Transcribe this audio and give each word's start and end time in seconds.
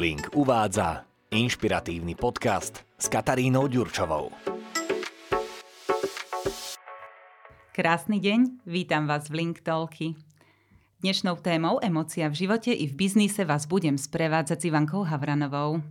Link 0.00 0.32
uvádza 0.32 1.04
inšpiratívny 1.28 2.16
podcast 2.16 2.88
s 2.96 3.04
Katarínou 3.12 3.68
Ďurčovou. 3.68 4.32
Krásny 7.76 8.16
deň, 8.16 8.64
vítam 8.64 9.04
vás 9.04 9.28
v 9.28 9.44
Link 9.44 9.60
Talky. 9.60 10.16
Dnešnou 11.04 11.36
témou 11.44 11.84
Emócia 11.84 12.32
v 12.32 12.48
živote 12.48 12.72
i 12.72 12.88
v 12.88 12.96
biznise 12.96 13.44
vás 13.44 13.68
budem 13.68 14.00
sprevádzať 14.00 14.64
s 14.64 14.68
Ivankou 14.72 15.04
Havranovou. 15.04 15.84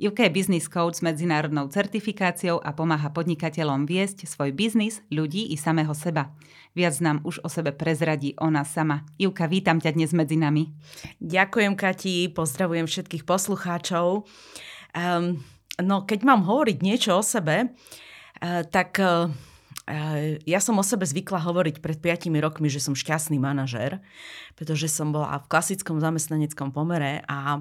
UK 0.00 0.32
Business 0.32 0.64
Code 0.64 0.96
s 0.96 1.04
medzinárodnou 1.04 1.68
certifikáciou 1.68 2.56
a 2.64 2.72
pomáha 2.72 3.12
podnikateľom 3.12 3.84
viesť 3.84 4.24
svoj 4.24 4.56
biznis, 4.56 5.04
ľudí 5.12 5.52
i 5.52 5.60
samého 5.60 5.92
seba. 5.92 6.32
Viac 6.72 6.96
nám 7.04 7.20
už 7.20 7.44
o 7.44 7.52
sebe 7.52 7.76
prezradí 7.76 8.32
ona 8.40 8.64
sama. 8.64 9.04
Ivka, 9.20 9.44
vítam 9.44 9.76
ťa 9.76 9.92
dnes 9.92 10.16
medzi 10.16 10.40
nami. 10.40 10.72
Ďakujem, 11.20 11.76
Kati, 11.76 12.32
pozdravujem 12.32 12.88
všetkých 12.88 13.28
poslucháčov. 13.28 14.24
Um, 14.96 15.44
no, 15.76 16.08
keď 16.08 16.24
mám 16.24 16.48
hovoriť 16.48 16.80
niečo 16.80 17.20
o 17.20 17.22
sebe, 17.22 17.68
uh, 17.68 18.64
tak 18.72 18.96
uh, 19.04 19.28
ja 20.46 20.60
som 20.62 20.78
o 20.78 20.84
sebe 20.86 21.04
zvykla 21.04 21.42
hovoriť 21.42 21.82
pred 21.82 21.98
5 21.98 22.30
rokmi, 22.40 22.70
že 22.70 22.80
som 22.80 22.94
šťastný 22.94 23.36
manažer, 23.42 23.98
pretože 24.54 24.86
som 24.86 25.10
bola 25.10 25.36
v 25.42 25.50
klasickom 25.50 25.98
zamestnaneckom 25.98 26.70
pomere 26.70 27.26
a 27.26 27.60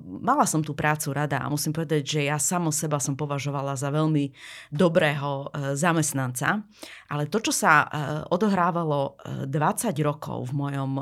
mala 0.00 0.48
som 0.48 0.64
tú 0.64 0.72
prácu 0.72 1.12
rada 1.12 1.44
a 1.44 1.52
musím 1.52 1.76
povedať, 1.76 2.02
že 2.04 2.20
ja 2.24 2.40
samo 2.40 2.72
seba 2.72 2.96
som 2.96 3.12
považovala 3.12 3.76
za 3.76 3.92
veľmi 3.92 4.32
dobrého 4.72 5.52
uh, 5.52 5.76
zamestnanca, 5.76 6.64
ale 7.12 7.28
to, 7.28 7.38
čo 7.44 7.52
sa 7.52 7.84
uh, 7.84 7.88
odohrávalo 8.32 9.20
20 9.44 9.92
rokov 10.00 10.48
v 10.48 10.52
mojom, 10.56 10.92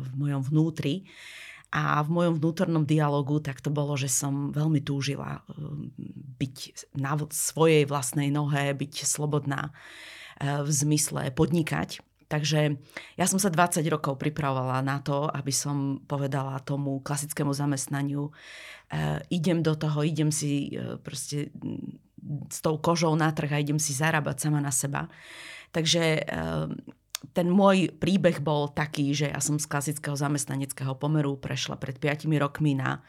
v 0.00 0.10
mojom 0.16 0.42
vnútri, 0.48 1.04
a 1.68 2.00
v 2.00 2.08
mojom 2.08 2.40
vnútornom 2.40 2.84
dialogu 2.88 3.44
tak 3.44 3.60
to 3.60 3.68
bolo, 3.68 3.92
že 3.92 4.08
som 4.08 4.48
veľmi 4.56 4.80
túžila 4.80 5.44
byť 6.40 6.56
na 6.96 7.12
svojej 7.28 7.84
vlastnej 7.84 8.32
nohe, 8.32 8.72
byť 8.72 9.04
slobodná 9.04 9.68
v 10.40 10.70
zmysle 10.70 11.28
podnikať. 11.36 12.00
Takže 12.28 12.76
ja 13.16 13.24
som 13.24 13.40
sa 13.40 13.48
20 13.48 13.80
rokov 13.88 14.20
pripravovala 14.20 14.84
na 14.84 15.00
to, 15.00 15.32
aby 15.32 15.48
som 15.48 16.04
povedala 16.04 16.60
tomu 16.60 17.00
klasickému 17.00 17.56
zamestnaniu, 17.56 18.28
e, 18.28 18.32
idem 19.32 19.64
do 19.64 19.72
toho, 19.72 20.04
idem 20.04 20.28
si 20.28 20.76
e, 20.76 21.00
proste 21.00 21.48
s 22.52 22.60
tou 22.60 22.76
kožou 22.76 23.16
na 23.16 23.32
trh 23.32 23.48
a 23.48 23.62
idem 23.64 23.80
si 23.80 23.96
zarábať 23.96 24.44
sama 24.44 24.60
na 24.60 24.68
seba. 24.68 25.08
Takže 25.72 26.04
e, 26.20 26.22
ten 27.32 27.48
môj 27.48 27.96
príbeh 27.96 28.44
bol 28.44 28.68
taký, 28.76 29.16
že 29.16 29.32
ja 29.32 29.40
som 29.40 29.56
z 29.56 29.64
klasického 29.64 30.14
zamestnaneckého 30.14 31.00
pomeru 31.00 31.40
prešla 31.40 31.80
pred 31.80 31.96
5 31.96 32.28
rokmi 32.38 32.78
na, 32.78 33.02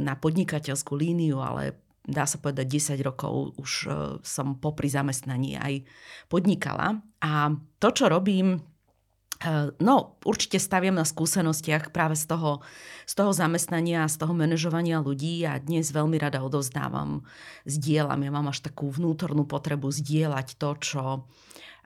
na 0.00 0.16
podnikateľskú 0.16 0.96
líniu, 0.96 1.36
ale 1.36 1.76
dá 2.02 2.26
sa 2.26 2.38
povedať 2.38 2.98
10 2.98 3.06
rokov 3.06 3.54
už 3.58 3.70
e, 3.86 3.90
som 4.26 4.58
popri 4.58 4.90
zamestnaní 4.90 5.54
aj 5.58 5.86
podnikala. 6.26 6.98
A 7.22 7.54
to, 7.78 7.88
čo 7.94 8.10
robím, 8.10 8.58
e, 8.58 9.70
no 9.78 10.18
určite 10.26 10.58
staviam 10.58 10.98
na 10.98 11.06
skúsenostiach 11.06 11.94
práve 11.94 12.18
z 12.18 12.26
toho, 12.26 12.58
z 13.06 13.14
toho 13.14 13.30
zamestnania, 13.30 14.10
z 14.10 14.18
toho 14.18 14.34
manažovania 14.34 14.98
ľudí 14.98 15.46
a 15.46 15.62
dnes 15.62 15.94
veľmi 15.94 16.18
rada 16.18 16.42
odovzdávam, 16.42 17.22
zdieľam. 17.70 18.18
Ja 18.26 18.32
mám 18.34 18.50
až 18.50 18.66
takú 18.66 18.90
vnútornú 18.90 19.46
potrebu 19.46 19.86
zdieľať 19.94 20.58
to, 20.58 20.70
čo 20.82 21.02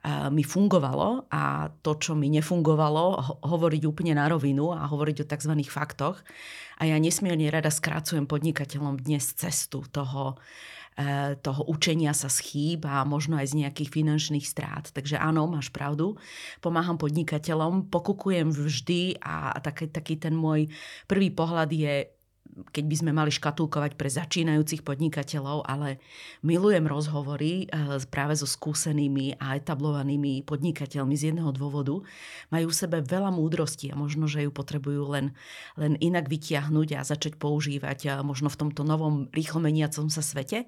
mi 0.05 0.43
fungovalo 0.45 1.27
a 1.27 1.67
to, 1.81 1.97
čo 1.99 2.15
mi 2.15 2.31
nefungovalo, 2.31 3.03
hovoriť 3.43 3.81
úplne 3.83 4.15
na 4.15 4.29
rovinu 4.29 4.71
a 4.71 4.87
hovoriť 4.87 5.25
o 5.25 5.29
tzv. 5.29 5.53
faktoch. 5.67 6.21
A 6.77 6.85
ja 6.85 6.95
nesmierne 7.01 7.49
rada 7.49 7.73
skracujem 7.73 8.29
podnikateľom 8.29 9.01
dnes 9.01 9.33
cestu 9.33 9.81
toho, 9.89 10.37
e, 10.93 11.33
toho 11.41 11.65
učenia 11.65 12.13
sa 12.13 12.29
z 12.29 12.39
chýb 12.45 12.85
a 12.85 13.01
možno 13.01 13.41
aj 13.41 13.51
z 13.51 13.65
nejakých 13.65 13.89
finančných 13.89 14.45
strát. 14.45 14.85
Takže 14.93 15.17
áno, 15.17 15.49
máš 15.49 15.73
pravdu. 15.73 16.15
Pomáham 16.61 17.01
podnikateľom, 17.01 17.89
pokukujem 17.89 18.53
vždy 18.53 19.17
a 19.25 19.57
taký, 19.57 19.89
taký 19.89 20.21
ten 20.21 20.37
môj 20.37 20.69
prvý 21.09 21.33
pohľad 21.33 21.73
je 21.73 22.16
keď 22.73 22.83
by 22.89 22.95
sme 22.97 23.11
mali 23.13 23.29
škatulkovať 23.29 23.99
pre 23.99 24.09
začínajúcich 24.09 24.81
podnikateľov, 24.81 25.65
ale 25.65 26.01
milujem 26.41 26.85
rozhovory 26.89 27.67
eh, 27.67 28.01
práve 28.09 28.33
so 28.37 28.49
skúsenými 28.49 29.37
a 29.37 29.57
etablovanými 29.57 30.41
podnikateľmi 30.45 31.13
z 31.13 31.33
jedného 31.33 31.51
dôvodu. 31.53 32.01
Majú 32.49 32.67
v 32.71 32.79
sebe 32.79 32.97
veľa 33.03 33.29
múdrosti 33.33 33.93
a 33.93 33.99
možno, 33.99 34.25
že 34.25 34.45
ju 34.45 34.51
potrebujú 34.51 35.13
len, 35.13 35.37
len 35.77 35.95
inak 36.01 36.25
vytiahnuť 36.31 36.89
a 36.97 37.07
začať 37.07 37.37
používať 37.37 37.99
a 38.09 38.13
možno 38.25 38.49
v 38.49 38.59
tomto 38.67 38.81
novom 38.81 39.29
rýchlo 39.33 39.61
meniacom 39.61 40.09
sa 40.09 40.25
svete. 40.25 40.65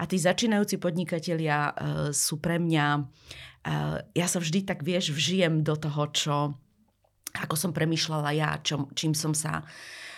A 0.00 0.08
tí 0.08 0.16
začínajúci 0.16 0.80
podnikatelia 0.82 1.58
eh, 1.70 1.72
sú 2.10 2.42
pre 2.42 2.58
mňa, 2.58 2.86
eh, 2.98 3.96
ja 4.18 4.26
sa 4.26 4.42
vždy 4.42 4.66
tak, 4.66 4.82
vieš, 4.82 5.14
vžijem 5.14 5.62
do 5.62 5.78
toho, 5.78 6.02
čo, 6.10 6.36
ako 7.36 7.54
som 7.54 7.70
premyšľala 7.70 8.30
ja, 8.34 8.58
čo, 8.60 8.90
čím 8.98 9.14
som 9.14 9.32
sa 9.32 9.62
Eh, 9.64 10.11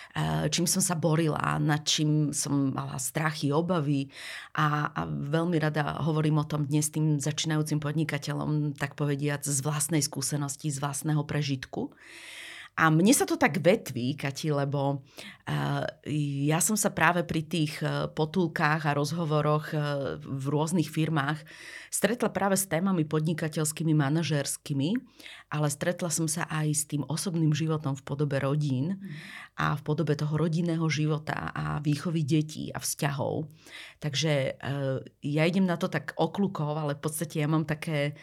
čím 0.47 0.63
som 0.63 0.79
sa 0.79 0.95
borila, 0.95 1.59
nad 1.59 1.83
čím 1.83 2.31
som 2.31 2.71
mala 2.71 2.95
strachy, 2.95 3.51
obavy 3.51 4.07
a, 4.55 4.87
a 4.95 5.01
veľmi 5.07 5.59
rada 5.59 5.99
hovorím 5.99 6.39
o 6.39 6.47
tom 6.47 6.63
dnes 6.63 6.87
tým 6.87 7.19
začínajúcim 7.19 7.83
podnikateľom, 7.83 8.79
tak 8.79 8.95
povediať 8.95 9.43
z 9.43 9.59
vlastnej 9.59 9.99
skúsenosti, 9.99 10.71
z 10.71 10.79
vlastného 10.79 11.19
prežitku. 11.27 11.91
A 12.75 12.91
mne 12.91 13.15
sa 13.15 13.23
to 13.23 13.39
tak 13.39 13.63
vetví, 13.63 14.19
Kati, 14.19 14.51
lebo 14.51 14.99
uh, 14.99 15.83
ja 16.11 16.59
som 16.59 16.75
sa 16.75 16.91
práve 16.91 17.23
pri 17.23 17.47
tých 17.47 17.79
uh, 17.79 18.11
potulkách 18.11 18.83
a 18.83 18.95
rozhovoroch 18.99 19.71
v 20.19 20.45
rôznych 20.51 20.91
firmách 20.91 21.39
stretla 21.87 22.27
práve 22.35 22.59
s 22.59 22.67
témami 22.67 23.07
podnikateľskými, 23.07 23.95
manažerskými, 23.95 24.91
ale 25.55 25.71
stretla 25.71 26.11
som 26.11 26.27
sa 26.27 26.43
aj 26.51 26.67
s 26.75 26.83
tým 26.83 27.07
osobným 27.07 27.55
životom 27.55 27.95
v 27.95 28.03
podobe 28.03 28.43
rodín 28.43 28.99
a 29.55 29.79
v 29.79 29.81
podobe 29.87 30.19
toho 30.19 30.35
rodinného 30.35 30.83
života 30.91 31.55
a 31.55 31.79
výchovy 31.79 32.27
detí 32.27 32.75
a 32.75 32.83
vzťahov. 32.83 33.47
Takže 34.03 34.59
ja 35.23 35.43
idem 35.47 35.63
na 35.63 35.79
to 35.79 35.87
tak 35.87 36.11
oklukov, 36.19 36.75
ale 36.75 36.99
v 36.99 37.01
podstate 37.07 37.39
ja 37.39 37.47
mám 37.47 37.63
také 37.63 38.19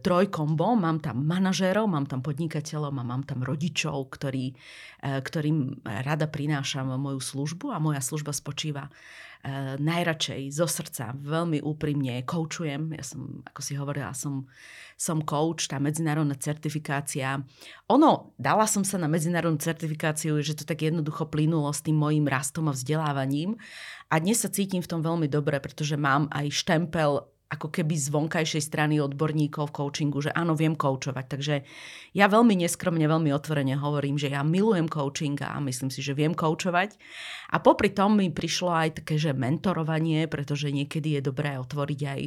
trojkombo, 0.00 0.72
mám 0.72 1.04
tam 1.04 1.20
manažérov, 1.28 1.84
mám 1.84 2.08
tam 2.08 2.24
podnikateľov 2.24 2.96
a 2.96 3.04
mám 3.04 3.28
tam 3.28 3.44
rodičov, 3.44 4.08
ktorí, 4.08 4.56
ktorým 5.04 5.84
rada 5.84 6.24
prinášam 6.24 6.88
moju 6.96 7.20
službu 7.20 7.76
a 7.76 7.76
moja 7.76 8.00
služba 8.00 8.32
spočíva 8.32 8.88
Eh, 8.88 9.33
najradšej 9.76 10.56
zo 10.56 10.64
srdca, 10.64 11.12
veľmi 11.20 11.60
úprimne 11.60 12.24
koučujem. 12.24 12.96
Ja 12.96 13.04
som, 13.04 13.44
ako 13.44 13.60
si 13.60 13.76
hovorila, 13.76 14.16
som, 14.16 14.48
som 14.96 15.20
coach, 15.20 15.68
tá 15.68 15.76
medzinárodná 15.76 16.32
certifikácia. 16.40 17.44
Ono, 17.92 18.32
dala 18.40 18.64
som 18.64 18.80
sa 18.80 18.96
na 18.96 19.04
medzinárodnú 19.04 19.60
certifikáciu, 19.60 20.40
že 20.40 20.56
to 20.56 20.64
tak 20.64 20.80
jednoducho 20.80 21.28
plynulo 21.28 21.68
s 21.68 21.84
tým 21.84 22.00
mojim 22.00 22.24
rastom 22.24 22.72
a 22.72 22.76
vzdelávaním. 22.76 23.60
A 24.08 24.16
dnes 24.16 24.40
sa 24.40 24.48
cítim 24.48 24.80
v 24.80 24.88
tom 24.88 25.04
veľmi 25.04 25.28
dobre, 25.28 25.60
pretože 25.60 26.00
mám 26.00 26.32
aj 26.32 26.48
štempel 26.48 27.33
ako 27.54 27.70
keby 27.70 27.94
z 27.94 28.10
vonkajšej 28.10 28.62
strany 28.62 28.98
odborníkov 28.98 29.70
v 29.70 29.76
coachingu, 29.78 30.18
že 30.20 30.34
áno, 30.34 30.58
viem 30.58 30.74
koučovať. 30.74 31.24
Takže 31.30 31.54
ja 32.12 32.26
veľmi 32.26 32.58
neskromne, 32.58 33.06
veľmi 33.06 33.30
otvorene 33.30 33.78
hovorím, 33.78 34.18
že 34.18 34.34
ja 34.34 34.42
milujem 34.42 34.90
coaching 34.90 35.38
a 35.46 35.62
myslím 35.62 35.88
si, 35.94 36.02
že 36.02 36.18
viem 36.18 36.34
koučovať. 36.34 36.98
A 37.54 37.62
popri 37.62 37.94
tom 37.94 38.18
mi 38.18 38.28
prišlo 38.34 38.70
aj 38.74 38.88
také, 39.02 39.14
že 39.16 39.30
mentorovanie, 39.30 40.26
pretože 40.26 40.74
niekedy 40.74 41.18
je 41.18 41.22
dobré 41.22 41.54
otvoriť 41.56 42.00
aj 42.02 42.20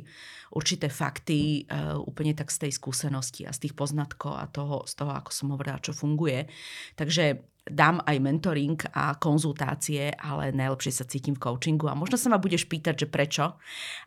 určité 0.56 0.88
fakty 0.88 1.68
uh, 1.68 2.00
úplne 2.00 2.32
tak 2.32 2.48
z 2.48 2.68
tej 2.68 2.72
skúsenosti 2.80 3.44
a 3.44 3.52
z 3.52 3.68
tých 3.68 3.74
poznatkov 3.76 4.40
a 4.40 4.48
toho, 4.48 4.88
z 4.88 4.94
toho, 4.96 5.12
ako 5.12 5.32
som 5.36 5.52
hovorila, 5.52 5.84
čo 5.84 5.92
funguje. 5.92 6.48
Takže 6.96 7.57
dám 7.72 8.00
aj 8.04 8.18
mentoring 8.20 8.80
a 8.94 9.16
konzultácie, 9.16 10.14
ale 10.16 10.56
najlepšie 10.56 10.92
sa 10.92 11.06
cítim 11.08 11.36
v 11.36 11.44
coachingu 11.44 11.88
a 11.92 11.98
možno 11.98 12.16
sa 12.16 12.32
ma 12.32 12.40
budeš 12.40 12.66
pýtať, 12.66 13.06
že 13.06 13.08
prečo 13.08 13.56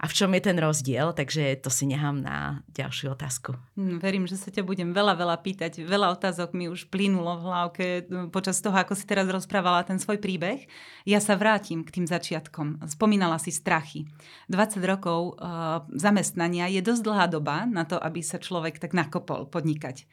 a 0.00 0.04
v 0.04 0.12
čom 0.12 0.32
je 0.36 0.42
ten 0.42 0.56
rozdiel, 0.56 1.12
takže 1.12 1.60
to 1.60 1.68
si 1.68 1.88
nechám 1.88 2.20
na 2.20 2.64
ďalšiu 2.72 3.12
otázku. 3.12 3.56
Hm, 3.76 4.00
verím, 4.00 4.24
že 4.24 4.40
sa 4.40 4.48
ťa 4.48 4.64
budem 4.64 4.92
veľa, 4.92 5.16
veľa 5.16 5.36
pýtať. 5.40 5.84
Veľa 5.84 6.14
otázok 6.16 6.52
mi 6.56 6.68
už 6.68 6.88
plynulo 6.88 7.40
v 7.40 7.44
hlavke 7.46 7.86
hm, 8.04 8.28
počas 8.32 8.60
toho, 8.60 8.76
ako 8.76 8.96
si 8.96 9.04
teraz 9.04 9.28
rozprávala 9.28 9.84
ten 9.84 10.00
svoj 10.00 10.18
príbeh. 10.20 10.64
Ja 11.04 11.20
sa 11.20 11.36
vrátim 11.36 11.82
k 11.84 12.00
tým 12.00 12.06
začiatkom. 12.06 12.84
Spomínala 12.88 13.40
si 13.40 13.52
strachy. 13.52 14.06
20 14.52 14.82
rokov 14.84 15.36
uh, 15.36 15.84
zamestnania 15.94 16.68
je 16.68 16.84
dosť 16.84 17.02
dlhá 17.02 17.26
doba 17.30 17.64
na 17.64 17.88
to, 17.88 17.96
aby 17.96 18.20
sa 18.20 18.36
človek 18.36 18.76
tak 18.78 18.92
nakopol 18.92 19.48
podnikať. 19.48 20.04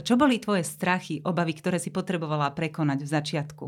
Čo 0.00 0.16
boli 0.16 0.40
tvoje 0.40 0.64
strachy, 0.64 1.20
obavy, 1.20 1.52
ktoré 1.52 1.76
si 1.76 1.92
potrebovala 1.92 2.52
prekonať? 2.56 2.91
Konať 2.92 3.00
v 3.00 3.08
začiatku? 3.08 3.64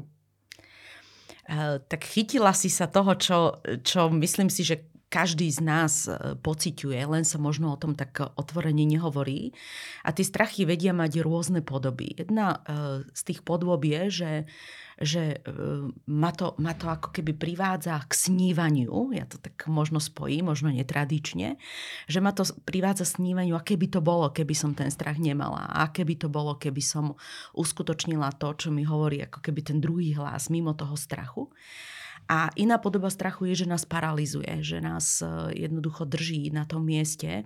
Uh, 1.45 1.81
tak 1.89 2.05
chytila 2.05 2.53
si 2.53 2.69
sa 2.69 2.89
toho, 2.89 3.17
čo, 3.17 3.61
čo 3.85 4.13
myslím 4.13 4.53
si, 4.53 4.65
že 4.65 4.85
každý 5.15 5.47
z 5.47 5.63
nás 5.63 6.11
e, 6.11 6.35
pociťuje, 6.43 6.99
len 7.07 7.23
sa 7.23 7.39
možno 7.39 7.71
o 7.71 7.79
tom 7.79 7.95
tak 7.95 8.19
otvorene 8.35 8.83
nehovorí. 8.83 9.55
A 10.03 10.11
tie 10.11 10.27
strachy 10.27 10.67
vedia 10.67 10.91
mať 10.91 11.23
rôzne 11.23 11.63
podoby. 11.63 12.19
Jedna 12.19 12.59
e, 12.67 13.07
z 13.15 13.23
tých 13.23 13.47
podôb 13.47 13.79
je, 13.87 14.03
že, 14.11 14.33
že 15.03 15.43
ma, 16.07 16.31
to, 16.31 16.55
ma 16.63 16.75
to 16.75 16.87
ako 16.87 17.11
keby 17.11 17.35
privádza 17.35 17.99
k 18.07 18.13
snívaniu, 18.15 19.11
ja 19.11 19.27
to 19.27 19.43
tak 19.43 19.67
možno 19.67 19.99
spojím, 19.99 20.51
možno 20.51 20.71
netradične, 20.71 21.59
že 22.07 22.19
ma 22.23 22.31
to 22.31 22.47
privádza 22.63 23.07
snívaniu, 23.07 23.59
aké 23.59 23.75
by 23.75 23.91
to 23.91 24.01
bolo, 24.05 24.31
keby 24.31 24.55
som 24.55 24.71
ten 24.77 24.91
strach 24.95 25.19
nemala, 25.19 25.67
aké 25.67 26.07
by 26.07 26.15
to 26.15 26.29
bolo, 26.31 26.55
keby 26.55 26.83
som 26.83 27.19
uskutočnila 27.55 28.39
to, 28.39 28.55
čo 28.55 28.69
mi 28.71 28.87
hovorí 28.87 29.23
ako 29.27 29.43
keby 29.43 29.61
ten 29.67 29.79
druhý 29.83 30.15
hlas 30.15 30.47
mimo 30.47 30.75
toho 30.79 30.95
strachu. 30.95 31.51
A 32.25 32.49
iná 32.57 32.81
podoba 32.81 33.13
strachu 33.13 33.53
je, 33.53 33.65
že 33.65 33.67
nás 33.69 33.85
paralizuje, 33.85 34.65
že 34.65 34.81
nás 34.81 35.21
e, 35.21 35.29
jednoducho 35.61 36.09
drží 36.09 36.49
na 36.57 36.65
tom 36.65 36.81
mieste, 36.89 37.29
e, 37.29 37.45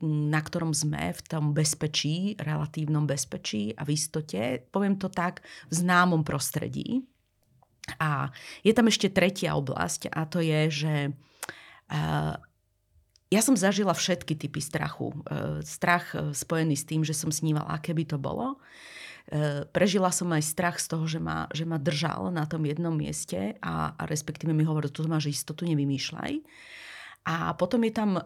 na 0.00 0.40
ktorom 0.40 0.72
sme, 0.72 1.12
v 1.12 1.20
tom 1.28 1.52
bezpečí, 1.52 2.32
relatívnom 2.40 3.04
bezpečí 3.04 3.76
a 3.76 3.84
v 3.84 3.92
istote, 3.92 4.64
poviem 4.72 4.96
to 4.96 5.12
tak, 5.12 5.44
v 5.68 5.72
známom 5.84 6.24
prostredí. 6.24 7.04
A 8.00 8.32
je 8.64 8.72
tam 8.72 8.88
ešte 8.88 9.12
tretia 9.12 9.52
oblasť 9.52 10.08
a 10.08 10.24
to 10.24 10.40
je, 10.40 10.60
že 10.72 10.94
e, 11.04 11.10
ja 13.28 13.42
som 13.42 13.58
zažila 13.58 13.92
všetky 13.92 14.38
typy 14.38 14.62
strachu. 14.62 15.10
Strach 15.66 16.14
spojený 16.32 16.78
s 16.78 16.86
tým, 16.86 17.02
že 17.02 17.12
som 17.12 17.34
snívala, 17.34 17.76
aké 17.76 17.90
by 17.90 18.04
to 18.06 18.16
bolo. 18.16 18.62
Prežila 19.72 20.12
som 20.12 20.28
aj 20.30 20.44
strach 20.44 20.76
z 20.78 20.86
toho, 20.92 21.04
že 21.08 21.18
ma, 21.18 21.48
že 21.50 21.64
ma 21.64 21.80
držal 21.80 22.28
na 22.30 22.44
tom 22.44 22.62
jednom 22.68 22.92
mieste 22.92 23.56
a, 23.64 23.96
a 23.96 24.02
respektíve 24.04 24.52
mi 24.52 24.68
hovoril, 24.68 24.92
tu 24.92 25.02
máš 25.08 25.32
istotu, 25.32 25.64
nevymýšľaj. 25.64 26.32
A 27.24 27.56
potom 27.56 27.80
je 27.88 27.92
tam 27.92 28.20
e, 28.20 28.22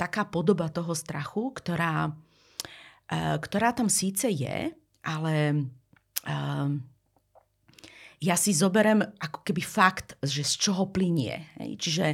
taká 0.00 0.24
podoba 0.24 0.72
toho 0.72 0.96
strachu, 0.96 1.52
ktorá, 1.52 2.08
e, 2.08 3.36
ktorá 3.36 3.76
tam 3.76 3.92
síce 3.92 4.32
je, 4.32 4.72
ale 5.04 5.34
e, 6.24 6.34
ja 8.20 8.36
si 8.36 8.52
zoberem 8.52 9.00
ako 9.20 9.44
keby 9.44 9.60
fakt, 9.64 10.16
že 10.24 10.44
z 10.44 10.54
čoho 10.56 10.88
plinie. 10.88 11.52
Hej? 11.60 11.70
Čiže 11.80 12.04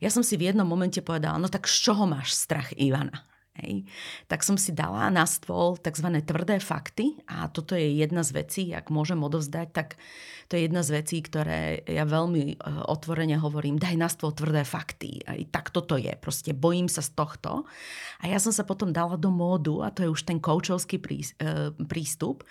ja 0.00 0.10
som 0.12 0.24
si 0.24 0.36
v 0.36 0.52
jednom 0.52 0.68
momente 0.68 1.00
povedala, 1.04 1.36
no 1.36 1.48
tak 1.48 1.68
z 1.68 1.76
čoho 1.88 2.04
máš 2.08 2.32
strach 2.32 2.72
Ivana? 2.76 3.29
Hej. 3.60 3.84
Tak 4.24 4.40
som 4.40 4.56
si 4.56 4.72
dala 4.72 5.12
na 5.12 5.28
stôl 5.28 5.76
tzv. 5.76 6.08
tvrdé 6.24 6.56
fakty 6.64 7.20
a 7.28 7.44
toto 7.52 7.76
je 7.76 7.92
jedna 7.92 8.24
z 8.24 8.40
vecí, 8.40 8.62
ak 8.72 8.88
môžem 8.88 9.20
odovzdať, 9.20 9.68
tak 9.76 10.00
to 10.48 10.56
je 10.56 10.66
jedna 10.66 10.80
z 10.80 10.90
vecí, 10.98 11.20
ktoré 11.20 11.84
ja 11.84 12.08
veľmi 12.08 12.42
e, 12.42 12.54
otvorene 12.88 13.36
hovorím, 13.36 13.76
daj 13.76 13.94
na 14.00 14.08
stôl 14.08 14.32
tvrdé 14.32 14.64
fakty. 14.64 15.22
Aj 15.28 15.38
tak 15.52 15.70
toto 15.70 16.00
je, 16.00 16.10
proste 16.16 16.56
bojím 16.56 16.88
sa 16.88 17.04
z 17.04 17.12
tohto. 17.12 17.68
A 18.18 18.24
ja 18.26 18.40
som 18.40 18.50
sa 18.50 18.64
potom 18.64 18.90
dala 18.90 19.20
do 19.20 19.28
módu, 19.28 19.84
a 19.84 19.92
to 19.92 20.02
je 20.02 20.10
už 20.10 20.24
ten 20.24 20.40
koučovský 20.40 20.98
e, 20.98 21.06
prístup, 21.84 22.42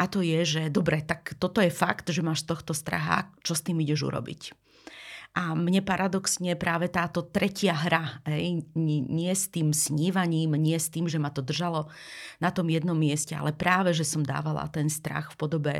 a 0.00 0.08
to 0.08 0.24
je, 0.24 0.42
že 0.42 0.62
dobre, 0.72 1.04
tak 1.04 1.36
toto 1.36 1.60
je 1.60 1.70
fakt, 1.70 2.08
že 2.08 2.24
máš 2.24 2.42
tohto 2.48 2.72
straha, 2.72 3.28
čo 3.44 3.52
s 3.52 3.62
tým 3.62 3.78
ideš 3.84 4.08
urobiť. 4.08 4.63
A 5.34 5.50
mne 5.58 5.82
paradoxne 5.82 6.54
práve 6.54 6.86
táto 6.86 7.26
tretia 7.26 7.74
hra, 7.74 8.22
hej, 8.22 8.62
nie 8.78 9.32
s 9.34 9.50
tým 9.50 9.74
snívaním, 9.74 10.54
nie 10.54 10.78
s 10.78 10.94
tým, 10.94 11.10
že 11.10 11.18
ma 11.18 11.34
to 11.34 11.42
držalo 11.42 11.90
na 12.38 12.54
tom 12.54 12.70
jednom 12.70 12.94
mieste, 12.94 13.34
ale 13.34 13.50
práve, 13.50 13.90
že 13.90 14.06
som 14.06 14.22
dávala 14.22 14.70
ten 14.70 14.86
strach 14.86 15.34
v 15.34 15.38
podobe 15.42 15.74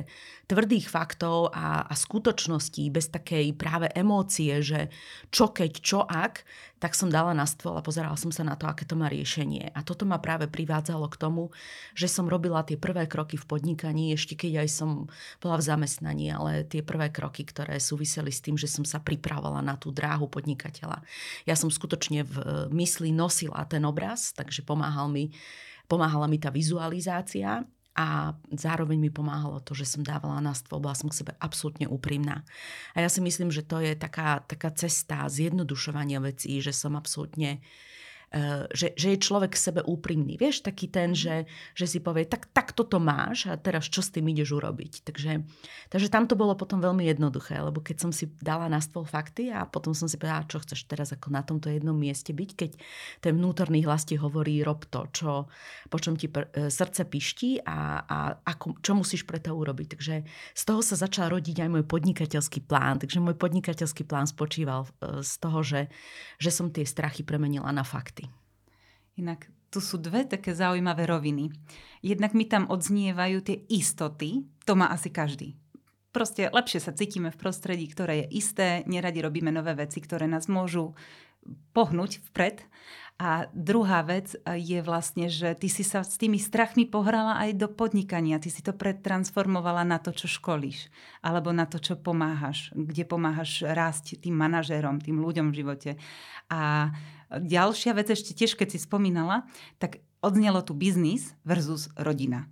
tvrdých 0.50 0.90
faktov 0.90 1.54
a, 1.54 1.86
a 1.86 1.94
skutočností, 1.94 2.90
bez 2.90 3.14
takej 3.14 3.54
práve 3.54 3.94
emócie, 3.94 4.58
že 4.58 4.90
čo 5.30 5.54
keď, 5.54 5.72
čo 5.78 6.02
ak, 6.02 6.42
tak 6.84 6.92
som 6.92 7.08
dala 7.08 7.32
na 7.32 7.48
stôl 7.48 7.72
a 7.72 7.80
pozerala 7.80 8.12
som 8.12 8.28
sa 8.28 8.44
na 8.44 8.60
to, 8.60 8.68
aké 8.68 8.84
to 8.84 8.92
má 8.92 9.08
riešenie. 9.08 9.72
A 9.72 9.80
toto 9.80 10.04
ma 10.04 10.20
práve 10.20 10.52
privádzalo 10.52 11.08
k 11.08 11.16
tomu, 11.16 11.48
že 11.96 12.12
som 12.12 12.28
robila 12.28 12.60
tie 12.60 12.76
prvé 12.76 13.08
kroky 13.08 13.40
v 13.40 13.48
podnikaní, 13.48 14.12
ešte 14.12 14.36
keď 14.36 14.60
aj 14.60 14.68
som 14.68 15.08
bola 15.40 15.56
v 15.56 15.64
zamestnaní, 15.64 16.28
ale 16.28 16.68
tie 16.68 16.84
prvé 16.84 17.08
kroky, 17.08 17.48
ktoré 17.48 17.80
súviseli 17.80 18.28
s 18.28 18.44
tým, 18.44 18.60
že 18.60 18.68
som 18.68 18.84
sa 18.84 19.00
pripravovala 19.00 19.64
na 19.64 19.80
tú 19.80 19.96
dráhu 19.96 20.28
podnikateľa. 20.28 21.00
Ja 21.48 21.56
som 21.56 21.72
skutočne 21.72 22.28
v 22.28 22.68
mysli 22.76 23.16
nosila 23.16 23.64
ten 23.64 23.88
obraz, 23.88 24.36
takže 24.36 24.60
pomáhal 24.60 25.08
mi, 25.08 25.32
pomáhala 25.88 26.28
mi 26.28 26.36
tá 26.36 26.52
vizualizácia 26.52 27.64
a 27.94 28.34
zároveň 28.50 28.98
mi 28.98 29.10
pomáhalo 29.10 29.62
to, 29.62 29.74
že 29.74 29.86
som 29.86 30.02
dávala 30.02 30.42
na 30.42 30.50
stôl, 30.50 30.82
bola 30.82 30.98
som 30.98 31.06
k 31.06 31.22
sebe 31.22 31.32
absolútne 31.38 31.86
úprimná. 31.86 32.42
A 32.94 33.02
ja 33.02 33.08
si 33.08 33.22
myslím, 33.22 33.54
že 33.54 33.62
to 33.62 33.78
je 33.78 33.94
taká, 33.94 34.42
taká 34.42 34.74
cesta 34.74 35.30
zjednodušovania 35.30 36.18
vecí, 36.18 36.58
že 36.58 36.74
som 36.74 36.98
absolútne 36.98 37.62
Eh, 37.62 38.02
že, 38.74 38.98
že 38.98 39.14
je 39.14 39.18
človek 39.22 39.54
k 39.54 39.62
sebe 39.62 39.80
úprimný. 39.86 40.34
Vieš, 40.34 40.66
taký 40.66 40.90
ten, 40.90 41.14
mhm. 41.14 41.18
že, 41.18 41.36
že 41.78 41.86
si 41.86 41.98
povie, 42.02 42.26
tak, 42.26 42.50
tak 42.50 42.74
toto 42.74 42.98
máš 42.98 43.46
a 43.46 43.54
teraz 43.54 43.86
čo 43.86 44.02
s 44.02 44.10
tým 44.10 44.26
ideš 44.30 44.58
urobiť. 44.58 45.06
Takže, 45.06 45.46
takže 45.88 46.08
tam 46.10 46.26
to 46.26 46.34
bolo 46.34 46.58
potom 46.58 46.82
veľmi 46.82 47.06
jednoduché, 47.06 47.62
lebo 47.62 47.78
keď 47.78 47.96
som 48.02 48.10
si 48.10 48.26
dala 48.42 48.66
na 48.66 48.82
stôl 48.82 49.06
fakty 49.06 49.54
a 49.54 49.62
potom 49.68 49.94
som 49.94 50.10
si 50.10 50.18
povedala, 50.18 50.50
čo 50.50 50.58
chceš 50.58 50.90
teraz 50.90 51.14
ako 51.14 51.30
na 51.30 51.46
tomto 51.46 51.70
jednom 51.70 51.94
mieste 51.94 52.34
byť, 52.34 52.50
keď 52.58 52.70
ten 53.22 53.38
vnútorný 53.38 53.86
hlas 53.86 54.02
ti 54.08 54.18
hovorí, 54.18 54.60
rob 54.66 54.82
to, 54.90 55.06
čo, 55.14 55.30
po 55.88 55.98
čom 56.02 56.18
ti 56.18 56.26
pr- 56.26 56.50
eh, 56.50 56.68
srdce 56.68 57.06
piští 57.06 57.62
a, 57.62 58.02
a 58.02 58.18
ako, 58.42 58.82
čo 58.82 58.92
musíš 58.98 59.22
pre 59.22 59.38
to 59.38 59.54
urobiť. 59.54 59.86
Takže 59.94 60.14
z 60.54 60.62
toho 60.66 60.80
sa 60.82 60.98
začal 60.98 61.30
rodiť 61.30 61.62
aj 61.62 61.68
môj 61.70 61.84
podnikateľský 61.86 62.66
plán. 62.66 62.98
Takže 62.98 63.22
môj 63.22 63.38
podnikateľský 63.38 64.02
plán 64.08 64.26
spočíval 64.26 64.88
eh, 64.88 65.22
z 65.22 65.34
toho, 65.38 65.60
že, 65.62 65.80
že 66.42 66.50
som 66.50 66.72
tie 66.74 66.82
strachy 66.82 67.22
premenila 67.22 67.70
na 67.70 67.86
fakty. 67.86 68.23
Inak 69.14 69.46
tu 69.74 69.82
sú 69.82 69.98
dve 69.98 70.22
také 70.22 70.54
zaujímavé 70.54 71.10
roviny. 71.10 71.50
Jednak 71.98 72.30
mi 72.30 72.46
tam 72.46 72.70
odznievajú 72.70 73.38
tie 73.42 73.56
istoty, 73.66 74.46
to 74.62 74.78
má 74.78 74.90
asi 74.90 75.10
každý. 75.10 75.58
Proste 76.14 76.46
lepšie 76.46 76.78
sa 76.78 76.94
cítime 76.94 77.34
v 77.34 77.40
prostredí, 77.42 77.90
ktoré 77.90 78.22
je 78.22 78.38
isté, 78.38 78.86
neradi 78.86 79.18
robíme 79.18 79.50
nové 79.50 79.74
veci, 79.74 79.98
ktoré 79.98 80.30
nás 80.30 80.46
môžu 80.46 80.94
pohnúť 81.74 82.22
vpred. 82.30 82.62
A 83.14 83.46
druhá 83.54 84.02
vec 84.02 84.34
je 84.42 84.82
vlastne, 84.82 85.30
že 85.30 85.54
ty 85.54 85.70
si 85.70 85.86
sa 85.86 86.02
s 86.02 86.18
tými 86.18 86.38
strachmi 86.38 86.82
pohrala 86.82 87.38
aj 87.46 87.54
do 87.54 87.70
podnikania. 87.70 88.42
Ty 88.42 88.50
si 88.50 88.58
to 88.58 88.74
pretransformovala 88.74 89.86
na 89.86 90.02
to, 90.02 90.10
čo 90.10 90.26
školíš. 90.26 90.90
Alebo 91.22 91.54
na 91.54 91.62
to, 91.66 91.78
čo 91.78 91.94
pomáhaš. 91.94 92.74
Kde 92.74 93.06
pomáhaš 93.06 93.62
rásť 93.62 94.18
tým 94.18 94.34
manažérom, 94.34 94.98
tým 94.98 95.22
ľuďom 95.22 95.54
v 95.54 95.58
živote. 95.62 95.90
A 96.50 96.90
ďalšia 97.40 97.96
vec 97.96 98.10
ešte 98.10 98.36
tiež, 98.36 98.54
keď 98.54 98.76
si 98.76 98.78
spomínala, 98.82 99.48
tak 99.78 100.04
odznelo 100.20 100.60
tu 100.62 100.76
biznis 100.76 101.34
versus 101.42 101.90
rodina. 101.98 102.48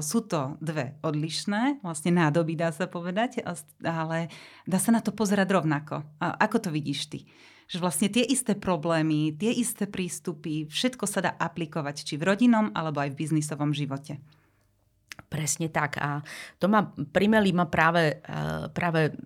Sú 0.00 0.24
to 0.24 0.56
dve 0.64 0.96
odlišné, 1.04 1.84
vlastne 1.84 2.08
nádoby 2.16 2.56
dá 2.56 2.72
sa 2.72 2.88
povedať, 2.88 3.44
ale 3.84 4.32
dá 4.64 4.80
sa 4.80 4.88
na 4.88 5.04
to 5.04 5.12
pozerať 5.12 5.52
rovnako. 5.52 6.00
Ako 6.20 6.64
to 6.64 6.68
vidíš 6.72 7.12
ty? 7.12 7.20
že 7.66 7.82
vlastne 7.82 8.06
tie 8.06 8.22
isté 8.22 8.54
problémy, 8.54 9.34
tie 9.34 9.50
isté 9.50 9.90
prístupy, 9.90 10.70
všetko 10.70 11.04
sa 11.10 11.18
dá 11.18 11.30
aplikovať 11.34 12.06
či 12.06 12.14
v 12.14 12.30
rodinnom, 12.30 12.70
alebo 12.78 13.02
aj 13.02 13.10
v 13.10 13.26
biznisovom 13.26 13.74
živote. 13.74 14.22
Presne 15.26 15.72
tak. 15.72 15.98
A 15.98 16.22
to 16.62 16.70
ma 16.70 16.86
primeli 17.10 17.50
ma 17.50 17.66
práve, 17.66 18.22
eh, 18.22 18.64
práve 18.70 19.16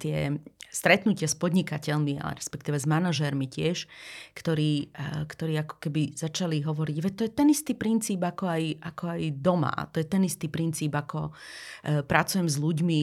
tie 0.00 0.40
stretnutie 0.70 1.26
s 1.26 1.34
podnikateľmi, 1.34 2.22
ale 2.22 2.38
respektíve 2.38 2.78
s 2.78 2.86
manažérmi 2.86 3.50
tiež, 3.50 3.90
ktorí, 4.38 4.94
eh, 4.94 5.26
ktorí 5.26 5.58
ako 5.60 5.76
keby 5.82 6.14
začali 6.14 6.62
hovoriť, 6.62 6.96
že 7.02 7.10
to 7.12 7.22
je 7.26 7.32
ten 7.34 7.48
istý 7.50 7.74
princíp 7.74 8.22
ako 8.22 8.44
aj, 8.46 8.64
ako 8.78 9.04
aj 9.10 9.22
doma. 9.42 9.74
To 9.90 9.98
je 9.98 10.06
ten 10.06 10.22
istý 10.24 10.46
princíp, 10.46 10.94
ako 10.94 11.34
eh, 11.34 12.00
pracujem 12.06 12.48
s 12.48 12.56
ľuďmi 12.56 13.02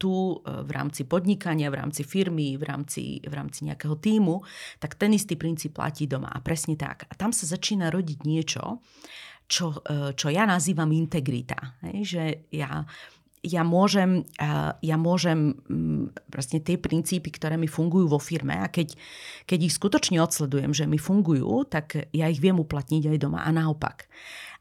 tu 0.00 0.40
v 0.44 0.70
rámci 0.70 1.04
podnikania, 1.04 1.70
v 1.70 1.78
rámci 1.78 2.02
firmy, 2.02 2.56
v 2.56 2.64
rámci, 2.64 3.20
v 3.22 3.34
rámci 3.34 3.68
nejakého 3.68 3.96
týmu, 4.00 4.42
tak 4.80 4.96
ten 4.96 5.12
istý 5.12 5.36
princíp 5.36 5.76
platí 5.76 6.08
doma. 6.08 6.32
A 6.32 6.40
presne 6.40 6.74
tak. 6.74 7.06
A 7.08 7.14
tam 7.14 7.30
sa 7.30 7.46
začína 7.46 7.92
rodiť 7.92 8.18
niečo, 8.24 8.80
čo, 9.44 9.76
čo 10.16 10.28
ja 10.32 10.48
nazývam 10.48 10.90
integrita. 10.92 11.78
Že 11.84 12.48
ja 12.52 12.84
ja 13.44 13.60
môžem, 13.60 14.24
ja 14.80 14.96
môžem 14.96 15.52
mm, 15.68 16.32
vlastne 16.32 16.64
tie 16.64 16.80
princípy, 16.80 17.28
ktoré 17.28 17.60
mi 17.60 17.68
fungujú 17.68 18.08
vo 18.08 18.16
firme 18.16 18.56
a 18.56 18.72
keď, 18.72 18.96
keď 19.44 19.58
ich 19.68 19.76
skutočne 19.76 20.16
odsledujem, 20.24 20.72
že 20.72 20.88
mi 20.88 20.96
fungujú, 20.96 21.68
tak 21.68 22.08
ja 22.16 22.26
ich 22.32 22.40
viem 22.40 22.56
uplatniť 22.56 23.12
aj 23.12 23.18
doma 23.20 23.44
a 23.44 23.52
naopak. 23.52 24.08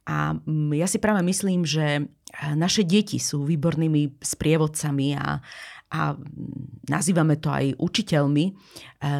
A 0.04 0.36
mm, 0.36 0.76
ja 0.76 0.88
si 0.92 1.00
práve 1.00 1.24
myslím, 1.24 1.64
že 1.64 2.12
naše 2.60 2.84
deti 2.84 3.24
sú 3.24 3.48
výbornými 3.48 4.20
sprievodcami 4.20 5.16
a, 5.16 5.40
a 5.94 6.02
nazývame 6.90 7.40
to 7.40 7.54
aj 7.54 7.78
učiteľmi, 7.78 8.46
e, 8.50 8.54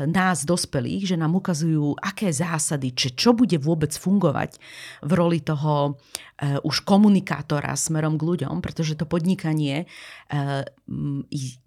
nás 0.08 0.48
dospelých, 0.48 1.12
že 1.12 1.20
nám 1.20 1.36
ukazujú, 1.36 2.00
aké 2.00 2.32
zásady, 2.32 2.96
či 2.96 3.12
čo 3.20 3.36
bude 3.36 3.60
vôbec 3.60 3.92
fungovať 3.92 4.56
v 5.04 5.12
roli 5.12 5.44
toho 5.44 6.00
uh, 6.00 6.60
už 6.64 6.88
komunikátora 6.88 7.76
smerom 7.76 8.16
k 8.16 8.24
ľuďom, 8.24 8.64
pretože 8.64 8.96
to 8.96 9.04
podnikanie 9.04 9.84
uh, 10.32 10.64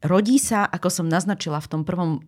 rodí 0.01 0.41
sa, 0.41 0.65
ako 0.65 0.89
som 0.89 1.07
naznačila 1.09 1.61
v 1.61 1.69
tom 1.69 1.83
prvom, 1.85 2.21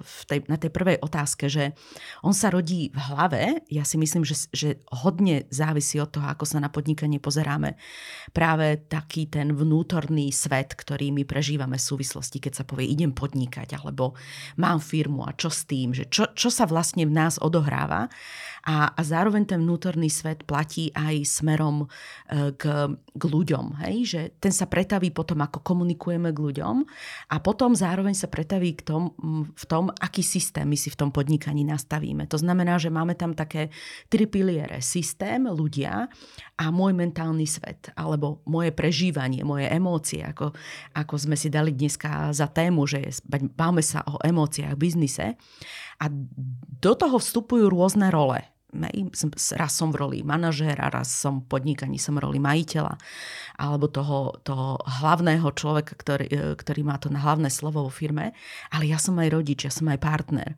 v 0.00 0.20
tej, 0.24 0.40
na 0.48 0.56
tej 0.56 0.72
prvej 0.72 0.96
otázke, 1.04 1.52
že 1.52 1.76
on 2.24 2.32
sa 2.32 2.48
rodí 2.48 2.88
v 2.90 2.98
hlave. 2.98 3.42
Ja 3.68 3.84
si 3.84 4.00
myslím, 4.00 4.24
že, 4.24 4.48
že 4.50 4.80
hodne 4.88 5.44
závisí 5.52 6.00
od 6.00 6.08
toho, 6.08 6.24
ako 6.26 6.48
sa 6.48 6.58
na 6.58 6.72
podnikanie 6.72 7.20
pozeráme. 7.20 7.76
Práve 8.32 8.80
taký 8.88 9.28
ten 9.28 9.52
vnútorný 9.52 10.32
svet, 10.32 10.72
ktorý 10.72 11.12
my 11.12 11.28
prežívame 11.28 11.76
v 11.76 11.88
súvislosti, 11.92 12.40
keď 12.40 12.62
sa 12.62 12.64
povie 12.64 12.88
idem 12.88 13.12
podnikať, 13.12 13.76
alebo 13.76 14.16
mám 14.56 14.80
firmu 14.80 15.28
a 15.30 15.38
čo 15.38 15.46
s 15.46 15.62
tým, 15.70 15.94
že 15.94 16.10
čo, 16.10 16.26
čo 16.34 16.50
sa 16.50 16.66
vlastne 16.66 17.06
v 17.06 17.14
nás 17.14 17.38
odohráva. 17.38 18.10
A, 18.60 18.92
a 18.92 19.00
zároveň 19.00 19.48
ten 19.48 19.64
vnútorný 19.64 20.12
svet 20.12 20.44
platí 20.44 20.92
aj 20.92 21.24
smerom 21.24 21.88
e, 22.28 22.52
k, 22.60 22.92
k 22.92 23.22
ľuďom. 23.24 23.80
Hej? 23.86 23.96
Že 24.04 24.20
ten 24.36 24.52
sa 24.52 24.68
pretaví 24.68 25.08
potom, 25.08 25.40
ako 25.40 25.64
komunikujeme 25.64 26.28
k 26.28 26.38
ľuďom 26.44 26.84
a 27.32 27.36
potom 27.40 27.72
zároveň 27.72 28.12
sa 28.12 28.28
pretaví 28.28 28.76
k 28.76 28.84
tom, 28.84 29.16
v 29.56 29.64
tom, 29.64 29.88
aký 29.96 30.20
systém 30.20 30.68
my 30.68 30.76
si 30.76 30.92
v 30.92 30.98
tom 31.00 31.08
podnikaní 31.08 31.64
nastavíme. 31.64 32.28
To 32.28 32.36
znamená, 32.36 32.76
že 32.76 32.92
máme 32.92 33.16
tam 33.16 33.32
také 33.32 33.72
tri 34.12 34.28
piliere. 34.28 34.84
Systém, 34.84 35.48
ľudia 35.48 36.12
a 36.60 36.64
môj 36.68 36.92
mentálny 36.92 37.48
svet, 37.48 37.88
alebo 37.96 38.44
moje 38.44 38.76
prežívanie, 38.76 39.40
moje 39.40 39.72
emócie, 39.72 40.20
ako, 40.20 40.52
ako 40.92 41.14
sme 41.16 41.36
si 41.40 41.48
dali 41.48 41.72
dneska 41.72 42.28
za 42.36 42.44
tému, 42.52 42.84
že 42.84 43.24
máme 43.56 43.80
sa 43.80 44.04
o 44.04 44.20
emóciách 44.20 44.76
v 44.76 44.82
biznise. 45.20 45.36
A 46.00 46.08
do 46.80 46.92
toho 46.96 47.20
vstupujú 47.20 47.68
rôzne 47.68 48.08
role 48.08 48.40
raz 49.58 49.72
som 49.74 49.90
v 49.90 49.98
roli 49.98 50.18
manažéra, 50.22 50.90
raz 50.90 51.10
som 51.10 51.42
v 51.42 51.48
podnikaní, 51.50 51.98
som 51.98 52.14
v 52.16 52.22
roli 52.22 52.38
majiteľa 52.38 52.94
alebo 53.58 53.90
toho, 53.90 54.40
toho 54.46 54.78
hlavného 55.02 55.44
človeka, 55.52 55.98
ktorý, 55.98 56.26
e, 56.30 56.40
ktorý 56.56 56.80
má 56.86 56.96
to 56.96 57.12
na 57.12 57.20
hlavné 57.20 57.52
slovo 57.52 57.84
vo 57.84 57.92
firme, 57.92 58.32
ale 58.72 58.88
ja 58.88 58.96
som 58.96 59.18
aj 59.18 59.28
rodič, 59.28 59.68
ja 59.68 59.72
som 59.74 59.90
aj 59.90 60.00
partner. 60.00 60.56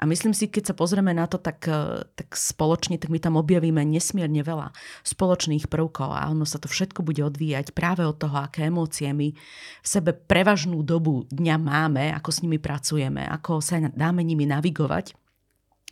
A 0.00 0.08
myslím 0.08 0.34
si, 0.34 0.50
keď 0.50 0.72
sa 0.72 0.74
pozrieme 0.74 1.14
na 1.14 1.28
to, 1.28 1.38
tak, 1.38 1.62
e, 1.68 2.02
tak 2.16 2.32
spoločne, 2.34 2.98
tak 2.98 3.12
my 3.12 3.20
tam 3.20 3.38
objavíme 3.38 3.84
nesmierne 3.84 4.40
veľa 4.40 4.72
spoločných 5.04 5.68
prvkov 5.68 6.10
a 6.10 6.26
ono 6.32 6.48
sa 6.48 6.58
to 6.58 6.66
všetko 6.66 7.04
bude 7.04 7.22
odvíjať 7.22 7.76
práve 7.76 8.02
od 8.02 8.16
toho, 8.18 8.40
aké 8.40 8.66
emócie 8.66 9.12
my 9.12 9.30
v 9.30 9.86
sebe 9.86 10.16
prevažnú 10.16 10.80
dobu 10.82 11.28
dňa 11.28 11.56
máme, 11.60 12.10
ako 12.16 12.30
s 12.32 12.42
nimi 12.42 12.56
pracujeme, 12.56 13.28
ako 13.28 13.60
sa 13.60 13.78
dáme 13.92 14.24
nimi 14.24 14.48
navigovať 14.48 15.19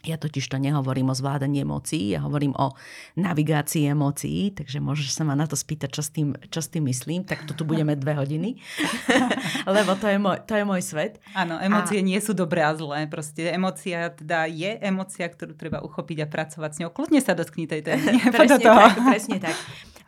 ja 0.08 0.16
totiž 0.16 0.48
to 0.48 0.56
nehovorím 0.56 1.12
o 1.12 1.14
zvládaní 1.14 1.60
emócií, 1.60 2.16
ja 2.16 2.24
hovorím 2.24 2.56
o 2.56 2.72
navigácii 3.20 3.92
emócií, 3.92 4.56
takže 4.56 4.80
môžeš 4.80 5.12
sa 5.12 5.22
ma 5.28 5.36
na 5.36 5.44
to 5.44 5.54
spýtať, 5.54 5.92
čo 5.92 6.02
s 6.02 6.10
tým, 6.10 6.32
čo 6.48 6.64
s 6.64 6.72
tým 6.72 6.88
myslím, 6.88 7.28
tak 7.28 7.44
tu 7.44 7.62
budeme 7.68 7.92
dve 7.92 8.16
hodiny, 8.16 8.56
lebo 9.76 9.92
to 10.00 10.08
je 10.08 10.16
môj, 10.16 10.40
to 10.48 10.56
je 10.56 10.64
môj 10.64 10.80
svet. 10.80 11.20
Áno, 11.36 11.60
emócie 11.60 12.00
a... 12.00 12.06
nie 12.06 12.16
sú 12.24 12.32
dobré 12.32 12.64
a 12.64 12.72
zlé, 12.72 13.04
proste 13.04 13.52
emócia 13.52 14.08
teda 14.08 14.48
je 14.48 14.80
emócia, 14.80 15.28
ktorú 15.28 15.52
treba 15.52 15.84
uchopiť 15.84 16.24
a 16.24 16.26
pracovať 16.26 16.70
s 16.72 16.78
ňou. 16.80 16.90
Kľudne 16.90 17.20
sa 17.20 17.36
dotkni 17.36 17.68
tej 17.68 17.84
témy. 17.84 18.24
presne 18.34 18.64
tak, 18.64 18.96
presne 18.96 19.38
tak. 19.44 19.56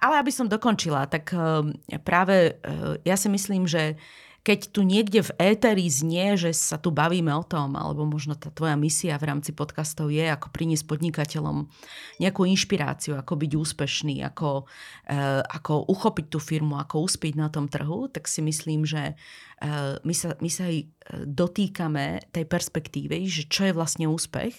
Ale 0.00 0.16
aby 0.16 0.33
som 0.33 0.49
dokončila, 0.49 1.04
tak 1.04 1.37
uh, 1.37 1.61
práve 2.00 2.57
uh, 2.57 2.97
ja 3.04 3.21
si 3.21 3.28
myslím, 3.28 3.69
že 3.69 4.00
keď 4.40 4.73
tu 4.73 4.80
niekde 4.80 5.20
v 5.20 5.35
éteri 5.37 5.85
znie, 5.92 6.40
že 6.40 6.56
sa 6.56 6.80
tu 6.80 6.88
bavíme 6.88 7.28
o 7.37 7.44
tom, 7.44 7.76
alebo 7.76 8.09
možno 8.09 8.32
tá 8.32 8.49
tvoja 8.49 8.73
misia 8.73 9.20
v 9.20 9.28
rámci 9.28 9.52
podcastov 9.52 10.09
je, 10.09 10.25
ako 10.25 10.49
priniesť 10.49 10.88
podnikateľom 10.88 11.68
nejakú 12.16 12.49
inšpiráciu, 12.49 13.20
ako 13.20 13.37
byť 13.37 13.52
úspešný, 13.52 14.25
ako, 14.25 14.64
uh, 14.64 15.44
ako 15.44 15.92
uchopiť 15.92 16.26
tú 16.32 16.40
firmu, 16.40 16.80
ako 16.80 17.04
uspieť 17.04 17.37
na 17.37 17.52
tom 17.52 17.68
trhu, 17.68 18.09
tak 18.09 18.25
si 18.25 18.40
myslím, 18.40 18.88
že 18.88 19.12
uh, 19.12 20.00
my, 20.09 20.14
sa, 20.16 20.32
my 20.40 20.49
sa 20.49 20.73
aj 20.73 20.88
dotýkame 21.28 22.32
tej 22.32 22.44
perspektívy, 22.49 23.28
že 23.28 23.44
čo 23.44 23.68
je 23.68 23.76
vlastne 23.76 24.09
úspech 24.09 24.56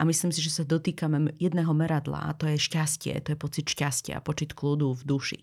a 0.00 0.08
myslím 0.08 0.32
si, 0.32 0.40
že 0.40 0.56
sa 0.56 0.64
dotýkame 0.64 1.36
jedného 1.36 1.76
meradla 1.76 2.32
a 2.32 2.36
to 2.38 2.48
je 2.48 2.56
šťastie, 2.56 3.12
to 3.20 3.36
je 3.36 3.38
pocit 3.38 3.68
šťastia, 3.68 4.24
počet 4.24 4.56
kľudu 4.56 4.96
v 4.96 5.02
duši. 5.04 5.40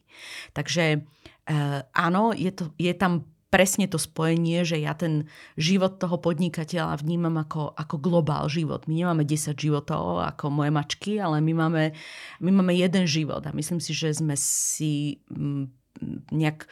Takže 0.57 1.05
uh, 1.05 1.85
áno, 1.93 2.33
je, 2.33 2.49
to, 2.49 2.73
je 2.81 2.93
tam 2.97 3.34
presne 3.55 3.87
to 3.87 3.95
spojenie, 3.95 4.67
že 4.67 4.75
ja 4.83 4.91
ten 4.91 5.31
život 5.55 5.95
toho 5.95 6.19
podnikateľa 6.19 6.99
vnímam 6.99 7.39
ako, 7.39 7.71
ako 7.71 7.95
globál 8.03 8.51
život. 8.51 8.83
My 8.91 8.99
nemáme 8.99 9.23
10 9.23 9.55
životov 9.55 10.19
ako 10.35 10.51
moje 10.51 10.75
mačky, 10.75 11.23
ale 11.23 11.39
my 11.39 11.55
máme, 11.55 11.95
my 12.43 12.51
máme 12.51 12.75
jeden 12.75 13.07
život 13.07 13.47
a 13.47 13.55
myslím 13.55 13.79
si, 13.79 13.95
že 13.95 14.11
sme 14.11 14.35
si 14.35 15.23
mm, 15.31 15.71
nejak 16.35 16.67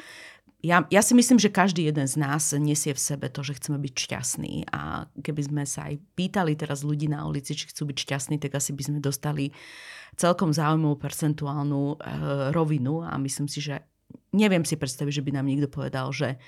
ja, 0.63 0.87
ja 0.87 1.03
si 1.03 1.11
myslím, 1.11 1.43
že 1.43 1.51
každý 1.51 1.91
jeden 1.91 2.07
z 2.07 2.15
nás 2.15 2.55
nesie 2.55 2.95
v 2.95 2.99
sebe 2.99 3.27
to, 3.27 3.43
že 3.43 3.59
chceme 3.59 3.75
byť 3.83 3.93
šťastní. 3.99 4.71
A 4.71 5.11
keby 5.19 5.41
sme 5.43 5.63
sa 5.67 5.91
aj 5.91 5.99
pýtali 6.15 6.55
teraz 6.55 6.87
ľudí 6.87 7.11
na 7.11 7.27
ulici, 7.27 7.51
či 7.51 7.67
chcú 7.67 7.91
byť 7.91 7.97
šťastní, 7.99 8.39
tak 8.39 8.55
asi 8.55 8.71
by 8.71 8.83
sme 8.87 8.99
dostali 9.03 9.51
celkom 10.15 10.55
zaujímavú 10.55 10.95
percentuálnu 11.03 11.83
e, 11.83 11.95
rovinu. 12.55 13.03
A 13.03 13.19
myslím 13.19 13.51
si, 13.51 13.59
že 13.59 13.83
neviem 14.31 14.63
si 14.63 14.79
predstaviť, 14.79 15.19
že 15.19 15.25
by 15.27 15.31
nám 15.35 15.51
niekto 15.51 15.67
povedal, 15.67 16.15
že 16.15 16.39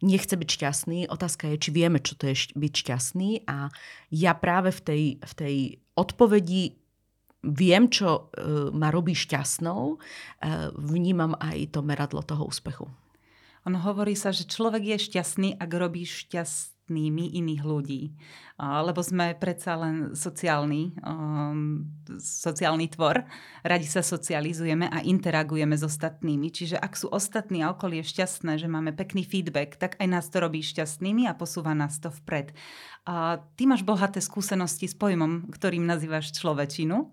nechce 0.00 0.34
byť 0.36 0.48
šťastný. 0.48 0.98
Otázka 1.08 1.48
je, 1.54 1.56
či 1.60 1.70
vieme, 1.70 2.00
čo 2.00 2.16
to 2.16 2.28
je 2.32 2.52
byť 2.56 2.72
šťastný. 2.72 3.44
A 3.48 3.68
ja 4.10 4.32
práve 4.36 4.72
v 4.72 4.80
tej, 4.80 5.02
v 5.20 5.32
tej 5.36 5.56
odpovedi 5.96 6.80
viem, 7.44 7.88
čo 7.88 8.08
e, 8.08 8.20
ma 8.72 8.92
robí 8.92 9.16
šťastnou, 9.16 9.82
e, 9.92 9.96
vnímam 10.76 11.36
aj 11.40 11.76
to 11.76 11.80
meradlo 11.80 12.20
toho 12.20 12.48
úspechu. 12.48 12.88
On 13.68 13.76
hovorí 13.76 14.16
sa, 14.16 14.32
že 14.32 14.48
človek 14.48 14.96
je 14.96 15.12
šťastný, 15.12 15.48
ak 15.60 15.70
robí 15.72 16.08
šťastný 16.08 16.79
ostatnými 16.90 17.38
iných 17.38 17.62
ľudí. 17.62 18.02
Lebo 18.58 18.98
sme 19.00 19.38
predsa 19.38 19.78
len 19.78 20.12
sociálny, 20.12 20.98
um, 21.06 21.86
sociálny 22.18 22.90
tvor. 22.90 23.22
Radi 23.62 23.86
sa 23.86 24.02
socializujeme 24.02 24.90
a 24.90 25.00
interagujeme 25.06 25.78
s 25.78 25.86
ostatnými. 25.86 26.50
Čiže 26.50 26.76
ak 26.82 26.92
sú 26.98 27.06
ostatní 27.14 27.62
a 27.62 27.70
okolie 27.72 28.02
šťastné, 28.02 28.58
že 28.58 28.66
máme 28.66 28.90
pekný 28.92 29.22
feedback, 29.22 29.78
tak 29.78 29.94
aj 30.02 30.06
nás 30.10 30.26
to 30.28 30.42
robí 30.42 30.60
šťastnými 30.66 31.30
a 31.30 31.38
posúva 31.38 31.72
nás 31.78 32.02
to 32.02 32.10
vpred. 32.10 32.52
A 33.06 33.38
ty 33.54 33.70
máš 33.70 33.86
bohaté 33.86 34.18
skúsenosti 34.18 34.90
s 34.90 34.98
pojmom, 34.98 35.48
ktorým 35.54 35.86
nazývaš 35.86 36.34
človečinu. 36.34 37.08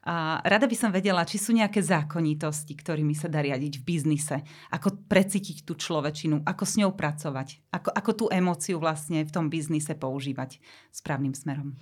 A 0.00 0.40
rada 0.40 0.64
by 0.64 0.72
som 0.72 0.88
vedela, 0.88 1.28
či 1.28 1.36
sú 1.36 1.52
nejaké 1.52 1.84
zákonitosti, 1.84 2.72
ktorými 2.72 3.12
sa 3.12 3.28
dá 3.28 3.44
riadiť 3.44 3.80
v 3.80 3.84
biznise. 3.84 4.40
Ako 4.72 5.04
precítiť 5.04 5.68
tú 5.68 5.76
človečinu, 5.76 6.40
ako 6.40 6.64
s 6.64 6.80
ňou 6.80 6.96
pracovať, 6.96 7.60
ako, 7.68 7.92
ako 7.92 8.10
tú 8.16 8.24
emóciu 8.32 8.80
vlastne 8.80 9.20
v 9.28 9.34
tom 9.34 9.52
biznise 9.52 9.92
používať 9.92 10.56
správnym 10.88 11.36
smerom. 11.36 11.76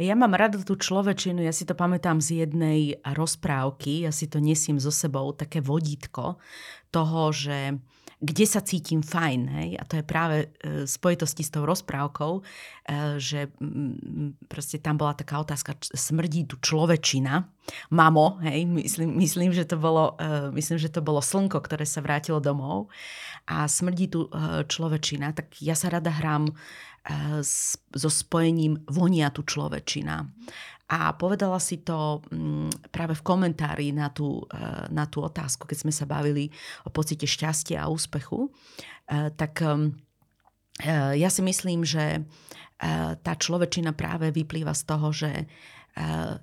Ja 0.00 0.16
mám 0.16 0.32
rada 0.32 0.56
tú 0.64 0.80
človečinu, 0.80 1.44
ja 1.44 1.52
si 1.52 1.68
to 1.68 1.76
pamätám 1.76 2.24
z 2.24 2.48
jednej 2.48 2.96
rozprávky, 3.04 4.08
ja 4.08 4.12
si 4.16 4.24
to 4.24 4.40
nesiem 4.40 4.80
so 4.80 4.88
sebou, 4.88 5.36
také 5.36 5.60
vodítko 5.60 6.40
toho, 6.88 7.28
že 7.28 7.76
kde 8.20 8.44
sa 8.44 8.60
cítim 8.60 9.00
fajn. 9.00 9.40
Hej? 9.48 9.70
A 9.80 9.82
to 9.88 9.94
je 9.96 10.04
práve 10.04 10.36
e, 10.60 10.84
v 10.84 10.88
spojitosti 10.88 11.40
s 11.40 11.50
tou 11.50 11.64
rozprávkou, 11.64 12.32
e, 12.36 12.42
že 13.16 13.48
proste 14.44 14.76
tam 14.76 15.00
bola 15.00 15.16
taká 15.16 15.40
otázka, 15.40 15.80
smrdí 15.80 16.44
tu 16.44 16.60
človečina. 16.60 17.48
Mamo, 17.88 18.36
hej, 18.44 18.68
myslím, 18.68 19.16
myslím, 19.16 19.50
že 19.56 19.64
to 19.64 19.80
bolo, 19.80 20.20
e, 20.20 20.52
myslím, 20.52 20.76
že 20.76 20.92
to 20.92 21.00
bolo 21.00 21.24
slnko, 21.24 21.64
ktoré 21.64 21.88
sa 21.88 22.04
vrátilo 22.04 22.44
domov 22.44 22.92
a 23.48 23.64
smrdí 23.64 24.12
tu 24.12 24.28
človečina, 24.68 25.32
tak 25.32 25.58
ja 25.64 25.72
sa 25.74 25.88
rada 25.90 26.12
hrám 26.12 26.52
so 27.96 28.10
spojením 28.12 28.84
vonia 28.86 29.32
tu 29.32 29.42
človečina. 29.42 30.28
A 30.90 31.14
povedala 31.14 31.62
si 31.62 31.86
to 31.86 32.18
mm, 32.34 32.90
práve 32.90 33.14
v 33.14 33.22
komentári 33.22 33.94
na 33.94 34.10
tú, 34.10 34.42
e, 34.50 34.90
na 34.90 35.06
tú 35.06 35.22
otázku, 35.22 35.70
keď 35.70 35.86
sme 35.86 35.92
sa 35.94 36.02
bavili 36.02 36.50
o 36.82 36.90
pocite 36.90 37.30
šťastia 37.30 37.86
a 37.86 37.90
úspechu. 37.90 38.50
E, 39.06 39.30
tak 39.38 39.62
e, 39.62 39.86
ja 41.14 41.28
si 41.30 41.42
myslím, 41.46 41.86
že 41.86 42.26
tá 43.20 43.36
človečina 43.36 43.92
práve 43.92 44.32
vyplýva 44.32 44.72
z 44.72 44.82
toho, 44.88 45.12
že 45.12 45.44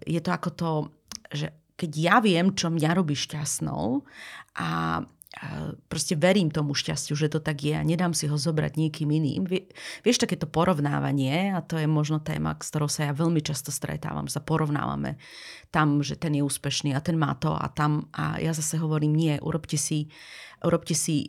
je 0.05 0.21
to 0.21 0.29
ako 0.29 0.49
to, 0.53 0.71
že 1.33 1.49
keď 1.73 1.91
ja 1.97 2.15
viem, 2.21 2.53
čo 2.53 2.69
mňa 2.69 2.93
robí 2.93 3.17
šťastnou 3.17 4.05
a 4.61 5.01
proste 5.87 6.17
verím 6.17 6.49
tomu 6.49 6.73
šťastiu, 6.73 7.13
že 7.13 7.29
to 7.29 7.39
tak 7.39 7.61
je 7.61 7.77
a 7.77 7.85
nedám 7.85 8.13
si 8.13 8.25
ho 8.25 8.37
zobrať 8.37 8.77
niekým 8.77 9.09
iným. 9.09 9.45
Vieš, 10.01 10.17
takéto 10.17 10.49
porovnávanie, 10.49 11.53
a 11.53 11.61
to 11.61 11.77
je 11.77 11.85
možno 11.85 12.17
téma, 12.17 12.57
s 12.57 12.69
ktorou 12.73 12.89
sa 12.89 13.09
ja 13.09 13.13
veľmi 13.13 13.41
často 13.45 13.69
stretávam, 13.69 14.25
sa 14.25 14.41
porovnávame 14.41 15.21
tam, 15.69 16.01
že 16.01 16.17
ten 16.17 16.33
je 16.33 16.41
úspešný 16.41 16.95
a 16.97 17.03
ten 17.03 17.19
má 17.19 17.37
to 17.37 17.53
a 17.53 17.67
tam. 17.69 18.09
A 18.15 18.41
ja 18.41 18.55
zase 18.55 18.79
hovorím, 18.81 19.13
nie, 19.13 19.33
urobte 19.43 19.77
si 19.77 20.09
Urobte 20.65 20.97
si 20.97 21.21
e, 21.21 21.27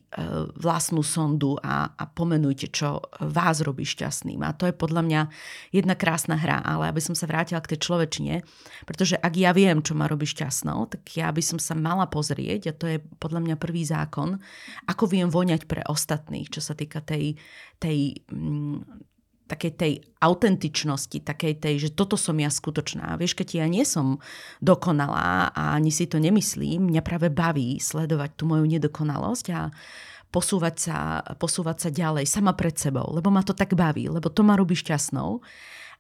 vlastnú 0.56 1.04
sondu 1.04 1.60
a, 1.60 1.92
a 1.92 2.04
pomenujte, 2.08 2.72
čo 2.72 3.04
vás 3.20 3.60
robí 3.60 3.84
šťastným. 3.84 4.40
A 4.40 4.56
to 4.56 4.64
je 4.64 4.72
podľa 4.72 5.02
mňa 5.04 5.20
jedna 5.68 5.92
krásna 5.92 6.40
hra, 6.40 6.64
ale 6.64 6.88
aby 6.88 7.00
som 7.04 7.12
sa 7.12 7.28
vrátila 7.28 7.60
k 7.60 7.76
tej 7.76 7.84
človečine, 7.84 8.40
pretože 8.88 9.20
ak 9.20 9.34
ja 9.36 9.52
viem, 9.52 9.84
čo 9.84 9.92
ma 9.92 10.08
robí 10.08 10.24
šťastnou, 10.24 10.88
tak 10.88 11.04
ja 11.12 11.28
by 11.28 11.42
som 11.44 11.60
sa 11.60 11.76
mala 11.76 12.08
pozrieť, 12.08 12.72
a 12.72 12.76
to 12.76 12.86
je 12.88 12.98
podľa 13.20 13.44
mňa 13.44 13.56
prvý 13.60 13.84
zákon, 13.84 14.40
ako 14.88 15.04
viem 15.04 15.28
voňať 15.28 15.68
pre 15.68 15.84
ostatných, 15.84 16.48
čo 16.48 16.64
sa 16.64 16.72
týka 16.72 17.04
tej, 17.04 17.36
tej 17.76 18.24
mm, 18.32 19.08
takej 19.48 19.72
tej 19.74 19.92
autentičnosti, 20.20 21.24
takej 21.24 21.54
tej, 21.56 21.74
že 21.88 21.94
toto 21.96 22.20
som 22.20 22.36
ja 22.36 22.52
skutočná. 22.52 23.16
Vieš, 23.16 23.32
keď 23.32 23.64
ja 23.64 23.66
nie 23.66 23.88
som 23.88 24.20
dokonalá 24.60 25.50
a 25.56 25.62
ani 25.80 25.88
si 25.88 26.04
to 26.04 26.20
nemyslím, 26.20 26.92
mňa 26.92 27.00
práve 27.00 27.32
baví 27.32 27.80
sledovať 27.80 28.36
tú 28.36 28.44
moju 28.44 28.68
nedokonalosť 28.68 29.46
a 29.56 29.72
posúvať 30.28 30.76
sa, 30.76 30.96
posúvať 31.40 31.76
sa 31.80 31.88
ďalej 31.88 32.28
sama 32.28 32.52
pred 32.52 32.76
sebou, 32.76 33.08
lebo 33.16 33.32
ma 33.32 33.40
to 33.40 33.56
tak 33.56 33.72
baví, 33.72 34.12
lebo 34.12 34.28
to 34.28 34.44
ma 34.44 34.60
robí 34.60 34.76
šťastnou. 34.76 35.40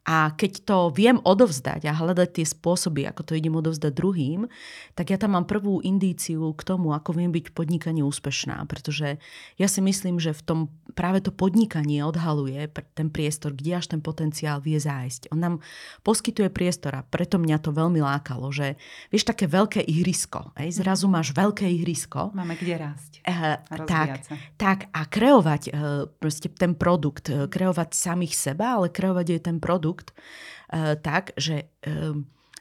A 0.08 0.32
keď 0.32 0.64
to 0.64 0.76
viem 0.88 1.20
odovzdať 1.20 1.84
a 1.84 1.92
hľadať 1.92 2.40
tie 2.40 2.46
spôsoby, 2.48 3.04
ako 3.04 3.28
to 3.28 3.36
idem 3.36 3.52
odovzdať 3.60 3.92
druhým, 3.92 4.48
tak 4.96 5.12
ja 5.12 5.20
tam 5.20 5.36
mám 5.36 5.44
prvú 5.44 5.84
indíciu 5.84 6.56
k 6.56 6.62
tomu, 6.64 6.96
ako 6.96 7.12
viem 7.12 7.28
byť 7.28 7.52
v 7.52 7.56
podnikaní 7.56 8.00
úspešná. 8.00 8.64
Pretože 8.64 9.20
ja 9.60 9.68
si 9.68 9.84
myslím, 9.84 10.16
že 10.16 10.32
v 10.32 10.40
tom 10.40 10.60
práve 10.96 11.20
to 11.20 11.28
podnikanie 11.28 12.00
odhaluje 12.00 12.72
ten 12.96 13.12
priestor, 13.12 13.52
kde 13.52 13.76
až 13.76 13.92
ten 13.92 14.00
potenciál 14.00 14.64
vie 14.64 14.80
zájsť. 14.80 15.28
On 15.28 15.36
nám 15.36 15.60
poskytuje 16.00 16.48
priestor 16.48 16.96
a 16.96 17.04
preto 17.04 17.36
mňa 17.36 17.60
to 17.60 17.76
veľmi 17.76 18.00
lákalo, 18.00 18.48
že 18.48 18.80
vieš, 19.12 19.28
také 19.28 19.44
veľké 19.44 19.84
ihrisko. 19.84 20.56
Ej, 20.56 20.80
zrazu 20.80 21.04
mhm. 21.04 21.12
máš 21.20 21.28
veľké 21.36 21.68
ihrisko. 21.68 22.32
Máme 22.32 22.56
kde 22.56 22.80
rásť. 22.80 23.12
Uh, 23.28 23.60
tak, 23.84 24.24
tak 24.56 24.78
a 24.88 25.04
kreovať 25.04 25.62
uh, 25.68 26.08
proste 26.16 26.48
ten 26.48 26.72
produkt, 26.72 27.28
uh, 27.28 27.44
kreovať 27.44 27.92
samých 27.92 28.32
seba, 28.32 28.80
ale 28.80 28.88
kreovať 28.88 29.36
aj 29.36 29.40
ten 29.44 29.58
produkt 29.60 29.97
produkt 29.98 30.14
uh, 30.14 30.94
tak, 31.02 31.34
že, 31.34 31.66
uh, 31.86 32.14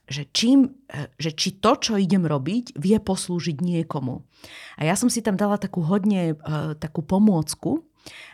že, 0.09 0.25
čím, 0.33 0.73
uh, 0.89 1.07
že 1.21 1.37
či 1.37 1.61
to, 1.61 1.77
čo 1.77 1.93
idem 2.01 2.25
robiť, 2.25 2.73
vie 2.73 2.97
poslúžiť 2.97 3.61
niekomu. 3.61 4.25
A 4.77 4.81
ja 4.85 4.97
som 4.97 5.09
si 5.13 5.21
tam 5.21 5.37
dala 5.37 5.61
takú 5.61 5.85
hodne 5.85 6.37
takú 6.81 7.01
pomôcku 7.01 7.85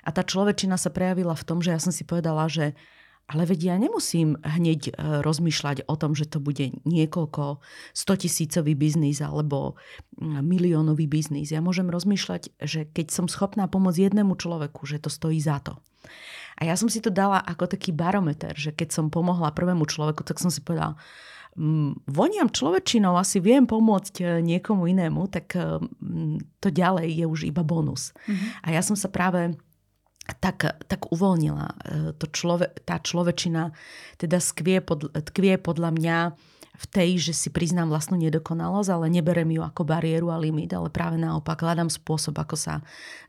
a 0.03 0.09
tá 0.11 0.21
človečina 0.23 0.75
sa 0.75 0.91
prejavila 0.91 1.35
v 1.35 1.47
tom, 1.47 1.59
že 1.63 1.71
ja 1.71 1.79
som 1.79 1.91
si 1.91 2.03
povedala, 2.03 2.47
že 2.47 2.75
ale 3.23 3.47
veď 3.47 3.59
ja 3.71 3.75
nemusím 3.79 4.35
hneď 4.43 4.99
rozmýšľať 4.99 5.87
o 5.87 5.95
tom, 5.95 6.11
že 6.11 6.27
to 6.27 6.43
bude 6.43 6.75
niekoľko 6.83 7.63
stotisícový 7.95 8.75
biznis 8.75 9.23
alebo 9.23 9.79
mm, 10.19 10.43
miliónový 10.43 11.07
biznis. 11.07 11.55
Ja 11.55 11.63
môžem 11.63 11.87
rozmýšľať, 11.87 12.51
že 12.59 12.83
keď 12.83 13.15
som 13.15 13.31
schopná 13.31 13.71
pomôcť 13.71 14.11
jednému 14.11 14.35
človeku, 14.35 14.83
že 14.83 14.99
to 14.99 15.07
stojí 15.07 15.39
za 15.39 15.63
to. 15.63 15.79
A 16.59 16.67
ja 16.67 16.77
som 16.77 16.89
si 16.91 17.01
to 17.01 17.09
dala 17.09 17.41
ako 17.41 17.65
taký 17.65 17.89
barometer, 17.95 18.53
že 18.53 18.73
keď 18.73 18.93
som 18.93 19.13
pomohla 19.13 19.55
prvému 19.55 19.89
človeku, 19.89 20.21
tak 20.21 20.37
som 20.37 20.53
si 20.53 20.61
povedala, 20.61 20.97
mm, 21.57 22.09
voniam 22.09 22.49
človečinou, 22.49 23.17
asi 23.17 23.41
viem 23.41 23.65
pomôcť 23.65 24.15
e, 24.21 24.25
niekomu 24.41 24.89
inému, 24.89 25.29
tak 25.29 25.57
e, 25.57 25.81
mm, 25.81 26.61
to 26.61 26.69
ďalej 26.69 27.09
je 27.09 27.25
už 27.25 27.39
iba 27.49 27.61
bonus. 27.65 28.13
Mm-hmm. 28.25 28.49
A 28.65 28.67
ja 28.73 28.81
som 28.85 28.97
sa 28.97 29.09
práve 29.09 29.57
tak, 30.39 30.63
tak 30.87 31.11
uvoľnila. 31.11 31.67
E, 31.67 31.75
to 32.15 32.25
člove, 32.31 32.71
tá 32.87 32.99
človečina 33.01 33.75
teda 34.17 34.39
skvie, 34.39 34.79
pod, 34.79 35.11
tkvie 35.11 35.59
podľa 35.59 35.89
mňa 35.93 36.17
v 36.73 36.85
tej, 36.89 37.21
že 37.21 37.33
si 37.37 37.49
priznám 37.53 37.93
vlastnú 37.93 38.17
nedokonalosť, 38.17 38.89
ale 38.89 39.13
neberem 39.13 39.45
ju 39.53 39.61
ako 39.61 39.85
bariéru 39.85 40.33
a 40.33 40.41
limit, 40.41 40.73
ale 40.73 40.89
práve 40.89 41.21
naopak 41.21 41.61
hľadám 41.61 41.93
spôsob, 41.93 42.33
ako 42.33 42.57
sa 42.57 42.73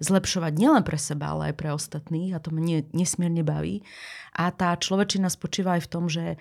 zlepšovať 0.01 0.53
nielen 0.57 0.81
pre 0.81 0.97
seba, 0.97 1.37
ale 1.37 1.53
aj 1.53 1.55
pre 1.61 1.69
ostatných 1.77 2.33
a 2.33 2.41
to 2.41 2.49
mne 2.49 2.89
nesmierne 2.97 3.45
baví. 3.45 3.85
A 4.33 4.49
tá 4.49 4.73
človečina 4.73 5.29
spočíva 5.29 5.77
aj 5.77 5.83
v 5.85 5.91
tom, 5.93 6.05
že 6.09 6.41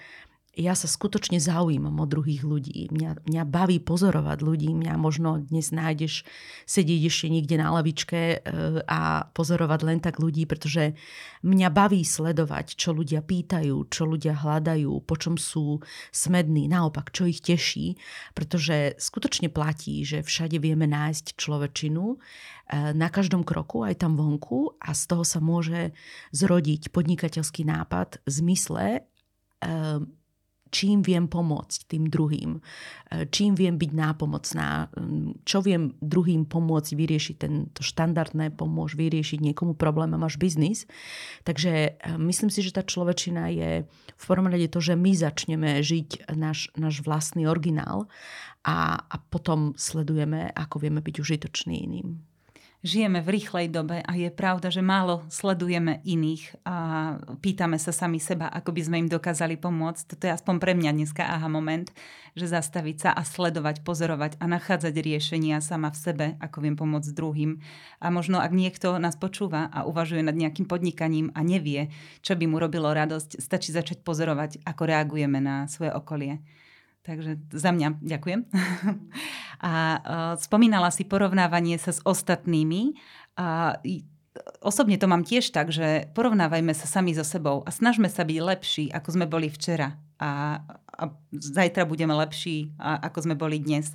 ja 0.53 0.77
sa 0.77 0.86
skutočne 0.86 1.41
zaujímam 1.41 1.98
o 1.98 2.05
druhých 2.05 2.45
ľudí. 2.45 2.93
Mňa, 2.93 3.25
mňa 3.25 3.43
baví 3.50 3.81
pozorovať 3.81 4.38
ľudí. 4.45 4.69
Mňa 4.77 4.93
možno 5.01 5.41
dnes 5.41 5.74
nájdeš 5.74 6.29
sedieť 6.69 7.01
ešte 7.10 7.27
niekde 7.33 7.57
na 7.57 7.74
lavičke 7.74 8.22
e, 8.22 8.38
a 8.86 9.25
pozorovať 9.33 9.79
len 9.81 9.98
tak 9.98 10.22
ľudí, 10.22 10.45
pretože 10.45 10.93
mňa 11.41 11.69
baví 11.74 12.05
sledovať, 12.05 12.77
čo 12.77 12.93
ľudia 12.93 13.25
pýtajú, 13.25 13.89
čo 13.89 14.05
ľudia 14.05 14.38
hľadajú, 14.38 14.93
po 15.01 15.15
čom 15.17 15.41
sú 15.41 15.81
smední, 16.13 16.69
naopak, 16.69 17.10
čo 17.10 17.25
ich 17.25 17.41
teší, 17.41 17.98
pretože 18.38 18.93
skutočne 19.01 19.50
platí, 19.50 20.05
že 20.05 20.22
všade 20.22 20.62
vieme 20.62 20.86
nájsť 20.86 21.33
človečinu 21.33 22.13
e, 22.13 22.17
na 22.93 23.10
každom 23.10 23.41
kroku, 23.41 23.89
aj 23.89 24.05
tam 24.05 24.13
vonku 24.13 24.77
a 24.77 24.93
z 24.93 25.01
toho 25.10 25.25
sa 25.25 25.41
môže 25.41 25.98
zrodiť 26.29 26.93
podnikateľský 26.93 27.65
nápad 27.65 28.22
v 28.22 28.29
zmysle 28.29 28.86
e, 28.93 29.01
čím 30.73 31.05
viem 31.05 31.29
pomôcť 31.29 31.86
tým 31.86 32.09
druhým, 32.09 32.57
e, 32.57 32.62
čím 33.29 33.53
viem 33.53 33.77
byť 33.77 33.91
nápomocná, 33.93 34.89
čo 35.45 35.62
viem 35.62 35.93
druhým 36.01 36.49
pomôcť 36.49 36.97
vyriešiť 36.97 37.36
tento 37.38 37.86
štandardné, 37.86 38.57
pomôž 38.57 38.97
vyriešiť 38.97 39.38
niekomu 39.38 39.77
problém 39.77 40.17
a 40.17 40.21
máš 40.21 40.41
biznis. 40.41 40.89
Takže 41.45 41.71
e, 41.71 41.91
myslím 42.17 42.49
si, 42.49 42.65
že 42.65 42.73
tá 42.73 42.81
človečina 42.81 43.53
je 43.53 43.86
v 44.17 44.25
prvom 44.25 44.49
rade 44.49 44.65
to, 44.73 44.81
že 44.81 44.97
my 44.97 45.13
začneme 45.13 45.77
žiť 45.86 46.33
náš, 46.33 46.73
náš 46.73 47.05
vlastný 47.05 47.45
originál 47.45 48.09
a, 48.65 48.97
a 48.97 49.15
potom 49.29 49.77
sledujeme, 49.77 50.49
ako 50.57 50.81
vieme 50.81 51.05
byť 51.05 51.15
užitočný 51.21 51.77
iným 51.86 52.33
žijeme 52.84 53.24
v 53.24 53.39
rýchlej 53.39 53.72
dobe 53.72 54.04
a 54.04 54.12
je 54.13 54.28
pravda, 54.28 54.67
že 54.67 54.84
málo 54.84 55.24
sledujeme 55.32 56.04
iných 56.04 56.67
a 56.67 56.76
pýtame 57.39 57.80
sa 57.80 57.96
sami 57.96 58.19
seba, 58.19 58.52
ako 58.52 58.76
by 58.76 58.82
sme 58.84 58.98
im 59.02 59.10
dokázali 59.10 59.56
pomôcť. 59.56 60.04
Toto 60.13 60.24
je 60.28 60.36
aspoň 60.36 60.56
pre 60.60 60.76
mňa 60.76 60.91
dneska 60.91 61.24
aha 61.24 61.48
moment, 61.48 61.88
že 62.36 62.52
zastaviť 62.52 62.98
sa 63.00 63.10
a 63.15 63.24
sledovať, 63.24 63.88
pozorovať 63.88 64.36
a 64.43 64.46
nachádzať 64.52 64.93
riešenia 65.00 65.63
sama 65.63 65.96
v 65.96 65.98
sebe, 65.98 66.26
ako 66.43 66.58
viem 66.60 66.76
pomôcť 66.76 67.15
druhým. 67.15 67.63
A 68.04 68.12
možno 68.12 68.43
ak 68.43 68.52
niekto 68.52 69.00
nás 69.00 69.15
počúva 69.15 69.72
a 69.72 69.88
uvažuje 69.88 70.19
nad 70.19 70.36
nejakým 70.36 70.67
podnikaním 70.67 71.32
a 71.32 71.39
nevie, 71.41 71.88
čo 72.19 72.36
by 72.36 72.46
mu 72.52 72.60
robilo 72.60 72.91
radosť, 72.91 73.39
stačí 73.39 73.72
začať 73.72 74.04
pozorovať, 74.04 74.60
ako 74.67 74.84
reagujeme 74.84 75.39
na 75.39 75.72
svoje 75.72 75.96
okolie. 75.96 76.43
Takže 77.03 77.35
za 77.51 77.71
mňa 77.75 77.99
ďakujem. 77.99 78.47
A 79.63 79.71
uh, 79.71 80.33
spomínala 80.39 80.87
si 80.91 81.03
porovnávanie 81.03 81.75
sa 81.75 81.91
s 81.91 81.99
ostatnými. 82.03 82.95
A 83.35 83.75
osobne 84.63 84.95
to 84.95 85.11
mám 85.11 85.27
tiež 85.27 85.51
tak, 85.51 85.69
že 85.69 86.07
porovnávajme 86.15 86.71
sa 86.71 86.87
sami 86.87 87.11
so 87.11 87.27
sebou 87.27 87.61
a 87.67 87.69
snažme 87.75 88.07
sa 88.07 88.23
byť 88.23 88.39
lepší, 88.39 88.85
ako 88.91 89.09
sme 89.19 89.25
boli 89.27 89.51
včera. 89.51 89.99
A, 90.23 90.63
a 90.95 91.03
zajtra 91.35 91.83
budeme 91.83 92.15
lepší, 92.15 92.71
a, 92.79 93.03
ako 93.03 93.19
sme 93.27 93.35
boli 93.35 93.59
dnes. 93.59 93.91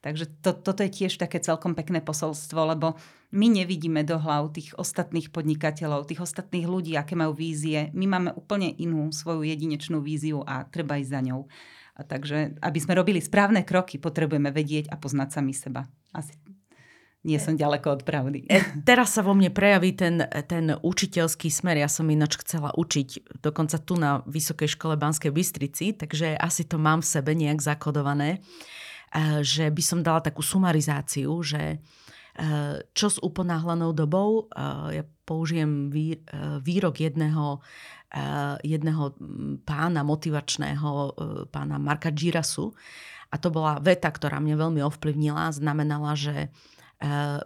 Takže 0.00 0.28
to, 0.40 0.56
toto 0.56 0.80
je 0.84 0.92
tiež 0.92 1.20
také 1.20 1.40
celkom 1.40 1.72
pekné 1.76 2.00
posolstvo, 2.00 2.76
lebo 2.76 2.96
my 3.32 3.46
nevidíme 3.52 4.04
do 4.04 4.16
hlav 4.20 4.52
tých 4.52 4.72
ostatných 4.76 5.32
podnikateľov, 5.32 6.08
tých 6.08 6.24
ostatných 6.24 6.64
ľudí, 6.68 6.96
aké 6.96 7.16
majú 7.16 7.36
vízie. 7.36 7.88
My 7.96 8.08
máme 8.08 8.30
úplne 8.36 8.72
inú 8.76 9.12
svoju 9.12 9.44
jedinečnú 9.48 10.00
víziu 10.00 10.44
a 10.44 10.64
treba 10.68 11.00
ísť 11.00 11.12
za 11.12 11.20
ňou. 11.24 11.40
A 12.00 12.02
takže, 12.08 12.56
aby 12.64 12.78
sme 12.80 12.96
robili 12.96 13.20
správne 13.20 13.60
kroky, 13.60 14.00
potrebujeme 14.00 14.48
vedieť 14.48 14.88
a 14.88 14.96
poznať 14.96 15.28
sami 15.36 15.52
seba. 15.52 15.84
Asi 16.16 16.32
nie 17.20 17.36
som 17.36 17.52
ďaleko 17.52 18.00
od 18.00 18.02
pravdy. 18.08 18.48
E, 18.48 18.80
teraz 18.88 19.12
sa 19.12 19.20
vo 19.20 19.36
mne 19.36 19.52
prejaví 19.52 19.92
ten, 19.92 20.24
ten 20.48 20.72
učiteľský 20.72 21.52
smer. 21.52 21.76
Ja 21.76 21.88
som 21.92 22.08
ináč 22.08 22.40
chcela 22.40 22.72
učiť 22.72 23.40
dokonca 23.44 23.76
tu 23.84 24.00
na 24.00 24.24
Vysokej 24.24 24.72
škole 24.72 24.96
Banskej 24.96 25.28
Bystrici, 25.28 25.92
takže 25.92 26.32
asi 26.32 26.64
to 26.64 26.80
mám 26.80 27.04
v 27.04 27.10
sebe 27.12 27.36
nejak 27.36 27.60
zakodované, 27.60 28.40
e, 29.12 29.44
že 29.44 29.68
by 29.68 29.82
som 29.84 30.00
dala 30.00 30.24
takú 30.24 30.40
sumarizáciu, 30.40 31.36
že 31.44 31.76
e, 31.76 31.78
čo 32.96 33.08
s 33.12 33.20
uponáhlanou 33.20 33.92
dobou, 33.92 34.48
ja 34.88 35.04
použijem 35.28 35.92
výrok 36.64 37.04
jedného 37.04 37.60
jedného 38.66 39.14
mm, 39.14 39.62
pána 39.62 40.02
motivačného, 40.02 40.90
eh, 40.90 41.10
pána 41.48 41.78
Marka 41.78 42.10
Girasu. 42.10 42.74
A 43.30 43.38
to 43.38 43.54
bola 43.54 43.78
veta, 43.78 44.10
ktorá 44.10 44.42
mňa 44.42 44.56
veľmi 44.58 44.82
ovplyvnila. 44.82 45.54
Znamenala, 45.54 46.18
že 46.18 46.50
eh, 46.50 47.38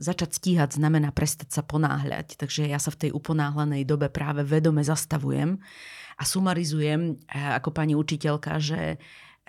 začať 0.00 0.30
stíhať 0.40 0.80
znamená 0.80 1.12
prestať 1.12 1.52
sa 1.52 1.62
ponáhľať. 1.62 2.40
Takže 2.40 2.66
ja 2.72 2.80
sa 2.80 2.88
v 2.88 3.08
tej 3.08 3.10
uponáhlenej 3.12 3.84
dobe 3.84 4.08
práve 4.08 4.42
vedome 4.42 4.80
zastavujem 4.80 5.60
a 6.18 6.22
sumarizujem 6.26 7.14
ako 7.30 7.70
pani 7.70 7.94
učiteľka, 7.94 8.58
že 8.58 8.98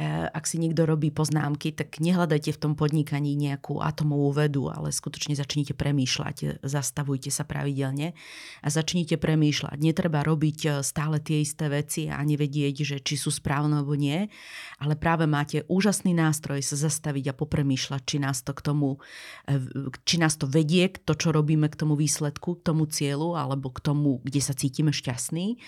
ak 0.08 0.48
si 0.48 0.64
niekto 0.64 0.88
robí 0.88 1.12
poznámky, 1.12 1.76
tak 1.76 2.00
nehľadajte 2.00 2.56
v 2.56 2.62
tom 2.62 2.74
podnikaní 2.80 3.36
nejakú 3.36 3.84
atomovú 3.84 4.32
vedu, 4.32 4.72
ale 4.72 4.96
skutočne 4.96 5.36
začnite 5.36 5.76
premýšľať, 5.76 6.64
zastavujte 6.64 7.28
sa 7.28 7.44
pravidelne 7.44 8.16
a 8.64 8.68
začnite 8.72 9.20
premýšľať. 9.20 9.76
Netreba 9.76 10.24
robiť 10.24 10.60
e, 10.64 10.70
stále 10.88 11.20
tie 11.20 11.44
isté 11.44 11.68
veci 11.68 12.08
a 12.08 12.24
nevedieť, 12.24 12.76
že 12.88 12.98
či 13.04 13.20
sú 13.20 13.28
správne 13.28 13.84
alebo 13.84 14.00
nie, 14.00 14.32
ale 14.80 14.96
práve 14.96 15.28
máte 15.28 15.68
úžasný 15.68 16.16
nástroj 16.16 16.64
sa 16.64 16.80
zastaviť 16.80 17.36
a 17.36 17.38
popremýšľať, 17.38 18.02
či 18.08 18.18
nás 18.24 18.40
to 18.40 18.56
k 18.56 18.64
tomu, 18.64 19.04
e, 19.52 19.60
či 20.08 20.16
nás 20.16 20.40
to 20.40 20.48
vedie 20.48 20.88
to, 20.96 21.12
čo 21.12 21.36
robíme 21.36 21.68
k 21.68 21.76
tomu 21.76 22.00
výsledku, 22.00 22.64
k 22.64 22.72
tomu 22.72 22.88
cieľu, 22.88 23.36
alebo 23.36 23.68
k 23.68 23.84
tomu, 23.84 24.24
kde 24.24 24.40
sa 24.40 24.56
cítime 24.56 24.96
šťastní, 24.96 25.60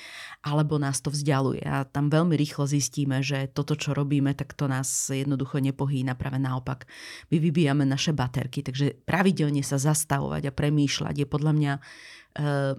alebo 0.47 0.79
nás 0.79 1.03
to 1.03 1.11
vzdialuje. 1.11 1.67
A 1.67 1.83
tam 1.83 2.07
veľmi 2.07 2.39
rýchlo 2.39 2.63
zistíme, 2.63 3.19
že 3.19 3.51
toto, 3.51 3.75
čo 3.75 3.91
robíme, 3.91 4.20
robíme, 4.21 4.37
tak 4.37 4.53
to 4.53 4.69
nás 4.69 5.09
jednoducho 5.09 5.57
nepohýna, 5.57 6.13
práve 6.13 6.37
naopak. 6.37 6.85
My 7.33 7.41
vybíjame 7.41 7.89
naše 7.89 8.13
baterky, 8.13 8.61
takže 8.61 9.01
pravidelne 9.01 9.65
sa 9.65 9.81
zastavovať 9.81 10.45
a 10.45 10.53
premýšľať 10.53 11.25
je 11.25 11.25
podľa 11.25 11.51
mňa 11.57 11.73
uh, 11.81 12.77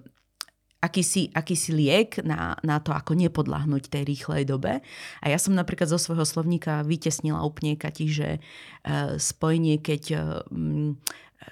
akýsi, 0.79 1.35
akýsi 1.35 1.75
liek 1.75 2.23
na, 2.23 2.55
na 2.63 2.79
to, 2.79 2.95
ako 2.95 3.19
nepodľahnúť 3.19 3.91
tej 3.91 4.07
rýchlej 4.07 4.47
dobe. 4.47 4.79
A 5.19 5.25
ja 5.27 5.35
som 5.35 5.51
napríklad 5.51 5.91
zo 5.91 5.99
svojho 5.99 6.23
slovníka 6.23 6.87
vytesnila 6.87 7.43
úplne, 7.43 7.75
Kati, 7.75 8.07
že 8.07 8.29
uh, 8.39 9.19
spojenie, 9.19 9.83
keď 9.83 10.03
uh, 10.15 10.95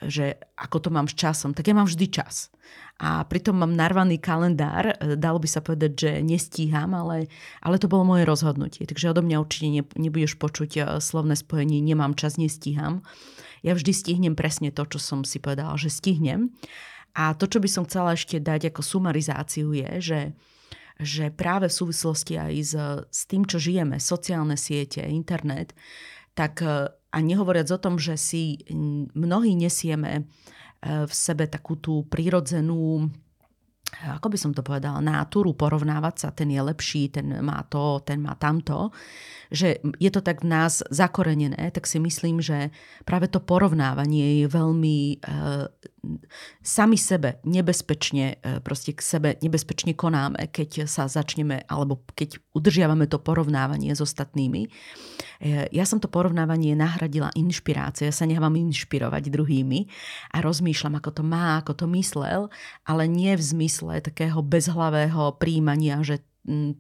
že 0.08 0.40
ako 0.56 0.88
to 0.88 0.90
mám 0.90 1.12
s 1.12 1.20
časom, 1.20 1.52
tak 1.52 1.68
ja 1.68 1.76
mám 1.76 1.84
vždy 1.84 2.08
čas. 2.08 2.48
A 3.02 3.26
pritom 3.26 3.58
mám 3.58 3.74
narvaný 3.74 4.22
kalendár, 4.22 4.94
e, 4.94 5.18
dalo 5.18 5.42
by 5.42 5.50
sa 5.50 5.66
povedať, 5.66 5.92
že 5.98 6.12
nestíham, 6.22 6.94
ale, 6.94 7.26
ale 7.66 7.82
to 7.82 7.90
bolo 7.90 8.06
moje 8.06 8.30
rozhodnutie. 8.30 8.86
Takže 8.86 9.10
odo 9.10 9.26
mňa 9.26 9.42
určite 9.42 9.68
ne, 9.74 9.84
nebudeš 9.98 10.38
počuť 10.38 10.72
e, 10.78 10.82
slovné 11.02 11.34
spojenie 11.34 11.82
nemám 11.82 12.14
čas, 12.14 12.38
nestíham. 12.38 13.02
Ja 13.66 13.74
vždy 13.74 13.90
stihnem 13.90 14.38
presne 14.38 14.70
to, 14.70 14.86
čo 14.86 15.02
som 15.02 15.26
si 15.26 15.42
povedala, 15.42 15.74
že 15.82 15.90
stihnem. 15.90 16.54
A 17.18 17.34
to, 17.34 17.50
čo 17.50 17.58
by 17.58 17.70
som 17.74 17.90
chcela 17.90 18.14
ešte 18.14 18.38
dať 18.38 18.70
ako 18.70 18.82
sumarizáciu 18.86 19.74
je, 19.74 19.92
že 20.00 20.22
že 21.02 21.34
práve 21.34 21.66
v 21.66 21.74
súvislosti 21.74 22.38
aj 22.38 22.54
s, 22.62 22.74
s 23.10 23.22
tým, 23.26 23.50
čo 23.50 23.58
žijeme, 23.58 23.98
sociálne 23.98 24.54
siete, 24.54 25.02
internet, 25.02 25.74
tak 26.38 26.62
e, 26.62 26.94
a 27.12 27.18
nehovoriac 27.20 27.68
o 27.74 27.82
tom, 27.82 28.00
že 28.00 28.16
si 28.16 28.64
mnohí 29.18 29.52
nesieme 29.52 30.32
v 30.82 31.14
sebe 31.14 31.46
takú 31.46 31.78
tú 31.78 32.06
prírodzenú 32.10 33.10
ako 33.92 34.32
by 34.32 34.38
som 34.40 34.52
to 34.56 34.64
povedala, 34.64 35.04
náturu 35.04 35.52
porovnávať 35.52 36.16
sa, 36.16 36.30
ten 36.32 36.48
je 36.48 36.62
lepší, 36.64 37.12
ten 37.12 37.44
má 37.44 37.60
to, 37.68 38.00
ten 38.00 38.24
má 38.24 38.40
tamto, 38.40 38.96
že 39.52 39.84
je 40.00 40.08
to 40.08 40.24
tak 40.24 40.48
v 40.48 40.48
nás 40.48 40.80
zakorenené, 40.88 41.60
tak 41.76 41.84
si 41.84 42.00
myslím, 42.00 42.40
že 42.40 42.72
práve 43.04 43.28
to 43.28 43.44
porovnávanie 43.44 44.42
je 44.44 44.48
veľmi 44.48 44.98
e, 45.12 45.18
sami 46.66 46.98
sebe 46.98 47.38
nebezpečne, 47.46 48.42
e, 48.42 48.58
proste 48.66 48.98
k 48.98 49.02
sebe 49.06 49.30
nebezpečne 49.38 49.94
konáme, 49.94 50.50
keď 50.50 50.90
sa 50.90 51.06
začneme, 51.06 51.62
alebo 51.70 52.02
keď 52.18 52.42
udržiavame 52.58 53.06
to 53.06 53.22
porovnávanie 53.22 53.94
s 53.94 54.02
ostatnými. 54.02 54.66
E, 54.66 54.70
ja 55.70 55.86
som 55.86 56.02
to 56.02 56.10
porovnávanie 56.10 56.74
nahradila 56.74 57.30
inšpiráciou, 57.38 58.10
ja 58.10 58.16
sa 58.16 58.26
nechávam 58.26 58.58
inšpirovať 58.58 59.30
druhými 59.30 59.86
a 60.34 60.42
rozmýšľam, 60.42 60.98
ako 60.98 61.22
to 61.22 61.24
má, 61.24 61.62
ako 61.62 61.74
to 61.78 61.86
myslel, 61.94 62.50
ale 62.82 63.06
nie 63.06 63.38
v 63.38 63.44
zmysle 63.46 64.02
takého 64.02 64.42
bezhlavého 64.42 65.38
príjmania, 65.38 66.02
že 66.02 66.26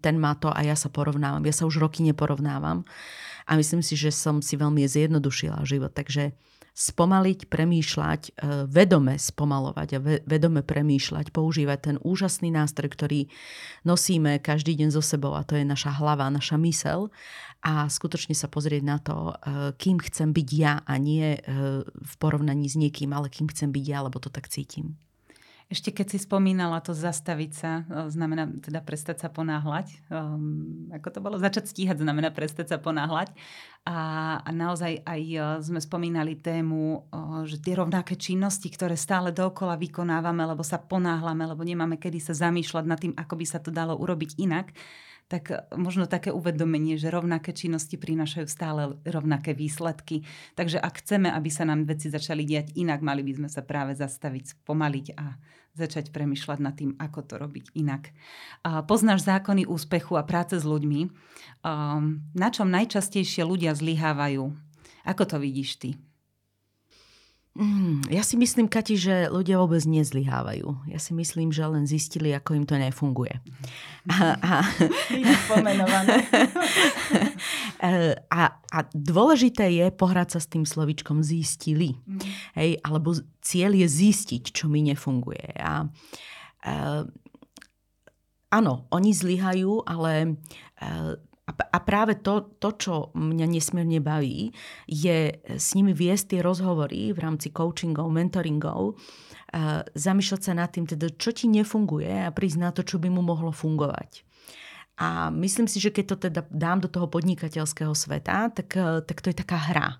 ten 0.01 0.17
má 0.17 0.33
to 0.33 0.49
a 0.49 0.65
ja 0.65 0.73
sa 0.73 0.89
porovnávam. 0.89 1.45
Ja 1.45 1.53
sa 1.53 1.69
už 1.69 1.77
roky 1.77 2.01
neporovnávam 2.01 2.81
a 3.45 3.51
myslím 3.53 3.85
si, 3.85 3.93
že 3.93 4.09
som 4.09 4.41
si 4.41 4.57
veľmi 4.57 4.81
zjednodušila 4.89 5.61
život. 5.69 5.93
Takže 5.93 6.33
spomaliť, 6.71 7.51
premýšľať, 7.51 8.21
e, 8.27 8.31
vedome 8.65 9.19
spomalovať 9.19 9.89
a 9.95 9.99
vedome 10.23 10.63
premýšľať, 10.63 11.35
používať 11.35 11.79
ten 11.83 11.97
úžasný 11.99 12.47
nástroj, 12.47 12.89
ktorý 12.95 13.27
nosíme 13.83 14.39
každý 14.39 14.79
deň 14.79 14.89
so 14.95 15.03
sebou 15.03 15.35
a 15.35 15.43
to 15.43 15.59
je 15.59 15.67
naša 15.67 15.91
hlava, 15.99 16.31
naša 16.31 16.55
mysel 16.63 17.11
a 17.61 17.91
skutočne 17.91 18.33
sa 18.33 18.47
pozrieť 18.47 18.83
na 18.87 18.97
to, 19.03 19.15
e, 19.15 19.33
kým 19.75 19.99
chcem 19.99 20.31
byť 20.31 20.49
ja 20.55 20.79
a 20.87 20.93
nie 20.95 21.35
e, 21.35 21.39
v 21.85 22.13
porovnaní 22.17 22.71
s 22.71 22.79
niekým, 22.79 23.11
ale 23.11 23.27
kým 23.27 23.51
chcem 23.51 23.69
byť 23.69 23.85
ja, 23.85 24.07
lebo 24.07 24.17
to 24.23 24.31
tak 24.31 24.47
cítim. 24.47 24.95
Ešte 25.71 25.95
keď 25.95 26.07
si 26.11 26.19
spomínala 26.19 26.83
to 26.83 26.91
zastaviť 26.91 27.51
sa, 27.55 27.87
e, 27.87 28.11
znamená 28.11 28.43
teda 28.59 28.83
prestať 28.83 29.23
sa 29.23 29.31
ponáhľať. 29.31 30.03
Um, 30.11 30.91
ako 30.91 31.07
to 31.15 31.19
bolo? 31.23 31.39
Začať 31.39 31.71
stíhať 31.71 32.03
znamená 32.03 32.27
prestať 32.35 32.75
sa 32.75 32.77
ponáhľať. 32.77 33.31
A, 33.87 33.97
a 34.43 34.49
naozaj 34.51 34.99
aj 35.07 35.21
e, 35.31 35.39
sme 35.63 35.79
spomínali 35.79 36.35
tému, 36.35 37.07
uh, 37.07 37.47
že 37.47 37.63
tie 37.63 37.79
rovnaké 37.79 38.19
činnosti, 38.19 38.67
ktoré 38.67 38.99
stále 38.99 39.31
dookola 39.31 39.79
vykonávame, 39.79 40.43
lebo 40.43 40.59
sa 40.59 40.75
ponáhľame, 40.75 41.47
lebo 41.47 41.63
nemáme 41.63 41.95
kedy 41.95 42.19
sa 42.19 42.35
zamýšľať 42.35 42.85
nad 42.85 42.99
tým, 42.99 43.15
ako 43.15 43.33
by 43.39 43.45
sa 43.47 43.63
to 43.63 43.71
dalo 43.71 43.95
urobiť 43.95 44.43
inak, 44.43 44.75
tak 45.31 45.71
možno 45.79 46.11
také 46.11 46.35
uvedomenie, 46.35 46.99
že 46.99 47.07
rovnaké 47.07 47.55
činnosti 47.55 47.95
prinášajú 47.95 48.47
stále 48.51 48.99
rovnaké 49.07 49.55
výsledky. 49.55 50.27
Takže 50.59 50.83
ak 50.83 50.99
chceme, 50.99 51.31
aby 51.31 51.47
sa 51.47 51.63
nám 51.63 51.87
veci 51.87 52.11
začali 52.11 52.43
diať 52.43 52.75
inak, 52.75 52.99
mali 52.99 53.23
by 53.23 53.39
sme 53.39 53.47
sa 53.47 53.63
práve 53.63 53.95
zastaviť, 53.95 54.59
spomaliť 54.59 55.15
a 55.15 55.39
začať 55.71 56.11
premyšľať 56.11 56.59
nad 56.59 56.75
tým, 56.75 56.99
ako 56.99 57.19
to 57.23 57.35
robiť 57.39 57.71
inak. 57.79 58.11
Poznáš 58.91 59.23
zákony 59.23 59.63
úspechu 59.63 60.19
a 60.19 60.27
práce 60.27 60.59
s 60.59 60.67
ľuďmi. 60.67 61.01
Na 62.35 62.49
čom 62.51 62.67
najčastejšie 62.67 63.47
ľudia 63.47 63.71
zlyhávajú? 63.71 64.51
Ako 65.07 65.23
to 65.23 65.39
vidíš 65.39 65.79
ty? 65.79 65.89
Mm, 67.51 68.07
ja 68.07 68.23
si 68.23 68.39
myslím, 68.39 68.71
Kati, 68.71 68.95
že 68.95 69.27
ľudia 69.27 69.59
vôbec 69.59 69.83
nezlyhávajú. 69.83 70.87
Ja 70.87 70.95
si 71.03 71.11
myslím, 71.11 71.51
že 71.51 71.67
len 71.67 71.83
zistili, 71.83 72.31
ako 72.31 72.55
im 72.55 72.63
to 72.63 72.79
nefunguje. 72.79 73.43
A, 74.07 74.39
a, 74.39 74.53
a, 78.39 78.41
a 78.55 78.79
dôležité 78.95 79.67
je 79.67 79.91
pohrať 79.91 80.39
sa 80.39 80.39
s 80.39 80.47
tým 80.47 80.63
slovičkom 80.63 81.19
zistili. 81.27 81.99
Mm. 82.07 82.23
Hej, 82.55 82.71
alebo 82.87 83.19
cieľ 83.43 83.75
je 83.83 83.87
zistiť, 83.99 84.55
čo 84.55 84.71
mi 84.71 84.87
nefunguje. 84.87 85.51
A, 85.59 85.91
a, 86.63 87.03
áno, 88.47 88.87
oni 88.95 89.11
zlyhajú, 89.11 89.83
ale 89.83 90.39
a, 90.79 91.19
a 91.53 91.77
práve 91.83 92.19
to, 92.23 92.55
to, 92.57 92.69
čo 92.77 92.93
mňa 93.13 93.47
nesmierne 93.47 93.99
baví, 93.99 94.51
je 94.87 95.41
s 95.43 95.67
nimi 95.75 95.91
viesť 95.91 96.35
tie 96.35 96.39
rozhovory 96.39 97.11
v 97.11 97.19
rámci 97.19 97.51
coachingov, 97.51 98.07
mentoringov, 98.09 98.95
zamýšľať 99.95 100.41
sa 100.41 100.53
nad 100.55 100.71
tým, 100.71 100.87
teda, 100.87 101.11
čo 101.19 101.35
ti 101.35 101.51
nefunguje 101.51 102.27
a 102.27 102.31
prísť 102.31 102.57
na 102.59 102.69
to, 102.71 102.81
čo 102.87 102.97
by 102.97 103.11
mu 103.11 103.19
mohlo 103.19 103.51
fungovať. 103.51 104.23
A 105.01 105.33
myslím 105.33 105.65
si, 105.65 105.81
že 105.81 105.89
keď 105.89 106.05
to 106.13 106.17
teda 106.29 106.41
dám 106.53 106.85
do 106.85 106.89
toho 106.91 107.09
podnikateľského 107.09 107.91
sveta, 107.97 108.53
tak, 108.53 108.77
tak 109.09 109.17
to 109.17 109.33
je 109.33 109.35
taká 109.35 109.57
hra. 109.57 109.97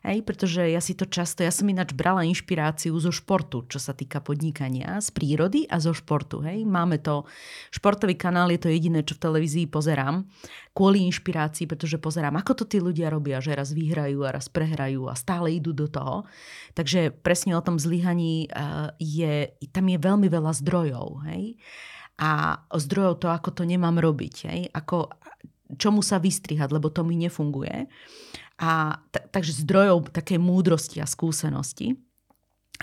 Hej, 0.00 0.24
pretože 0.24 0.64
ja 0.64 0.80
si 0.80 0.96
to 0.96 1.04
často, 1.04 1.44
ja 1.44 1.52
som 1.52 1.68
ináč 1.68 1.92
brala 1.92 2.24
inšpiráciu 2.24 2.96
zo 2.96 3.12
športu, 3.12 3.68
čo 3.68 3.76
sa 3.76 3.92
týka 3.92 4.24
podnikania, 4.24 4.96
z 4.96 5.12
prírody 5.12 5.68
a 5.68 5.76
zo 5.76 5.92
športu. 5.92 6.40
Hej. 6.40 6.64
Máme 6.64 7.04
to, 7.04 7.28
športový 7.68 8.16
kanál 8.16 8.48
je 8.48 8.64
to 8.64 8.72
jediné, 8.72 9.04
čo 9.04 9.20
v 9.20 9.28
televízii 9.28 9.68
pozerám, 9.68 10.24
kvôli 10.72 11.04
inšpirácii, 11.04 11.68
pretože 11.68 12.00
pozerám, 12.00 12.40
ako 12.40 12.64
to 12.64 12.64
tí 12.64 12.80
ľudia 12.80 13.12
robia, 13.12 13.44
že 13.44 13.52
raz 13.52 13.76
vyhrajú 13.76 14.24
a 14.24 14.32
raz 14.32 14.48
prehrajú 14.48 15.04
a 15.12 15.14
stále 15.14 15.52
idú 15.52 15.76
do 15.76 15.84
toho. 15.84 16.24
Takže 16.72 17.12
presne 17.20 17.52
o 17.52 17.64
tom 17.64 17.76
zlyhaní 17.76 18.48
eh, 18.48 18.88
je, 18.96 19.52
tam 19.68 19.84
je 19.84 19.98
veľmi 20.00 20.32
veľa 20.32 20.52
zdrojov. 20.56 21.28
Hej 21.28 21.60
a 22.20 22.60
zdrojov 22.68 23.24
to, 23.24 23.32
ako 23.32 23.48
to 23.56 23.62
nemám 23.64 23.96
robiť. 23.96 24.34
Hej? 24.44 24.60
Ako, 24.76 25.08
čomu 25.80 26.04
sa 26.04 26.20
vystrihať, 26.20 26.68
lebo 26.68 26.92
to 26.92 27.00
mi 27.00 27.16
nefunguje. 27.16 27.88
A 28.60 29.00
t- 29.08 29.24
takže 29.32 29.64
zdrojov 29.64 30.12
také 30.12 30.36
múdrosti 30.36 31.00
a 31.00 31.08
skúsenosti 31.08 31.96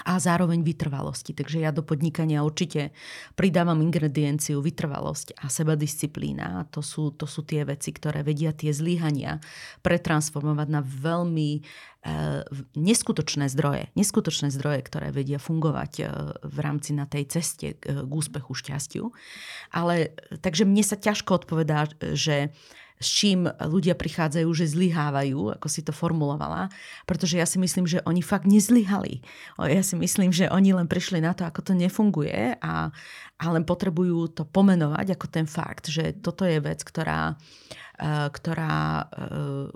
a 0.05 0.21
zároveň 0.21 0.61
vytrvalosti. 0.61 1.33
Takže 1.33 1.63
ja 1.63 1.73
do 1.73 1.81
podnikania 1.81 2.45
určite 2.45 2.93
pridávam 3.33 3.81
ingredienciu 3.81 4.61
vytrvalosť 4.61 5.41
a 5.41 5.49
sebadisciplína. 5.49 6.69
To 6.69 6.85
sú, 6.85 7.09
to 7.17 7.25
sú 7.25 7.41
tie 7.41 7.65
veci, 7.65 7.89
ktoré 7.89 8.21
vedia 8.21 8.53
tie 8.53 8.69
zlyhania 8.69 9.41
pretransformovať 9.81 10.67
na 10.69 10.81
veľmi 10.85 11.49
e, 11.57 11.61
neskutočné 12.77 13.49
zdroje. 13.49 13.89
Neskutočné 13.97 14.53
zdroje, 14.53 14.85
ktoré 14.85 15.09
vedia 15.09 15.41
fungovať 15.41 15.91
e, 15.97 16.03
v 16.45 16.57
rámci 16.61 16.93
na 16.93 17.09
tej 17.09 17.25
ceste 17.33 17.73
k, 17.73 18.05
k 18.05 18.11
úspechu, 18.11 18.53
šťastiu. 18.53 19.09
Ale 19.73 20.13
takže 20.45 20.69
mne 20.69 20.85
sa 20.85 20.99
ťažko 20.99 21.41
odpovedá, 21.41 21.89
že 22.13 22.53
s 22.97 23.07
čím 23.13 23.45
ľudia 23.45 23.93
prichádzajú, 23.93 24.49
že 24.57 24.73
zlyhávajú, 24.73 25.61
ako 25.61 25.67
si 25.69 25.85
to 25.85 25.93
formulovala, 25.93 26.73
pretože 27.05 27.37
ja 27.37 27.45
si 27.45 27.61
myslím, 27.61 27.85
že 27.85 28.01
oni 28.09 28.25
fakt 28.25 28.49
nezlyhali. 28.49 29.21
Ja 29.61 29.85
si 29.85 29.93
myslím, 29.93 30.33
že 30.33 30.49
oni 30.49 30.73
len 30.73 30.89
prišli 30.89 31.21
na 31.21 31.37
to, 31.37 31.45
ako 31.45 31.61
to 31.61 31.73
nefunguje 31.77 32.57
a, 32.57 32.89
a 33.37 33.45
len 33.53 33.63
potrebujú 33.63 34.33
to 34.33 34.43
pomenovať 34.49 35.13
ako 35.13 35.25
ten 35.29 35.45
fakt, 35.45 35.93
že 35.93 36.17
toto 36.17 36.41
je 36.41 36.57
vec, 36.57 36.81
ktorá, 36.81 37.37
e, 38.01 38.33
ktorá 38.33 38.77
e, 38.77 39.03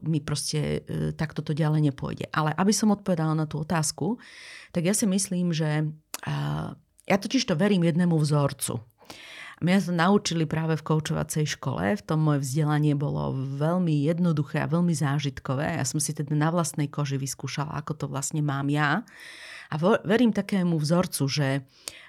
mi 0.02 0.18
proste 0.18 0.82
e, 0.82 1.14
takto 1.14 1.46
to 1.46 1.54
ďalej 1.54 1.94
nepôjde. 1.94 2.26
Ale 2.34 2.58
aby 2.58 2.74
som 2.74 2.90
odpovedala 2.90 3.38
na 3.38 3.46
tú 3.46 3.62
otázku, 3.62 4.18
tak 4.74 4.90
ja 4.90 4.98
si 4.98 5.06
myslím, 5.06 5.54
že 5.54 5.94
ja 7.10 7.18
totiž 7.18 7.50
to 7.50 7.58
verím 7.58 7.82
jednému 7.82 8.14
vzorcu. 8.14 8.78
Mňa 9.62 9.78
sa 9.78 9.94
naučili 9.94 10.50
práve 10.50 10.74
v 10.74 10.82
koučovacej 10.82 11.46
škole, 11.54 11.94
v 11.94 12.02
tom 12.02 12.26
moje 12.26 12.42
vzdelanie 12.42 12.98
bolo 12.98 13.30
veľmi 13.62 13.94
jednoduché 14.10 14.66
a 14.66 14.66
veľmi 14.66 14.90
zážitkové. 14.90 15.78
Ja 15.78 15.86
som 15.86 16.02
si 16.02 16.18
teda 16.18 16.34
na 16.34 16.50
vlastnej 16.50 16.90
koži 16.90 17.22
vyskúšala, 17.22 17.78
ako 17.78 17.94
to 17.94 18.06
vlastne 18.10 18.42
mám 18.42 18.74
ja. 18.74 19.06
A 19.70 19.78
verím 20.02 20.34
takému 20.34 20.82
vzorcu, 20.82 21.30
že, 21.30 21.62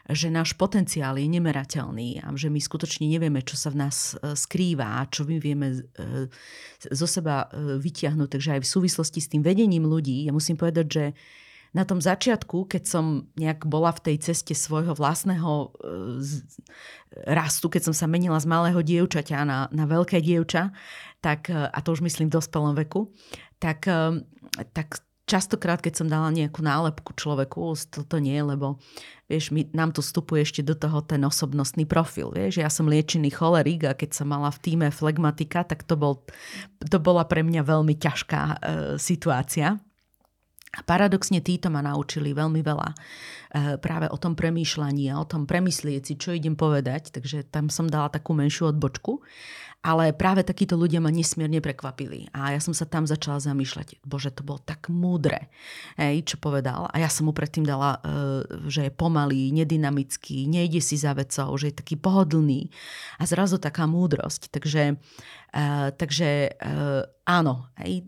že 0.08 0.32
náš 0.32 0.56
potenciál 0.56 1.20
je 1.20 1.28
nemerateľný 1.28 2.24
a 2.24 2.32
že 2.32 2.48
my 2.48 2.56
skutočne 2.56 3.04
nevieme, 3.04 3.44
čo 3.44 3.60
sa 3.60 3.68
v 3.68 3.84
nás 3.84 4.16
e, 4.16 4.32
skrýva 4.32 5.04
a 5.04 5.06
čo 5.12 5.28
my 5.28 5.36
vieme 5.36 5.76
e, 5.76 5.80
zo 6.88 7.06
seba 7.06 7.52
e, 7.52 7.76
vytiahnuť. 7.78 8.28
Takže 8.32 8.50
aj 8.56 8.60
v 8.64 8.72
súvislosti 8.80 9.20
s 9.20 9.28
tým 9.28 9.44
vedením 9.44 9.84
ľudí, 9.84 10.24
ja 10.24 10.32
musím 10.32 10.56
povedať, 10.56 10.86
že 10.88 11.04
na 11.72 11.88
tom 11.88 12.04
začiatku, 12.04 12.68
keď 12.68 12.82
som 12.84 13.32
nejak 13.36 13.64
bola 13.64 13.96
v 13.96 14.12
tej 14.12 14.16
ceste 14.20 14.52
svojho 14.52 14.92
vlastného 14.92 15.72
rastu, 17.24 17.72
keď 17.72 17.88
som 17.88 17.94
sa 17.96 18.04
menila 18.04 18.36
z 18.36 18.48
malého 18.48 18.80
dievčaťa 18.84 19.44
na, 19.48 19.72
na 19.72 19.84
veľké 19.88 20.20
dievča, 20.20 20.68
tak, 21.24 21.48
a 21.48 21.78
to 21.80 21.96
už 21.96 22.04
myslím 22.04 22.28
v 22.28 22.36
dospelom 22.36 22.76
veku, 22.76 23.08
tak, 23.56 23.88
tak 24.76 24.88
častokrát, 25.24 25.80
keď 25.80 26.04
som 26.04 26.12
dala 26.12 26.28
nejakú 26.28 26.60
nálepku 26.60 27.16
človeku, 27.16 27.72
toto 27.88 28.20
nie, 28.20 28.36
lebo 28.36 28.76
vieš, 29.30 29.48
my, 29.54 29.70
nám 29.72 29.96
tu 29.96 30.04
vstupuje 30.04 30.44
ešte 30.44 30.60
do 30.60 30.76
toho 30.76 31.00
ten 31.00 31.24
osobnostný 31.24 31.88
profil. 31.88 32.34
Vieš, 32.34 32.60
ja 32.60 32.68
som 32.68 32.90
liečený 32.90 33.32
cholerik 33.32 33.88
a 33.88 33.96
keď 33.96 34.12
som 34.12 34.28
mala 34.28 34.52
v 34.52 34.60
týme 34.60 34.88
flegmatika, 34.92 35.64
tak 35.64 35.88
to, 35.88 35.96
bol, 35.96 36.26
to 36.84 36.98
bola 37.00 37.24
pre 37.24 37.40
mňa 37.40 37.62
veľmi 37.64 37.96
ťažká 37.96 38.40
e, 38.44 38.54
situácia. 39.00 39.80
A 40.72 40.80
paradoxne 40.80 41.44
títo 41.44 41.68
ma 41.68 41.84
naučili 41.84 42.32
veľmi 42.32 42.64
veľa 42.64 42.88
e, 42.88 42.96
práve 43.76 44.08
o 44.08 44.16
tom 44.16 44.32
premýšľaní 44.32 45.12
a 45.12 45.20
o 45.20 45.28
tom 45.28 45.44
premyslieť 45.44 46.02
si, 46.08 46.14
čo 46.16 46.32
idem 46.32 46.56
povedať, 46.56 47.12
takže 47.12 47.44
tam 47.52 47.68
som 47.68 47.84
dala 47.84 48.08
takú 48.08 48.32
menšiu 48.32 48.72
odbočku. 48.72 49.20
Ale 49.82 50.14
práve 50.14 50.46
takíto 50.46 50.78
ľudia 50.78 51.02
ma 51.02 51.10
nesmierne 51.10 51.58
prekvapili. 51.58 52.30
A 52.30 52.54
ja 52.54 52.62
som 52.62 52.70
sa 52.70 52.86
tam 52.86 53.02
začala 53.02 53.42
zamýšľať, 53.42 53.98
bože, 54.06 54.30
to 54.30 54.46
bolo 54.46 54.62
tak 54.62 54.86
múdre, 54.86 55.50
hej, 55.98 56.22
čo 56.22 56.38
povedal. 56.38 56.86
A 56.86 57.02
ja 57.02 57.10
som 57.10 57.26
mu 57.26 57.34
predtým 57.34 57.66
dala, 57.66 57.98
e, 57.98 58.70
že 58.70 58.86
je 58.86 58.92
pomalý, 58.94 59.50
nedynamický, 59.50 60.46
nejde 60.46 60.78
si 60.78 60.94
za 60.94 61.18
vecou, 61.18 61.50
že 61.58 61.74
je 61.74 61.78
taký 61.82 61.98
pohodlný. 61.98 62.70
A 63.18 63.26
zrazu 63.26 63.58
taká 63.58 63.90
múdrosť. 63.90 64.54
Takže, 64.54 64.94
uh, 64.94 65.90
takže 65.98 66.54
uh, 66.62 67.02
áno, 67.26 67.70
hej, 67.82 68.06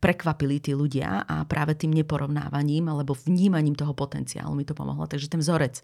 prekvapili 0.00 0.60
tí 0.60 0.76
ľudia 0.76 1.24
a 1.24 1.48
práve 1.48 1.76
tým 1.76 1.96
neporovnávaním 1.96 2.92
alebo 2.92 3.16
vnímaním 3.16 3.72
toho 3.72 3.96
potenciálu 3.96 4.52
mi 4.52 4.68
to 4.68 4.76
pomohlo. 4.76 5.08
Takže 5.08 5.32
ten 5.32 5.40
vzorec 5.40 5.80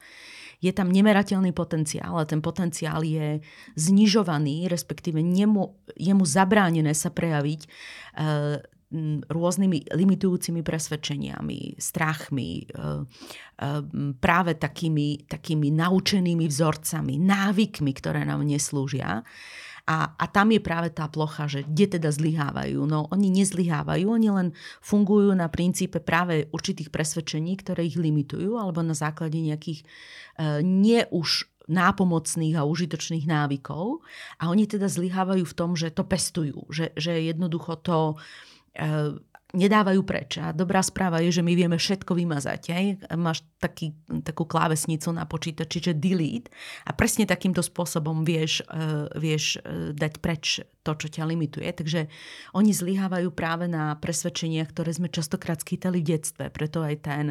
je 0.62 0.70
tam 0.70 0.94
nemerateľný 0.94 1.51
potenciál 1.51 2.22
a 2.22 2.29
ten 2.29 2.38
potenciál 2.38 3.03
je 3.03 3.42
znižovaný, 3.75 4.70
respektíve 4.70 5.18
nemu, 5.18 5.75
je 5.98 6.12
mu 6.14 6.22
zabránené 6.22 6.94
sa 6.94 7.11
prejaviť 7.11 7.61
uh, 7.66 8.62
rôznymi 9.27 9.88
limitujúcimi 9.88 10.61
presvedčeniami, 10.61 11.81
strachmi, 11.81 12.68
práve 14.20 14.53
takými, 14.61 15.25
takými 15.25 15.72
naučenými 15.72 16.44
vzorcami, 16.44 17.16
návykmi, 17.16 17.92
ktoré 17.96 18.29
nám 18.29 18.44
neslúžia. 18.44 19.25
A, 19.83 20.14
a 20.14 20.25
tam 20.31 20.55
je 20.55 20.62
práve 20.62 20.95
tá 20.95 21.11
plocha, 21.11 21.51
že 21.51 21.66
kde 21.66 21.99
teda 21.99 22.14
zlyhávajú. 22.14 22.87
No 22.87 23.11
oni 23.11 23.35
nezlyhávajú, 23.35 24.07
oni 24.07 24.31
len 24.31 24.49
fungujú 24.79 25.35
na 25.35 25.51
princípe 25.51 25.99
práve 25.99 26.47
určitých 26.55 26.95
presvedčení, 26.95 27.59
ktoré 27.59 27.90
ich 27.90 27.99
limitujú, 27.99 28.62
alebo 28.62 28.79
na 28.87 28.95
základe 28.95 29.42
nejakých 29.42 29.83
e, 29.83 29.87
nie 30.62 31.03
už 31.11 31.51
nápomocných 31.66 32.59
a 32.59 32.66
užitočných 32.66 33.27
návykov. 33.27 34.07
A 34.38 34.55
oni 34.55 34.71
teda 34.71 34.87
zlyhávajú 34.87 35.42
v 35.42 35.57
tom, 35.59 35.75
že 35.75 35.90
to 35.90 36.07
pestujú, 36.07 36.62
že, 36.71 36.95
že 36.95 37.18
jednoducho 37.18 37.83
to 37.83 37.99
e, 38.79 39.18
nedávajú 39.53 40.01
preč. 40.03 40.41
A 40.41 40.51
dobrá 40.51 40.81
správa 40.81 41.21
je, 41.21 41.29
že 41.29 41.45
my 41.45 41.53
vieme 41.53 41.77
všetko 41.77 42.17
vymazať. 42.17 42.62
Hej? 42.73 42.87
Máš 43.15 43.45
taký, 43.61 43.93
takú 44.25 44.49
klávesnicu 44.49 45.12
na 45.12 45.29
počítači, 45.29 45.93
že 45.93 45.93
delete 45.93 46.49
a 46.88 46.97
presne 46.97 47.29
takýmto 47.29 47.61
spôsobom 47.61 48.25
vieš, 48.25 48.65
uh, 48.73 49.12
vieš 49.17 49.61
uh, 49.61 49.93
dať 49.93 50.12
preč 50.25 50.65
to, 50.83 50.93
čo 50.97 51.07
ťa 51.12 51.29
limituje. 51.29 51.69
Takže 51.69 52.09
oni 52.57 52.73
zlyhávajú 52.73 53.31
práve 53.37 53.71
na 53.71 53.95
presvedčenia, 54.01 54.67
ktoré 54.67 54.91
sme 54.97 55.12
častokrát 55.12 55.61
skýtali 55.61 56.03
v 56.03 56.09
detstve. 56.17 56.51
Preto 56.51 56.83
aj 56.83 57.07
ten, 57.07 57.27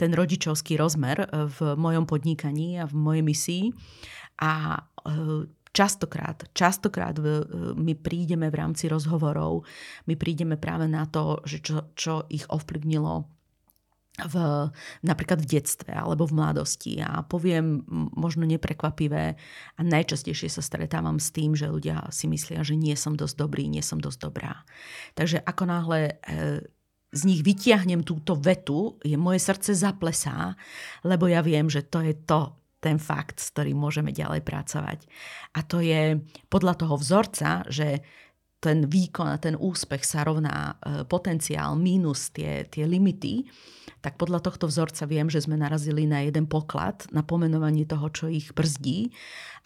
ten 0.00 0.10
rodičovský 0.16 0.80
rozmer 0.80 1.28
v 1.28 1.76
mojom 1.76 2.08
podnikaní 2.08 2.80
a 2.80 2.88
v 2.88 2.94
mojej 2.96 3.24
misii. 3.26 3.64
A 4.40 4.80
častokrát, 5.76 6.48
častokrát 6.56 7.20
my 7.76 7.92
prídeme 8.00 8.48
v 8.48 8.56
rámci 8.56 8.88
rozhovorov, 8.88 9.68
my 10.08 10.16
prídeme 10.16 10.56
práve 10.56 10.88
na 10.88 11.04
to, 11.04 11.44
že 11.44 11.60
čo, 11.60 11.92
čo 11.92 12.24
ich 12.32 12.48
ovplyvnilo 12.48 13.28
v, 14.16 14.36
napríklad 15.04 15.44
v 15.44 15.60
detstve 15.60 15.92
alebo 15.92 16.24
v 16.24 16.40
mladosti. 16.40 17.04
A 17.04 17.20
poviem 17.20 17.84
možno 18.16 18.48
neprekvapivé 18.48 19.36
a 19.76 19.80
najčastejšie 19.84 20.48
sa 20.48 20.64
stretávam 20.64 21.20
s 21.20 21.28
tým, 21.36 21.52
že 21.52 21.68
ľudia 21.68 22.08
si 22.08 22.24
myslia, 22.32 22.64
že 22.64 22.80
nie 22.80 22.96
som 22.96 23.12
dosť 23.12 23.36
dobrý, 23.36 23.68
nie 23.68 23.84
som 23.84 24.00
dosť 24.00 24.18
dobrá. 24.24 24.64
Takže 25.12 25.44
ako 25.44 25.62
náhle 25.68 26.00
e, 26.24 26.64
z 27.12 27.20
nich 27.28 27.44
vytiahnem 27.44 28.08
túto 28.08 28.40
vetu, 28.40 28.96
je 29.04 29.20
moje 29.20 29.44
srdce 29.44 29.76
zaplesá, 29.76 30.56
lebo 31.04 31.28
ja 31.28 31.44
viem, 31.44 31.68
že 31.68 31.84
to 31.84 32.00
je 32.00 32.16
to, 32.16 32.56
ten 32.86 33.02
fakt, 33.02 33.42
s 33.42 33.50
ktorým 33.50 33.74
môžeme 33.74 34.14
ďalej 34.14 34.46
pracovať. 34.46 35.10
A 35.58 35.66
to 35.66 35.82
je 35.82 36.22
podľa 36.46 36.78
toho 36.78 36.94
vzorca, 36.94 37.66
že 37.66 38.06
ten 38.66 38.90
výkon 38.90 39.30
a 39.30 39.38
ten 39.38 39.54
úspech 39.54 40.02
sa 40.02 40.26
rovná 40.26 40.74
e, 40.82 41.06
potenciál 41.06 41.78
minus 41.78 42.34
tie, 42.34 42.66
tie 42.66 42.82
limity, 42.82 43.46
tak 44.02 44.18
podľa 44.18 44.42
tohto 44.42 44.66
vzorca 44.66 45.06
viem, 45.06 45.30
že 45.30 45.46
sme 45.46 45.54
narazili 45.54 46.06
na 46.06 46.26
jeden 46.26 46.50
poklad, 46.50 47.06
na 47.14 47.22
pomenovanie 47.22 47.86
toho, 47.86 48.06
čo 48.10 48.26
ich 48.26 48.50
brzdí 48.54 49.14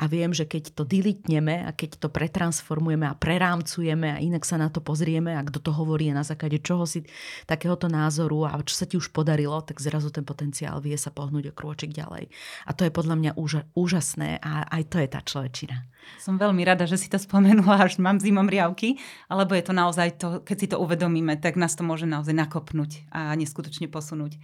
a 0.01 0.09
viem, 0.09 0.33
že 0.33 0.49
keď 0.49 0.73
to 0.73 0.89
dilitneme 0.89 1.61
a 1.61 1.77
keď 1.77 2.01
to 2.01 2.09
pretransformujeme 2.09 3.05
a 3.05 3.13
prerámcujeme 3.13 4.17
a 4.17 4.17
inak 4.17 4.49
sa 4.49 4.57
na 4.57 4.73
to 4.73 4.81
pozrieme 4.81 5.37
a 5.37 5.45
kto 5.45 5.61
to 5.61 5.71
hovorí 5.77 6.09
na 6.09 6.25
základe 6.25 6.57
čoho 6.65 6.89
si 6.89 7.05
takéhoto 7.45 7.85
názoru 7.93 8.49
a 8.49 8.57
čo 8.65 8.81
sa 8.81 8.89
ti 8.89 8.97
už 8.97 9.13
podarilo, 9.13 9.61
tak 9.61 9.77
zrazu 9.77 10.09
ten 10.09 10.25
potenciál 10.25 10.81
vie 10.81 10.97
sa 10.97 11.13
pohnúť 11.13 11.53
o 11.53 11.57
krôčik 11.57 11.93
ďalej. 11.93 12.33
A 12.65 12.73
to 12.73 12.89
je 12.89 12.93
podľa 12.97 13.17
mňa 13.21 13.31
úža- 13.37 13.69
úžasné 13.77 14.41
a 14.41 14.65
aj 14.73 14.83
to 14.89 14.97
je 15.05 15.09
tá 15.13 15.21
človečina. 15.21 15.85
Som 16.17 16.41
veľmi 16.41 16.65
rada, 16.65 16.89
že 16.89 16.97
si 16.97 17.13
to 17.13 17.21
spomenula, 17.21 17.85
až 17.85 18.01
mám 18.01 18.17
zimom 18.17 18.49
riavky, 18.49 18.90
alebo 19.29 19.53
je 19.53 19.65
to 19.67 19.75
naozaj 19.77 20.09
to, 20.17 20.29
keď 20.43 20.57
si 20.57 20.67
to 20.73 20.81
uvedomíme, 20.81 21.37
tak 21.37 21.61
nás 21.61 21.77
to 21.77 21.85
môže 21.85 22.09
naozaj 22.09 22.33
nakopnúť 22.33 23.05
a 23.13 23.37
neskutočne 23.37 23.87
posunúť. 23.93 24.41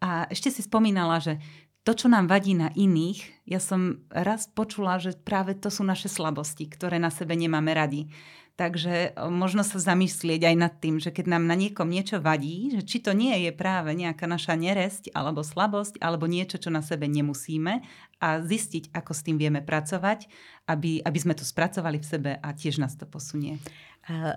A 0.00 0.30
ešte 0.30 0.48
si 0.54 0.62
spomínala, 0.62 1.18
že 1.18 1.42
to, 1.80 1.96
čo 1.96 2.12
nám 2.12 2.28
vadí 2.28 2.52
na 2.52 2.68
iných, 2.76 3.48
ja 3.48 3.56
som 3.56 4.04
raz 4.12 4.46
počula, 4.52 5.00
že 5.00 5.16
práve 5.16 5.56
to 5.56 5.72
sú 5.72 5.80
naše 5.80 6.12
slabosti, 6.12 6.68
ktoré 6.68 7.00
na 7.00 7.08
sebe 7.08 7.32
nemáme 7.32 7.72
radi. 7.72 8.12
Takže 8.60 9.16
možno 9.32 9.64
sa 9.64 9.80
zamyslieť 9.80 10.52
aj 10.52 10.56
nad 10.60 10.74
tým, 10.76 11.00
že 11.00 11.08
keď 11.08 11.32
nám 11.32 11.48
na 11.48 11.56
niekom 11.56 11.88
niečo 11.88 12.20
vadí, 12.20 12.68
že 12.76 12.84
či 12.84 13.00
to 13.00 13.16
nie 13.16 13.32
je 13.48 13.56
práve 13.56 13.96
nejaká 13.96 14.28
naša 14.28 14.52
neresť 14.52 15.16
alebo 15.16 15.40
slabosť, 15.40 15.96
alebo 15.96 16.28
niečo, 16.28 16.60
čo 16.60 16.68
na 16.68 16.84
sebe 16.84 17.08
nemusíme 17.08 17.80
a 18.20 18.28
zistiť, 18.44 18.92
ako 18.92 19.16
s 19.16 19.24
tým 19.24 19.40
vieme 19.40 19.64
pracovať, 19.64 20.28
aby, 20.68 21.00
aby 21.00 21.18
sme 21.18 21.32
to 21.32 21.48
spracovali 21.48 22.04
v 22.04 22.10
sebe 22.12 22.30
a 22.36 22.48
tiež 22.52 22.84
nás 22.84 23.00
to 23.00 23.08
posunie. 23.08 23.56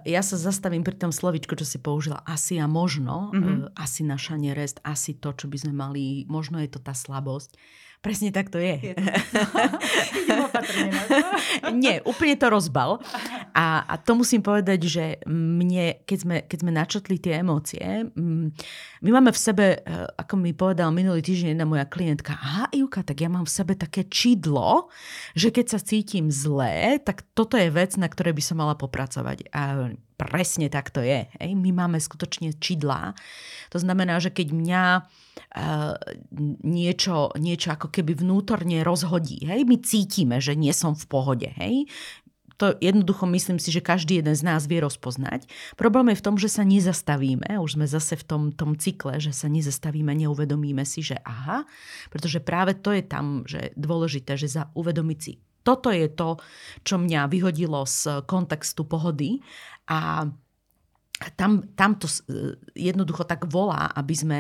Ja 0.04 0.22
sa 0.22 0.38
zastavím 0.38 0.84
pri 0.86 0.98
tom 0.98 1.12
slovičku, 1.12 1.56
čo 1.58 1.66
si 1.66 1.80
použila. 1.82 2.22
Asi 2.28 2.62
a 2.62 2.68
možno. 2.70 3.34
Mm-hmm. 3.34 3.78
Asi 3.78 4.02
naša 4.06 4.36
nerest, 4.38 4.82
asi 4.86 5.18
to, 5.18 5.34
čo 5.34 5.50
by 5.50 5.58
sme 5.58 5.74
mali. 5.74 6.24
Možno 6.30 6.62
je 6.62 6.70
to 6.70 6.80
tá 6.80 6.94
slabosť. 6.94 7.58
Presne 8.04 8.36
tak 8.36 8.52
to 8.52 8.60
je. 8.60 8.92
je 8.92 8.94
to. 9.00 9.08
Nie, 11.84 12.04
úplne 12.04 12.36
to 12.36 12.52
rozbal. 12.52 13.00
A, 13.56 13.88
a 13.88 13.96
to 13.96 14.20
musím 14.20 14.44
povedať, 14.44 14.80
že 14.84 15.06
mne, 15.30 16.04
keď 16.04 16.18
sme, 16.20 16.38
keď 16.44 16.58
sme 16.60 16.72
načetli 16.76 17.16
tie 17.16 17.40
emócie, 17.40 17.80
my 19.00 19.10
máme 19.10 19.32
v 19.32 19.40
sebe, 19.40 19.66
e, 19.80 20.04
ako 20.20 20.36
mi 20.36 20.52
povedal 20.52 20.92
minulý 20.92 21.24
týždeň 21.24 21.56
jedna 21.56 21.64
moja 21.64 21.88
klientka, 21.88 22.36
aha, 22.36 22.68
Juka, 22.76 23.08
tak 23.08 23.24
ja 23.24 23.32
mám 23.32 23.48
v 23.48 23.56
sebe 23.56 23.74
také 23.80 24.04
čidlo, 24.12 24.92
že 25.32 25.56
keď 25.56 25.66
sa 25.72 25.80
cítim 25.80 26.28
zlé, 26.28 27.00
tak 27.00 27.24
toto 27.32 27.56
je 27.56 27.72
vec, 27.72 27.96
na 27.96 28.12
ktorej 28.12 28.36
by 28.36 28.44
som 28.44 28.60
mala 28.60 28.76
popracovať. 28.76 29.48
A 29.56 29.96
presne 30.20 30.68
tak 30.68 30.92
to 30.92 31.00
je. 31.00 31.24
Hej? 31.40 31.52
My 31.56 31.72
máme 31.72 32.04
skutočne 32.04 32.52
čidlá. 32.60 33.16
To 33.72 33.78
znamená, 33.80 34.20
že 34.20 34.28
keď 34.28 34.48
mňa 34.52 34.84
niečo, 36.66 37.30
niečo 37.38 37.70
ako 37.78 37.94
keby 37.94 38.18
vnútorne 38.18 38.82
rozhodí, 38.82 39.46
hej? 39.46 39.66
my 39.70 39.78
cítime, 39.86 40.42
že 40.42 40.58
nie 40.58 40.74
som 40.74 40.98
v 40.98 41.06
pohode. 41.06 41.50
Hej? 41.54 41.86
To 42.62 42.74
jednoducho 42.78 43.26
myslím 43.30 43.58
si, 43.58 43.74
že 43.74 43.82
každý 43.82 44.22
jeden 44.22 44.34
z 44.34 44.46
nás 44.46 44.66
vie 44.70 44.82
rozpoznať. 44.82 45.50
Problém 45.78 46.14
je 46.14 46.20
v 46.22 46.26
tom, 46.26 46.36
že 46.38 46.50
sa 46.50 46.62
nezastavíme, 46.66 47.58
už 47.62 47.78
sme 47.78 47.86
zase 47.90 48.18
v 48.18 48.26
tom, 48.26 48.44
tom 48.54 48.78
cykle, 48.78 49.18
že 49.18 49.34
sa 49.34 49.50
nezastavíme, 49.50 50.14
neuvedomíme 50.14 50.86
si, 50.86 51.02
že 51.02 51.18
aha, 51.22 51.66
pretože 52.14 52.42
práve 52.42 52.78
to 52.78 52.94
je 52.94 53.04
tam 53.06 53.46
že 53.46 53.74
dôležité, 53.78 54.38
že 54.38 54.50
za 54.50 54.70
uvedomiť 54.74 55.20
si 55.22 55.34
toto 55.64 55.90
je 55.90 56.12
to, 56.12 56.38
čo 56.84 57.00
mňa 57.00 57.32
vyhodilo 57.32 57.88
z 57.88 58.28
kontextu 58.28 58.84
pohody 58.84 59.40
a 59.88 60.28
tam, 61.32 61.72
tam 61.80 61.96
to 61.96 62.12
jednoducho 62.76 63.24
tak 63.24 63.48
volá, 63.48 63.88
aby 63.96 64.16
sme, 64.16 64.40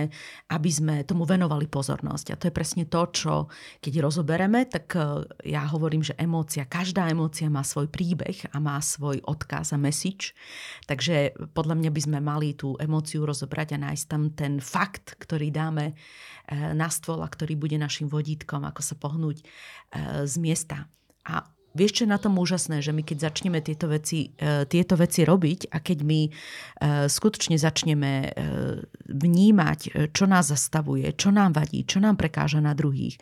aby 0.51 0.69
sme 0.71 0.95
tomu 1.07 1.23
venovali 1.23 1.71
pozornosť. 1.71 2.27
A 2.33 2.39
to 2.39 2.47
je 2.49 2.53
presne 2.53 2.83
to, 2.89 3.01
čo 3.13 3.33
keď 3.79 4.03
rozobereme, 4.03 4.67
tak 4.67 4.97
e, 4.99 5.23
ja 5.47 5.63
hovorím, 5.71 6.03
že 6.03 6.17
emócia, 6.19 6.67
každá 6.67 7.07
emócia 7.07 7.47
má 7.47 7.63
svoj 7.63 7.87
príbeh 7.87 8.51
a 8.51 8.57
má 8.59 8.75
svoj 8.83 9.23
odkaz 9.23 9.71
a 9.71 9.79
message. 9.79 10.35
Takže 10.89 11.37
podľa 11.55 11.79
mňa 11.79 11.89
by 11.93 12.01
sme 12.03 12.19
mali 12.19 12.57
tú 12.57 12.75
emóciu 12.75 13.23
rozobrať 13.23 13.79
a 13.79 13.81
nájsť 13.89 14.05
tam 14.09 14.23
ten 14.35 14.59
fakt, 14.59 15.15
ktorý 15.21 15.53
dáme 15.53 15.91
e, 15.91 15.93
na 16.75 16.91
stôl 16.91 17.23
a 17.23 17.31
ktorý 17.31 17.55
bude 17.55 17.79
našim 17.79 18.11
vodítkom, 18.11 18.67
ako 18.67 18.81
sa 18.83 18.95
pohnúť 18.99 19.39
e, 19.39 19.45
z 20.27 20.35
miesta. 20.41 20.91
A 21.23 21.47
vieš, 21.73 21.91
čo 21.99 22.01
je 22.05 22.13
na 22.13 22.21
tom 22.21 22.37
úžasné, 22.37 22.79
že 22.79 22.93
my 22.93 23.01
keď 23.01 23.29
začneme 23.29 23.59
tieto 23.59 23.89
veci, 23.89 24.33
uh, 24.39 24.65
tieto 24.65 24.97
veci 24.97 25.25
robiť 25.25 25.73
a 25.73 25.77
keď 25.81 25.99
my 26.05 26.21
uh, 26.29 26.31
skutočne 27.09 27.57
začneme 27.57 28.13
uh, 28.29 28.31
vnímať, 29.09 30.13
čo 30.15 30.25
nás 30.25 30.49
zastavuje, 30.49 31.09
čo 31.17 31.29
nám 31.29 31.57
vadí, 31.57 31.85
čo 31.85 31.99
nám 31.99 32.15
prekáža 32.17 32.63
na 32.63 32.71
druhých, 32.73 33.19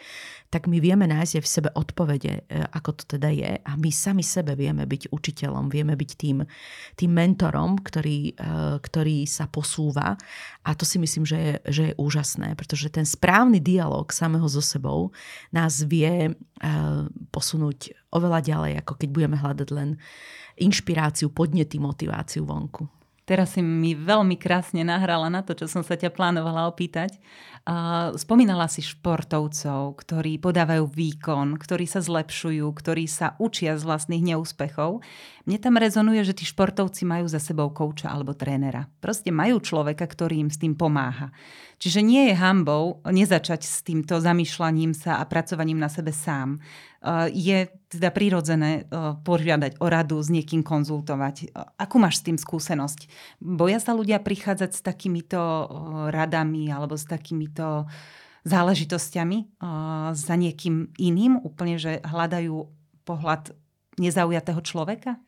tak 0.52 0.68
my 0.68 0.84
vieme 0.84 1.08
nájsť 1.08 1.40
v 1.40 1.48
sebe 1.48 1.70
odpovede, 1.72 2.44
ako 2.76 2.92
to 3.00 3.04
teda 3.16 3.32
je 3.32 3.52
a 3.56 3.72
my 3.80 3.88
sami 3.88 4.20
sebe 4.20 4.52
vieme 4.60 4.84
byť 4.84 5.08
učiteľom, 5.16 5.72
vieme 5.72 5.96
byť 5.96 6.12
tým, 6.20 6.44
tým 7.00 7.12
mentorom, 7.12 7.80
ktorý, 7.80 8.36
ktorý 8.84 9.24
sa 9.24 9.48
posúva 9.48 10.20
a 10.68 10.70
to 10.76 10.84
si 10.84 11.00
myslím, 11.00 11.24
že 11.24 11.38
je, 11.40 11.54
že 11.72 11.84
je 11.88 11.94
úžasné, 11.96 12.60
pretože 12.60 12.92
ten 12.92 13.08
správny 13.08 13.64
dialog 13.64 14.12
samého 14.12 14.44
so 14.52 14.60
sebou 14.60 15.16
nás 15.56 15.88
vie 15.88 16.36
posunúť 17.32 17.96
oveľa 18.12 18.44
ďalej, 18.44 18.84
ako 18.84 18.94
keď 19.00 19.10
budeme 19.10 19.40
hľadať 19.40 19.70
len 19.72 19.96
inšpiráciu, 20.60 21.32
podnety, 21.32 21.80
motiváciu 21.80 22.44
vonku. 22.44 22.92
Teraz 23.32 23.56
si 23.56 23.64
mi 23.64 23.96
veľmi 23.96 24.36
krásne 24.36 24.84
nahrala 24.84 25.32
na 25.32 25.40
to, 25.40 25.56
čo 25.56 25.64
som 25.64 25.88
sa 25.88 25.96
ťa 25.96 26.12
plánovala 26.12 26.68
opýtať. 26.68 27.16
Spomínala 28.20 28.68
si 28.68 28.84
športovcov, 28.84 29.96
ktorí 30.04 30.36
podávajú 30.36 30.92
výkon, 30.92 31.56
ktorí 31.56 31.88
sa 31.88 32.04
zlepšujú, 32.04 32.68
ktorí 32.68 33.08
sa 33.08 33.40
učia 33.40 33.80
z 33.80 33.88
vlastných 33.88 34.36
neúspechov. 34.36 35.00
Mne 35.48 35.58
tam 35.64 35.80
rezonuje, 35.80 36.28
že 36.28 36.36
tí 36.36 36.44
športovci 36.44 37.08
majú 37.08 37.32
za 37.32 37.40
sebou 37.40 37.72
kouča 37.72 38.12
alebo 38.12 38.36
trénera. 38.36 38.92
Proste 39.00 39.32
majú 39.32 39.64
človeka, 39.64 40.04
ktorý 40.12 40.44
im 40.44 40.52
s 40.52 40.60
tým 40.60 40.76
pomáha. 40.76 41.32
Čiže 41.80 42.04
nie 42.04 42.30
je 42.30 42.36
hambou 42.36 43.00
nezačať 43.08 43.64
s 43.64 43.80
týmto 43.82 44.20
zamýšľaním 44.20 44.92
sa 44.92 45.18
a 45.18 45.26
pracovaním 45.26 45.80
na 45.80 45.88
sebe 45.88 46.12
sám. 46.12 46.60
Eh, 47.02 47.34
je 47.34 47.58
teda 47.90 48.14
prirodzené 48.14 48.86
eh, 48.86 49.18
požiadať 49.26 49.82
o 49.82 49.90
radu, 49.90 50.22
s 50.22 50.30
niekým 50.30 50.62
konzultovať. 50.62 51.50
Akú 51.82 51.98
máš 51.98 52.22
s 52.22 52.26
tým 52.30 52.38
skúsenosť? 52.38 53.10
Boja 53.42 53.82
sa 53.82 53.98
ľudia 53.98 54.22
prichádzať 54.22 54.70
s 54.70 54.86
takýmito 54.86 55.42
eh, 55.42 55.68
radami 56.14 56.70
alebo 56.70 56.94
s 56.94 57.10
takýmito 57.10 57.90
záležitosťami 58.42 59.62
za 60.18 60.34
niekým 60.34 60.98
iným, 60.98 61.38
úplne, 61.46 61.78
že 61.78 62.02
hľadajú 62.02 62.58
pohľad 63.06 63.54
nezaujatého 64.02 64.58
človeka? 64.66 65.22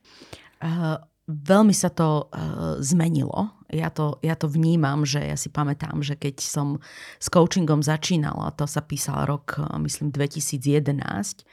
Uh, 0.57 0.97
veľmi 1.29 1.77
sa 1.77 1.93
to 1.93 2.25
uh, 2.33 2.81
zmenilo 2.81 3.53
ja 3.73 3.89
to, 3.89 4.21
ja 4.21 4.37
to 4.37 4.45
vnímam, 4.45 5.03
že 5.03 5.19
ja 5.19 5.35
si 5.35 5.49
pamätám, 5.49 6.05
že 6.05 6.13
keď 6.13 6.39
som 6.39 6.77
s 7.17 7.27
coachingom 7.27 7.81
začínala, 7.81 8.53
to 8.53 8.69
sa 8.69 8.85
písal 8.85 9.25
rok, 9.25 9.57
myslím, 9.81 10.13
2011, 10.13 11.43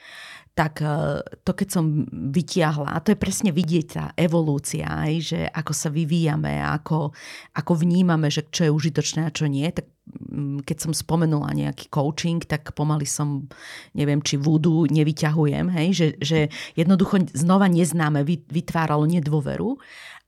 tak 0.55 0.83
e, 0.83 1.23
to 1.47 1.53
keď 1.55 1.69
som 1.71 2.05
vytiahla, 2.11 2.93
a 2.93 3.03
to 3.03 3.15
je 3.15 3.19
presne 3.19 3.55
vidieť 3.55 3.87
tá 3.87 4.05
evolúcia, 4.19 4.85
aj, 4.85 5.13
že 5.23 5.41
ako 5.47 5.73
sa 5.73 5.89
vyvíjame, 5.89 6.61
ako, 6.61 7.15
ako 7.55 7.73
vnímame, 7.79 8.29
že 8.29 8.45
čo 8.51 8.67
je 8.67 8.75
užitočné 8.75 9.25
a 9.25 9.35
čo 9.35 9.47
nie, 9.47 9.65
tak 9.71 9.87
mm, 10.11 10.67
keď 10.67 10.77
som 10.77 10.93
spomenula 10.93 11.55
nejaký 11.55 11.87
coaching, 11.89 12.43
tak 12.43 12.75
pomaly 12.75 13.07
som, 13.07 13.47
neviem, 13.95 14.21
či 14.21 14.37
vúdu 14.37 14.91
nevyťahujem, 14.91 15.67
hej, 15.71 15.89
že, 15.95 16.09
že 16.19 16.39
jednoducho 16.75 17.31
znova 17.31 17.71
neznáme 17.71 18.27
vytváralo 18.27 19.07
nedôveru 19.07 19.79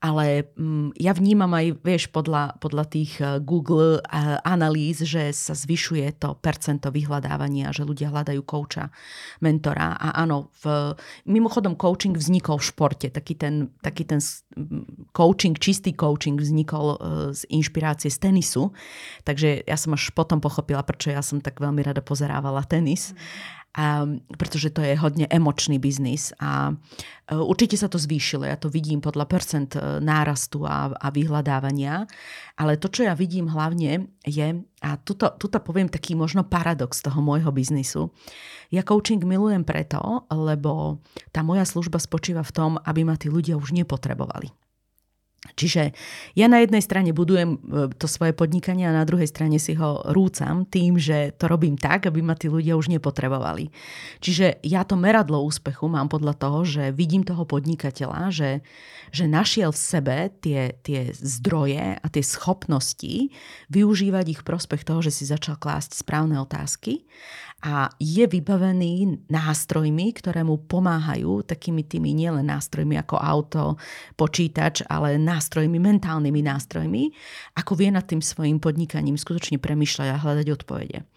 ale 0.03 0.51
mm, 0.59 0.99
ja 0.99 1.15
vnímam 1.15 1.47
aj, 1.55 1.79
vieš, 1.79 2.11
podľa, 2.11 2.59
podľa 2.59 2.85
tých 2.91 3.23
eh, 3.23 3.39
Google 3.39 4.03
eh, 4.03 4.35
analýz, 4.43 5.07
že 5.07 5.31
sa 5.31 5.55
zvyšuje 5.55 6.19
to 6.19 6.35
percento 6.43 6.91
vyhľadávania, 6.91 7.71
že 7.71 7.87
ľudia 7.87 8.11
hľadajú 8.11 8.43
kouča, 8.43 8.91
mentora. 9.39 9.95
A 9.95 10.19
áno, 10.27 10.51
v, 10.59 10.91
mimochodom 11.23 11.79
coaching 11.79 12.19
vznikol 12.19 12.59
v 12.59 12.67
športe. 12.67 13.07
Taký 13.07 13.39
ten, 13.39 13.71
taký 13.79 14.03
ten 14.03 14.19
coaching, 15.13 15.55
čistý 15.55 15.93
coaching 15.93 16.41
vznikol 16.41 16.97
eh, 16.97 16.97
z 17.31 17.41
inšpirácie 17.53 18.09
z 18.09 18.17
tenisu. 18.19 18.73
Takže 19.23 19.63
ja 19.63 19.77
som 19.77 19.93
až 19.93 20.11
potom 20.11 20.41
pochopila, 20.41 20.83
prečo 20.83 21.13
ja 21.13 21.21
som 21.21 21.39
tak 21.39 21.61
veľmi 21.61 21.79
rada 21.85 22.01
pozerávala 22.01 22.65
tenis. 22.65 23.13
A, 23.73 24.05
pretože 24.37 24.69
to 24.69 24.85
je 24.85 24.93
hodne 24.93 25.25
emočný 25.33 25.81
biznis 25.81 26.29
a 26.37 26.69
e, 27.25 27.33
určite 27.33 27.73
sa 27.73 27.89
to 27.89 27.97
zvýšilo. 27.97 28.45
Ja 28.45 28.53
to 28.53 28.69
vidím 28.69 29.01
podľa 29.01 29.25
percent 29.25 29.73
e, 29.73 29.97
nárastu 29.97 30.61
a, 30.61 30.93
a 30.93 31.09
vyhľadávania, 31.09 32.05
ale 32.53 32.77
to, 32.77 32.85
čo 32.93 33.09
ja 33.09 33.17
vidím 33.17 33.49
hlavne 33.49 34.13
je, 34.29 34.61
a 34.61 34.89
tuto, 35.01 35.33
tuto 35.41 35.57
poviem 35.57 35.89
taký 35.89 36.13
možno 36.13 36.45
paradox 36.45 37.01
toho 37.01 37.17
môjho 37.17 37.49
biznisu, 37.49 38.13
ja 38.69 38.85
coaching 38.85 39.25
milujem 39.25 39.65
preto, 39.65 40.29
lebo 40.29 41.01
tá 41.33 41.41
moja 41.41 41.65
služba 41.65 41.97
spočíva 41.97 42.45
v 42.45 42.53
tom, 42.53 42.71
aby 42.77 43.01
ma 43.01 43.17
tí 43.17 43.33
ľudia 43.33 43.57
už 43.57 43.73
nepotrebovali. 43.73 44.62
Čiže 45.43 45.91
ja 46.39 46.47
na 46.47 46.63
jednej 46.63 46.79
strane 46.79 47.11
budujem 47.11 47.59
e, 47.59 47.91
to 47.99 48.07
svoje 48.07 48.31
podnikanie 48.31 48.87
a 48.87 48.95
na 48.95 49.03
druhej 49.03 49.27
strane 49.27 49.59
si 49.59 49.75
ho 49.75 49.99
rúcam 50.15 50.63
tým, 50.63 50.95
že 50.95 51.35
to 51.35 51.51
robím 51.51 51.75
tak, 51.75 52.07
aby 52.07 52.23
ma 52.23 52.31
tí 52.31 52.47
ľudia 52.47 52.79
už 52.79 52.87
nepotrebovali. 52.87 53.67
Čiže 54.23 54.63
ja 54.63 54.87
to 54.87 54.95
meradlo 54.95 55.43
úspechu 55.43 55.91
mám 55.91 56.07
podľa 56.07 56.39
toho, 56.39 56.63
že 56.63 56.95
vidím 56.95 57.27
toho 57.27 57.43
podnikateľa, 57.43 58.31
že, 58.31 58.51
že 59.11 59.27
našiel 59.27 59.75
v 59.75 59.83
sebe 59.83 60.17
tie, 60.39 60.79
tie 60.79 61.11
zdroje 61.11 61.99
a 61.99 62.05
tie 62.07 62.23
schopnosti 62.23 63.27
využívať 63.67 64.25
ich 64.31 64.41
prospech 64.47 64.87
toho, 64.87 65.03
že 65.03 65.11
si 65.11 65.27
začal 65.27 65.59
klásť 65.59 65.91
správne 65.91 66.39
otázky 66.39 67.03
a 67.63 67.87
je 67.95 68.27
vybavený 68.27 69.23
nástrojmi, 69.31 70.11
ktoré 70.19 70.43
mu 70.43 70.59
pomáhajú, 70.59 71.47
takými 71.47 71.87
tými 71.87 72.11
nielen 72.11 72.43
nástrojmi 72.43 72.99
ako 72.99 73.15
auto, 73.15 73.63
počítač, 74.19 74.83
ale 74.91 75.15
nástrojmi, 75.15 75.79
mentálnymi 75.79 76.43
nástrojmi, 76.43 77.15
ako 77.55 77.71
vie 77.79 77.89
nad 77.95 78.03
tým 78.03 78.19
svojim 78.19 78.59
podnikaním 78.59 79.15
skutočne 79.15 79.63
premyšľať 79.63 80.07
a 80.11 80.19
hľadať 80.19 80.47
odpovede. 80.51 81.07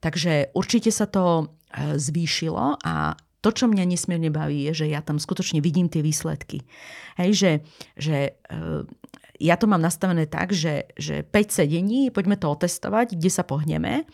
Takže 0.00 0.56
určite 0.56 0.88
sa 0.88 1.04
to 1.04 1.44
e, 1.44 2.00
zvýšilo 2.00 2.80
a 2.80 3.12
to, 3.44 3.52
čo 3.52 3.68
mňa 3.68 3.84
nesmierne 3.84 4.32
baví, 4.32 4.72
je, 4.72 4.84
že 4.84 4.86
ja 4.88 5.04
tam 5.04 5.20
skutočne 5.20 5.60
vidím 5.60 5.92
tie 5.92 6.00
výsledky. 6.00 6.64
Hej, 7.20 7.30
že, 7.36 7.52
že 8.00 8.16
e, 8.48 8.58
ja 9.36 9.56
to 9.60 9.68
mám 9.68 9.84
nastavené 9.84 10.24
tak, 10.24 10.56
že, 10.56 10.88
že 10.96 11.28
5 11.28 11.60
sedení, 11.60 12.08
poďme 12.08 12.40
to 12.40 12.48
otestovať, 12.48 13.20
kde 13.20 13.30
sa 13.32 13.44
pohneme 13.44 14.08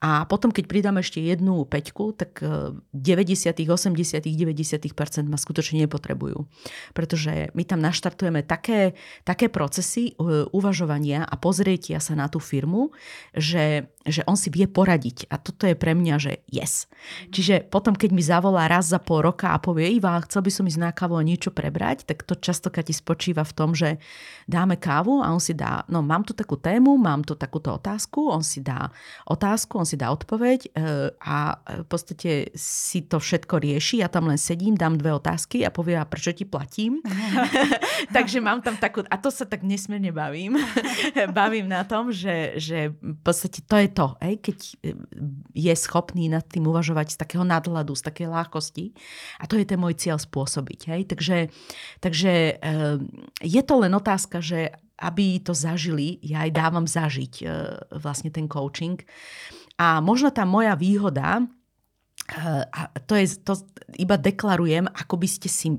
A 0.00 0.24
potom, 0.24 0.48
keď 0.48 0.64
pridáme 0.64 1.04
ešte 1.04 1.20
jednu 1.20 1.68
peťku, 1.68 2.16
tak 2.16 2.40
90, 2.40 3.52
80, 3.52 4.24
90% 4.24 5.28
ma 5.28 5.36
skutočne 5.36 5.84
nepotrebujú. 5.84 6.48
Pretože 6.96 7.52
my 7.52 7.62
tam 7.68 7.84
naštartujeme 7.84 8.40
také, 8.40 8.96
také 9.28 9.52
procesy 9.52 10.16
e, 10.16 10.48
uvažovania 10.56 11.28
a 11.28 11.36
pozrietia 11.36 12.00
sa 12.00 12.16
na 12.16 12.32
tú 12.32 12.40
firmu, 12.40 12.96
že, 13.36 13.92
že 14.08 14.24
on 14.24 14.40
si 14.40 14.48
vie 14.48 14.64
poradiť. 14.64 15.28
A 15.28 15.36
toto 15.36 15.68
je 15.68 15.76
pre 15.76 15.92
mňa, 15.92 16.14
že 16.16 16.32
yes. 16.48 16.88
Čiže 17.28 17.68
potom, 17.68 17.92
keď 17.92 18.10
mi 18.16 18.24
zavolá 18.24 18.72
raz 18.72 18.88
za 18.88 19.04
pol 19.04 19.20
roka 19.20 19.52
a 19.52 19.60
povie, 19.60 20.00
Iva, 20.00 20.16
chcel 20.24 20.40
by 20.40 20.48
som 20.48 20.64
ísť 20.64 20.80
na 20.80 20.96
kávu 20.96 21.20
a 21.20 21.28
niečo 21.28 21.52
prebrať, 21.52 22.08
tak 22.08 22.24
to 22.24 22.40
častokrát 22.40 22.88
ti 22.88 22.96
spočíva 22.96 23.44
v 23.44 23.52
tom, 23.52 23.76
že 23.76 24.00
dáme 24.48 24.80
kávu 24.80 25.20
a 25.20 25.28
on 25.28 25.44
si 25.44 25.52
dá, 25.52 25.84
no 25.92 26.00
mám 26.00 26.24
tu 26.24 26.32
takú 26.32 26.56
tému, 26.56 26.96
mám 26.96 27.20
tu 27.20 27.36
takúto 27.36 27.76
otázku, 27.76 28.32
on 28.32 28.40
si 28.40 28.64
dá 28.64 28.88
otázku, 29.28 29.76
on 29.76 29.89
si 29.90 29.98
dá 29.98 30.14
odpoveď 30.14 30.60
e, 30.62 31.10
a 31.18 31.58
v 31.82 31.86
podstate 31.90 32.54
si 32.54 33.02
to 33.02 33.18
všetko 33.18 33.58
rieši. 33.58 34.06
Ja 34.06 34.08
tam 34.08 34.30
len 34.30 34.38
sedím, 34.38 34.78
dám 34.78 34.94
dve 34.94 35.18
otázky 35.18 35.66
a 35.66 35.74
povie, 35.74 35.98
a 35.98 36.06
prečo 36.06 36.30
ti 36.30 36.46
platím? 36.46 37.02
Takže 38.16 38.38
mám 38.40 38.62
tam 38.62 38.76
takú, 38.76 39.04
a 39.06 39.16
to 39.18 39.28
sa 39.28 39.44
tak 39.44 39.66
nesmierne 39.66 40.12
bavím. 40.12 40.56
bavím 41.36 41.68
na 41.68 41.84
tom, 41.84 42.12
že, 42.12 42.56
že 42.56 42.94
v 43.00 43.20
podstate 43.20 43.64
to 43.64 43.76
je 43.76 43.88
to, 43.90 44.06
ej, 44.22 44.34
keď 44.40 44.58
je 45.54 45.74
schopný 45.76 46.30
nad 46.30 46.44
tým 46.46 46.66
uvažovať 46.68 47.16
z 47.16 47.20
takého 47.20 47.44
nadhľadu, 47.44 47.92
z 47.96 48.02
takej 48.06 48.28
ľahkosti. 48.30 48.84
A 49.40 49.44
to 49.44 49.58
je 49.58 49.66
ten 49.66 49.80
môj 49.80 49.96
cieľ 49.98 50.18
spôsobiť. 50.20 50.80
Hej. 50.92 51.02
Takže, 51.10 51.36
takže 52.00 52.32
e, 52.32 52.74
je 53.44 53.62
to 53.64 53.74
len 53.80 53.92
otázka, 53.92 54.40
že 54.40 54.72
aby 55.00 55.40
to 55.40 55.56
zažili, 55.56 56.20
ja 56.20 56.44
aj 56.44 56.50
dávam 56.52 56.84
zažiť 56.84 57.34
e, 57.40 57.44
vlastne 57.96 58.28
ten 58.28 58.44
coaching. 58.44 59.00
A 59.80 60.04
možno 60.04 60.28
tá 60.28 60.44
moja 60.44 60.76
výhoda, 60.76 61.40
e, 61.40 61.44
a 62.68 62.80
to 63.08 63.16
je, 63.16 63.40
to 63.40 63.56
iba 63.96 64.20
deklarujem, 64.20 64.84
ako 64.92 65.16
by 65.16 65.28
ste 65.28 65.48
si... 65.48 65.72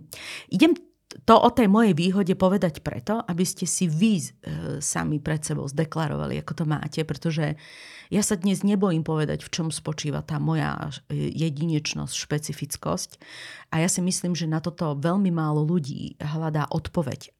Idem 0.49 0.74
to 1.28 1.36
o 1.38 1.49
tej 1.52 1.68
mojej 1.68 1.93
výhode 1.93 2.34
povedať 2.34 2.82
preto, 2.82 3.20
aby 3.22 3.43
ste 3.45 3.70
si 3.70 3.86
vy 3.86 4.18
e, 4.18 4.28
sami 4.82 5.22
pred 5.22 5.43
sebou 5.43 5.68
zdeklarovali, 5.70 6.39
ako 6.41 6.64
to 6.64 6.66
máte, 6.66 7.04
pretože 7.06 7.60
ja 8.10 8.24
sa 8.26 8.36
dnes 8.39 8.66
nebojím 8.66 9.06
povedať, 9.06 9.45
v 9.45 9.54
čom 9.54 9.68
spočíva 9.70 10.26
tá 10.26 10.41
moja 10.41 10.91
jedinečnosť, 11.12 12.16
špecifickosť. 12.16 13.22
A 13.72 13.86
ja 13.86 13.88
si 13.88 14.04
myslím, 14.04 14.36
že 14.36 14.52
na 14.52 14.60
toto 14.60 14.97
veľmi 14.99 15.32
málo 15.32 15.64
ľudí 15.64 16.20
hľadá 16.20 16.68
odpoveď. 16.72 17.32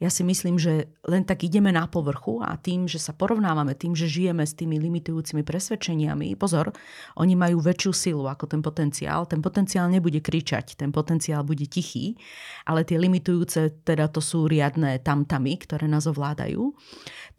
Ja 0.00 0.08
si 0.08 0.24
myslím, 0.24 0.56
že 0.56 0.88
len 1.04 1.26
tak 1.26 1.44
ideme 1.44 1.68
na 1.70 1.84
povrchu 1.84 2.40
a 2.40 2.56
tým, 2.56 2.88
že 2.88 2.96
sa 2.96 3.12
porovnávame, 3.12 3.76
tým, 3.76 3.92
že 3.92 4.08
žijeme 4.08 4.44
s 4.44 4.56
tými 4.56 4.80
limitujúcimi 4.80 5.44
presvedčeniami, 5.44 6.32
pozor, 6.40 6.72
oni 7.20 7.34
majú 7.36 7.60
väčšiu 7.60 7.92
silu 7.92 8.24
ako 8.24 8.48
ten 8.48 8.60
potenciál. 8.64 9.28
Ten 9.28 9.44
potenciál 9.44 9.92
nebude 9.92 10.24
kričať, 10.24 10.78
ten 10.80 10.94
potenciál 10.94 11.44
bude 11.44 11.68
tichý, 11.68 12.16
ale 12.64 12.86
tie 12.86 12.96
limitujúce, 12.96 13.84
teda 13.84 14.08
to 14.08 14.24
sú 14.24 14.48
riadne 14.48 15.00
tamtamy, 15.04 15.60
ktoré 15.60 15.84
nás 15.90 16.08
ovládajú. 16.08 16.72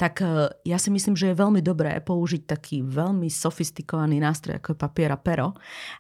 Tak 0.01 0.13
e, 0.21 0.25
ja 0.65 0.77
si 0.81 0.89
myslím, 0.89 1.13
že 1.13 1.31
je 1.31 1.41
veľmi 1.41 1.61
dobré 1.61 1.97
použiť 2.01 2.49
taký 2.49 2.81
veľmi 2.81 3.29
sofistikovaný 3.29 4.17
nástroj, 4.17 4.57
ako 4.57 4.73
je 4.73 4.81
papier 4.81 5.11
a 5.13 5.19
pero 5.19 5.53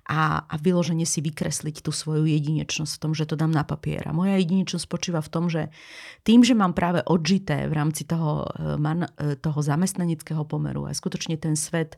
a, 0.09 0.45
a 0.45 0.55
vyloženie 0.57 1.05
si 1.05 1.21
vykresliť 1.21 1.85
tú 1.85 1.93
svoju 1.93 2.25
jedinečnosť 2.25 2.97
v 2.97 3.01
tom, 3.01 3.11
že 3.13 3.29
to 3.29 3.37
dám 3.37 3.53
na 3.53 3.61
papier. 3.61 4.01
A 4.09 4.15
moja 4.15 4.37
jedinečnosť 4.41 4.85
spočíva 4.85 5.21
v 5.21 5.31
tom, 5.31 5.45
že 5.47 5.69
tým, 6.21 6.45
že 6.45 6.53
mám 6.53 6.77
práve 6.77 7.01
odžité 7.09 7.65
v 7.65 7.73
rámci 7.73 8.05
toho, 8.05 8.45
eh, 8.45 8.77
man, 8.77 9.09
eh, 9.09 9.35
toho 9.37 9.61
zamestnaneckého 9.61 10.45
pomeru 10.45 10.85
a 10.85 10.93
skutočne 10.93 11.37
ten 11.37 11.57
svet, 11.57 11.97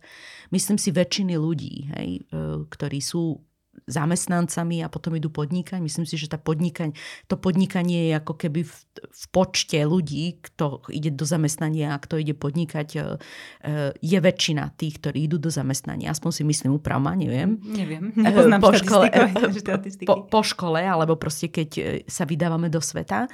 myslím 0.51 0.79
si 0.79 0.95
väčšiny 0.95 1.35
ľudí, 1.35 1.91
hej, 1.95 2.09
eh, 2.23 2.63
ktorí 2.71 2.99
sú 3.03 3.43
zamestnancami 3.89 4.85
a 4.85 4.87
potom 4.87 5.17
idú 5.17 5.33
podnikať. 5.33 5.81
Myslím 5.81 6.05
si, 6.05 6.13
že 6.13 6.29
tá 6.29 6.37
podnikaň, 6.37 6.93
to 7.25 7.41
podnikanie 7.41 8.13
je 8.13 8.21
ako 8.21 8.37
keby 8.37 8.61
v, 8.63 8.75
v 8.95 9.25
počte 9.33 9.81
ľudí, 9.81 10.39
kto 10.45 10.87
ide 10.93 11.09
do 11.09 11.25
zamestnania 11.25 11.97
a 11.97 11.99
kto 11.99 12.21
ide 12.21 12.37
podnikať, 12.37 13.17
je 13.97 14.19
väčšina 14.21 14.77
tých, 14.77 15.01
ktorí 15.01 15.25
idú 15.25 15.41
do 15.41 15.49
zamestnania. 15.49 16.13
Aspoň 16.13 16.31
si 16.31 16.43
myslím, 16.45 16.77
upravma, 16.77 17.17
neviem. 17.17 17.57
Neviem, 17.65 18.13
nepoznám 18.13 18.61
po 18.61 18.77
škole, 18.77 19.09
po, 20.07 20.15
po 20.29 20.41
škole, 20.45 20.79
alebo 20.85 21.17
proste 21.17 21.49
keď 21.49 22.05
sa 22.05 22.29
vydávame 22.29 22.69
do 22.69 22.79
sveta. 22.79 23.25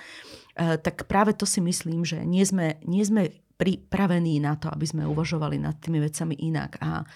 Eh, 0.60 0.76
tak 0.76 1.08
práve 1.08 1.32
to 1.32 1.48
si 1.48 1.64
myslím, 1.64 2.04
že 2.04 2.20
nie 2.28 2.44
sme, 2.44 2.84
nie 2.84 3.00
sme 3.08 3.32
pripravení 3.56 4.44
na 4.44 4.60
to, 4.60 4.68
aby 4.68 4.84
sme 4.84 5.08
uvažovali 5.08 5.56
nad 5.56 5.80
tými 5.80 6.04
vecami 6.04 6.36
inak. 6.36 6.76
A, 6.84 7.08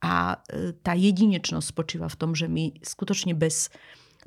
a 0.00 0.40
eh, 0.48 0.72
tá 0.80 0.96
jedinečnosť 0.96 1.66
spočíva 1.68 2.08
v 2.08 2.16
tom, 2.16 2.32
že 2.32 2.48
my 2.48 2.80
skutočne 2.80 3.36
bez, 3.36 3.68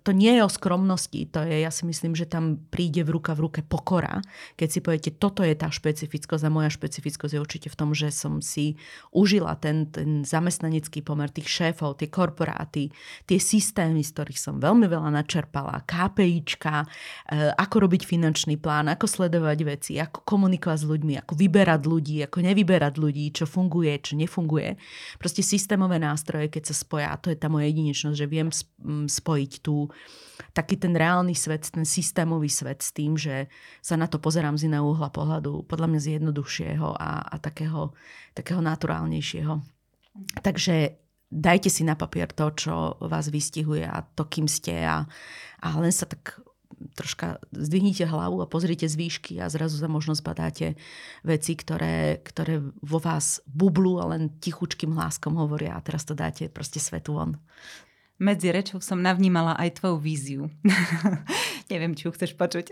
to 0.04 0.16
nie 0.16 0.40
je 0.40 0.42
o 0.46 0.52
skromnosti, 0.52 1.28
to 1.28 1.44
je, 1.44 1.62
ja 1.62 1.72
si 1.72 1.84
myslím, 1.84 2.16
že 2.16 2.30
tam 2.30 2.60
príde 2.72 3.04
v 3.04 3.20
ruka 3.20 3.36
v 3.36 3.50
ruke 3.50 3.62
pokora. 3.66 4.24
Keď 4.56 4.70
si 4.72 4.80
poviete, 4.80 5.12
toto 5.16 5.44
je 5.44 5.54
tá 5.54 5.68
špecifickosť 5.68 6.44
a 6.48 6.54
moja 6.54 6.72
špecifickosť 6.72 7.36
je 7.36 7.44
určite 7.44 7.68
v 7.68 7.78
tom, 7.78 7.92
že 7.92 8.14
som 8.14 8.40
si 8.40 8.80
užila 9.12 9.60
ten, 9.60 9.92
ten 9.92 10.24
zamestnanecký 10.24 11.04
pomer 11.04 11.28
tých 11.28 11.52
šéfov, 11.52 12.00
tie 12.00 12.08
korporáty, 12.08 12.94
tie 13.28 13.40
systémy, 13.42 14.02
z 14.06 14.16
ktorých 14.16 14.40
som 14.40 14.56
veľmi 14.58 14.88
veľa 14.88 15.12
načerpala, 15.12 15.84
KPIčka, 15.84 16.84
e, 16.84 16.88
ako 17.60 17.76
robiť 17.90 18.08
finančný 18.08 18.56
plán, 18.56 18.88
ako 18.88 19.06
sledovať 19.06 19.60
veci, 19.68 19.92
ako 20.00 20.24
komunikovať 20.24 20.80
s 20.80 20.86
ľuďmi, 20.88 21.14
ako 21.20 21.34
vyberať 21.36 21.82
ľudí, 21.84 22.18
ako 22.24 22.38
nevyberať 22.46 22.94
ľudí, 22.96 23.26
čo 23.36 23.44
funguje, 23.44 23.92
čo 24.00 24.16
nefunguje. 24.16 24.80
Proste 25.20 25.44
systémové 25.44 26.00
nástroje, 26.00 26.48
keď 26.48 26.72
sa 26.72 26.76
spoja, 26.78 27.20
to 27.20 27.34
je 27.34 27.38
tá 27.38 27.52
moja 27.52 27.68
jedinečnosť, 27.68 28.16
že 28.16 28.28
viem 28.30 28.50
spojiť 29.10 29.52
tú 29.60 29.89
taký 30.54 30.80
ten 30.80 30.96
reálny 30.96 31.36
svet, 31.36 31.70
ten 31.70 31.86
systémový 31.86 32.50
svet 32.50 32.82
s 32.82 32.96
tým, 32.96 33.20
že 33.20 33.52
sa 33.84 34.00
na 34.00 34.08
to 34.08 34.18
pozerám 34.18 34.56
z 34.56 34.72
iného 34.72 34.88
uhla 34.88 35.12
pohľadu, 35.12 35.68
podľa 35.68 35.88
mňa 35.92 36.00
z 36.00 36.08
jednoduchšieho 36.20 36.90
a, 36.96 37.12
a 37.28 37.36
takého, 37.38 37.94
takého 38.34 38.64
naturálnejšieho. 38.64 39.60
Takže 40.42 41.00
dajte 41.30 41.70
si 41.70 41.86
na 41.86 41.94
papier 41.94 42.28
to, 42.32 42.50
čo 42.56 42.74
vás 43.06 43.30
vystihuje 43.30 43.86
a 43.86 44.02
to, 44.02 44.26
kým 44.26 44.50
ste 44.50 44.74
a, 44.84 45.06
a 45.62 45.68
len 45.78 45.94
sa 45.94 46.10
tak 46.10 46.42
troška 46.96 47.44
zdvihnite 47.52 48.08
hlavu 48.08 48.40
a 48.40 48.48
pozrite 48.48 48.88
z 48.88 48.96
výšky 48.96 49.34
a 49.44 49.52
zrazu 49.52 49.76
za 49.76 49.92
možno 49.92 50.16
zbadáte 50.16 50.80
veci, 51.28 51.54
ktoré, 51.60 52.24
ktoré 52.24 52.64
vo 52.64 53.00
vás 53.04 53.44
bublu 53.44 54.00
a 54.00 54.08
len 54.16 54.40
tichučkým 54.40 54.96
hláskom 54.96 55.36
hovoria 55.36 55.76
a 55.76 55.84
teraz 55.84 56.08
to 56.08 56.16
dáte 56.16 56.48
proste 56.48 56.80
svetu 56.80 57.20
von 57.20 57.36
medzi 58.20 58.52
rečou 58.52 58.84
som 58.84 59.00
navnímala 59.00 59.56
aj 59.56 59.80
tvoju 59.80 59.98
víziu. 59.98 60.44
Neviem, 61.72 61.96
či 61.96 62.06
ju 62.06 62.12
chceš 62.12 62.36
počuť. 62.36 62.68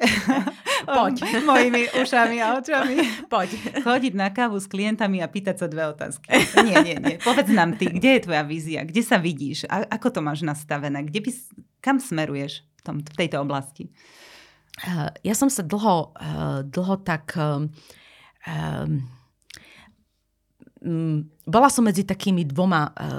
Poď. 0.98 1.24
Mojimi 1.50 1.88
ušami 1.95 2.38
a 2.43 2.60
očami. 2.60 2.95
Poď. 3.32 3.50
Chodiť 3.82 4.14
na 4.14 4.30
kávu 4.30 4.60
s 4.60 4.68
klientami 4.68 5.24
a 5.24 5.32
pýtať 5.32 5.64
sa 5.64 5.68
dve 5.72 5.88
otázky. 5.88 6.28
Nie, 6.68 6.84
nie, 6.84 7.00
nie. 7.00 7.16
Povedz 7.24 7.48
nám 7.50 7.80
ty, 7.80 7.88
kde 7.88 8.20
je 8.20 8.22
tvoja 8.28 8.43
vízia? 8.43 8.84
Kde 8.84 9.02
sa 9.02 9.16
vidíš? 9.18 9.66
A 9.72 9.88
ako 9.88 10.20
to 10.20 10.20
máš 10.20 10.43
nastavené? 10.43 11.08
Kde 11.08 11.24
by, 11.24 11.32
kam 11.80 11.98
smeruješ 12.04 12.68
v, 12.68 12.82
tom, 12.84 12.95
v 13.00 13.16
tejto 13.16 13.39
oblasti? 13.39 13.88
Uh, 14.84 15.10
ja 15.26 15.34
som 15.34 15.48
sa 15.50 15.64
dlho, 15.64 16.14
uh, 16.14 16.62
dlho 16.68 16.95
tak... 17.02 17.34
Um, 18.45 19.16
bola 21.47 21.73
som 21.73 21.89
medzi 21.89 22.05
takými 22.05 22.45
dvoma 22.45 22.93
e, 22.93 23.09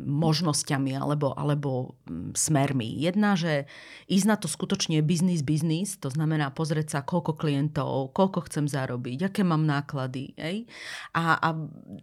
možnosťami 0.00 0.96
alebo, 0.96 1.36
alebo 1.36 2.00
mm, 2.08 2.32
smermi. 2.32 2.88
Jedna, 3.04 3.36
že 3.36 3.68
ísť 4.08 4.26
na 4.26 4.36
to 4.40 4.48
skutočne 4.48 4.96
biznis, 5.04 5.44
biznis, 5.44 6.00
to 6.00 6.08
znamená 6.08 6.48
pozrieť 6.56 6.88
sa, 6.88 7.00
koľko 7.04 7.36
klientov, 7.36 8.16
koľko 8.16 8.48
chcem 8.48 8.64
zarobiť, 8.64 9.28
aké 9.28 9.44
mám 9.44 9.68
náklady. 9.68 10.32
Hej? 10.40 10.64
A, 11.12 11.36
a 11.36 11.48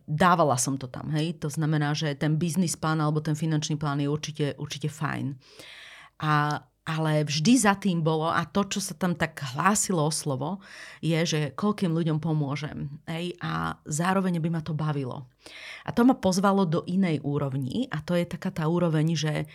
dávala 0.06 0.62
som 0.62 0.78
to 0.78 0.86
tam. 0.86 1.10
Hej? 1.10 1.42
To 1.42 1.50
znamená, 1.50 1.98
že 1.98 2.14
ten 2.14 2.38
biznis 2.38 2.78
plán 2.78 3.02
alebo 3.02 3.18
ten 3.18 3.34
finančný 3.34 3.82
plán 3.82 3.98
je 3.98 4.10
určite, 4.12 4.54
určite 4.62 4.94
fajn. 4.94 5.34
A 6.22 6.62
ale 6.90 7.22
vždy 7.22 7.54
za 7.62 7.78
tým 7.78 8.02
bolo, 8.02 8.26
a 8.26 8.42
to, 8.50 8.66
čo 8.66 8.82
sa 8.82 8.98
tam 8.98 9.14
tak 9.14 9.38
hlásilo 9.54 10.02
o 10.02 10.10
slovo, 10.10 10.58
je, 11.06 11.22
že 11.22 11.40
koľkým 11.54 11.94
ľuďom 11.94 12.18
pomôžem. 12.18 12.90
Ej, 13.06 13.38
a 13.46 13.78
zároveň 13.86 14.42
by 14.42 14.50
ma 14.50 14.62
to 14.66 14.74
bavilo. 14.74 15.30
A 15.86 15.94
to 15.94 16.02
ma 16.02 16.18
pozvalo 16.18 16.66
do 16.66 16.82
inej 16.90 17.22
úrovni 17.22 17.86
a 17.94 18.02
to 18.02 18.18
je 18.18 18.26
taká 18.26 18.50
tá 18.50 18.66
úroveň, 18.66 19.14
že... 19.14 19.46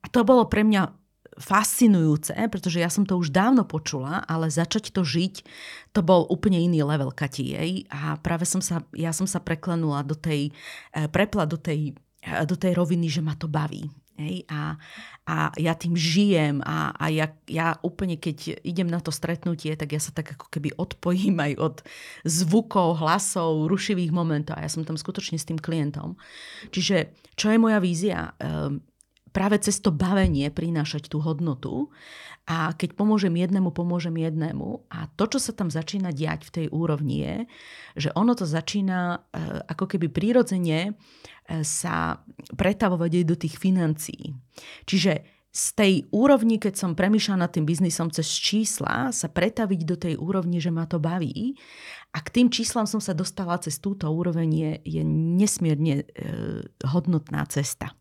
A 0.00 0.06
to 0.08 0.24
bolo 0.24 0.48
pre 0.48 0.64
mňa 0.64 0.88
fascinujúce, 1.36 2.34
pretože 2.48 2.80
ja 2.80 2.88
som 2.88 3.04
to 3.04 3.20
už 3.20 3.30
dávno 3.30 3.68
počula, 3.68 4.24
ale 4.24 4.48
začať 4.48 4.90
to 4.90 5.04
žiť, 5.04 5.44
to 5.92 6.00
bol 6.00 6.24
úplne 6.32 6.56
iný 6.56 6.82
level 6.82 7.12
Kati. 7.12 7.52
Ej. 7.52 7.70
A 7.92 8.16
práve 8.16 8.48
som 8.48 8.64
sa, 8.64 8.80
ja 8.96 9.12
som 9.12 9.28
sa 9.28 9.44
preklenula 9.44 10.02
do 10.02 10.16
tej, 10.16 10.50
eh, 10.96 11.06
prepla 11.06 11.44
do 11.44 11.60
tej, 11.60 11.92
eh, 12.24 12.42
do 12.48 12.56
tej 12.56 12.72
roviny, 12.74 13.12
že 13.12 13.20
ma 13.20 13.36
to 13.36 13.46
baví 13.46 13.86
Hej, 14.18 14.50
a, 14.50 14.74
a 15.30 15.54
ja 15.54 15.78
tým 15.78 15.94
žijem 15.94 16.58
a, 16.66 16.90
a 16.90 17.06
ja, 17.06 17.30
ja 17.46 17.78
úplne, 17.86 18.18
keď 18.18 18.58
idem 18.66 18.90
na 18.90 18.98
to 18.98 19.14
stretnutie, 19.14 19.78
tak 19.78 19.94
ja 19.94 20.02
sa 20.02 20.10
tak 20.10 20.34
ako 20.34 20.50
keby 20.50 20.74
odpojím 20.74 21.38
aj 21.38 21.52
od 21.54 21.76
zvukov, 22.26 22.98
hlasov, 22.98 23.70
rušivých 23.70 24.10
momentov 24.10 24.58
a 24.58 24.66
ja 24.66 24.70
som 24.74 24.82
tam 24.82 24.98
skutočne 24.98 25.38
s 25.38 25.46
tým 25.46 25.62
klientom. 25.62 26.18
Čiže 26.74 27.14
čo 27.38 27.54
je 27.54 27.62
moja 27.62 27.78
vízia? 27.78 28.34
Um, 28.42 28.82
práve 29.38 29.62
cez 29.62 29.78
to 29.78 29.94
bavenie 29.94 30.50
prinášať 30.50 31.06
tú 31.06 31.22
hodnotu 31.22 31.94
a 32.50 32.74
keď 32.74 32.98
pomôžem 32.98 33.30
jednému, 33.38 33.70
pomôžem 33.70 34.18
jednému 34.18 34.90
a 34.90 35.06
to, 35.14 35.30
čo 35.30 35.38
sa 35.38 35.54
tam 35.54 35.70
začína 35.70 36.10
diať 36.10 36.50
v 36.50 36.54
tej 36.58 36.66
úrovni 36.74 37.22
je, 37.22 37.36
že 37.94 38.10
ono 38.18 38.34
to 38.34 38.42
začína 38.42 39.22
uh, 39.22 39.62
ako 39.70 39.94
keby 39.94 40.10
prírodzene 40.10 40.98
sa 41.64 42.20
pretavovať 42.60 43.10
aj 43.22 43.24
do 43.24 43.36
tých 43.40 43.56
financií. 43.56 44.36
Čiže 44.84 45.24
z 45.48 45.66
tej 45.74 45.94
úrovni, 46.12 46.60
keď 46.60 46.76
som 46.76 46.92
premýšľala 46.92 47.48
nad 47.48 47.50
tým 47.50 47.64
biznisom 47.64 48.12
cez 48.12 48.28
čísla, 48.28 49.08
sa 49.16 49.28
pretaviť 49.32 49.80
do 49.88 49.96
tej 49.96 50.14
úrovni, 50.20 50.60
že 50.60 50.68
ma 50.68 50.84
to 50.84 51.00
baví. 51.00 51.56
A 52.12 52.20
k 52.20 52.28
tým 52.28 52.48
číslam 52.52 52.84
som 52.84 53.00
sa 53.00 53.16
dostala 53.16 53.56
cez 53.64 53.80
túto 53.80 54.04
úroveň 54.12 54.48
je, 54.52 54.72
je 55.00 55.02
nesmierne 55.08 56.04
e, 56.04 56.06
hodnotná 56.84 57.48
cesta. 57.48 57.96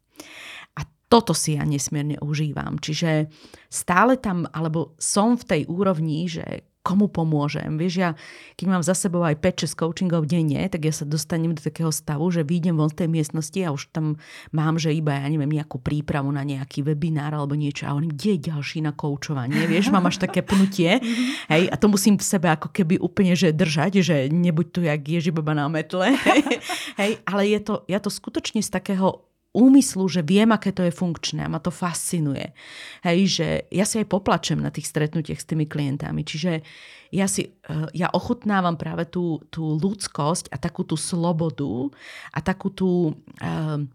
Toto 1.08 1.32
si 1.32 1.55
ja 1.55 1.64
nesmierne 1.64 2.20
užívam. 2.20 2.80
Čiže 2.84 3.32
stále 3.72 4.20
tam, 4.20 4.43
alebo 4.51 4.95
som 4.99 5.39
v 5.39 5.47
tej 5.47 5.62
úrovni, 5.72 6.28
že 6.28 6.68
komu 6.88 7.12
pomôžem. 7.12 7.76
Vieš, 7.76 7.93
ja 7.99 8.16
keď 8.55 8.66
mám 8.72 8.80
za 8.80 8.95
sebou 8.95 9.20
aj 9.28 9.43
5-6 9.43 9.76
coachingov 9.76 10.24
denne, 10.24 10.64
tak 10.72 10.88
ja 10.88 10.95
sa 10.95 11.03
dostanem 11.03 11.51
do 11.51 11.60
takého 11.60 11.91
stavu, 11.91 12.32
že 12.32 12.47
výjdem 12.47 12.80
von 12.80 12.88
z 12.88 13.03
tej 13.03 13.10
miestnosti 13.12 13.60
a 13.60 13.76
už 13.76 13.91
tam 13.91 14.16
mám, 14.55 14.80
že 14.80 14.95
iba, 14.95 15.20
ja 15.20 15.28
neviem, 15.28 15.51
nejakú 15.51 15.84
prípravu 15.84 16.32
na 16.32 16.47
nejaký 16.47 16.88
webinár 16.88 17.36
alebo 17.36 17.60
niečo 17.60 17.84
a 17.84 17.91
hovorím, 17.91 18.16
kde 18.16 18.39
je 18.39 18.45
ďalší 18.55 18.80
na 18.88 18.95
koučovanie, 18.95 19.68
vieš, 19.68 19.91
mám 19.91 20.08
až 20.08 20.24
také 20.24 20.39
pnutie, 20.39 21.03
hej, 21.51 21.68
a 21.68 21.76
to 21.76 21.91
musím 21.91 22.16
v 22.16 22.24
sebe 22.24 22.47
ako 22.47 22.72
keby 22.72 22.95
úplne, 23.03 23.36
že 23.36 23.51
držať, 23.51 23.99
že 23.99 24.16
nebuď 24.32 24.68
tu 24.72 24.80
jak 24.88 25.03
Ježibaba 25.03 25.51
na 25.51 25.68
metle, 25.68 26.16
hej, 27.03 27.12
ale 27.28 27.41
je 27.51 27.60
to, 27.60 27.84
ja 27.91 27.99
to 27.99 28.08
skutočne 28.08 28.64
z 28.64 28.72
takého 28.72 29.27
úmyslu, 29.58 30.05
že 30.05 30.22
viem, 30.22 30.53
aké 30.53 30.70
to 30.70 30.86
je 30.86 30.93
funkčné 30.93 31.41
a 31.41 31.49
ma 31.49 31.58
to 31.58 31.74
fascinuje. 31.74 32.53
Hej, 33.01 33.20
že 33.41 33.47
ja 33.74 33.89
si 33.89 33.97
aj 33.97 34.08
poplačem 34.14 34.62
na 34.62 34.70
tých 34.70 34.86
stretnutiach 34.86 35.41
s 35.41 35.49
tými 35.49 35.66
klientami. 35.66 36.22
Čiže 36.22 36.62
ja, 37.10 37.26
si, 37.26 37.49
eh, 37.49 37.88
ja 37.97 38.14
ochutnávam 38.14 38.78
práve 38.78 39.10
tú, 39.10 39.41
tú 39.49 39.76
ľudskosť 39.82 40.53
a 40.53 40.62
takú 40.62 40.86
tú 40.86 40.93
slobodu 40.93 41.89
a 42.32 42.39
takú 42.39 42.70
tú... 42.70 43.18
Uh, 43.41 43.89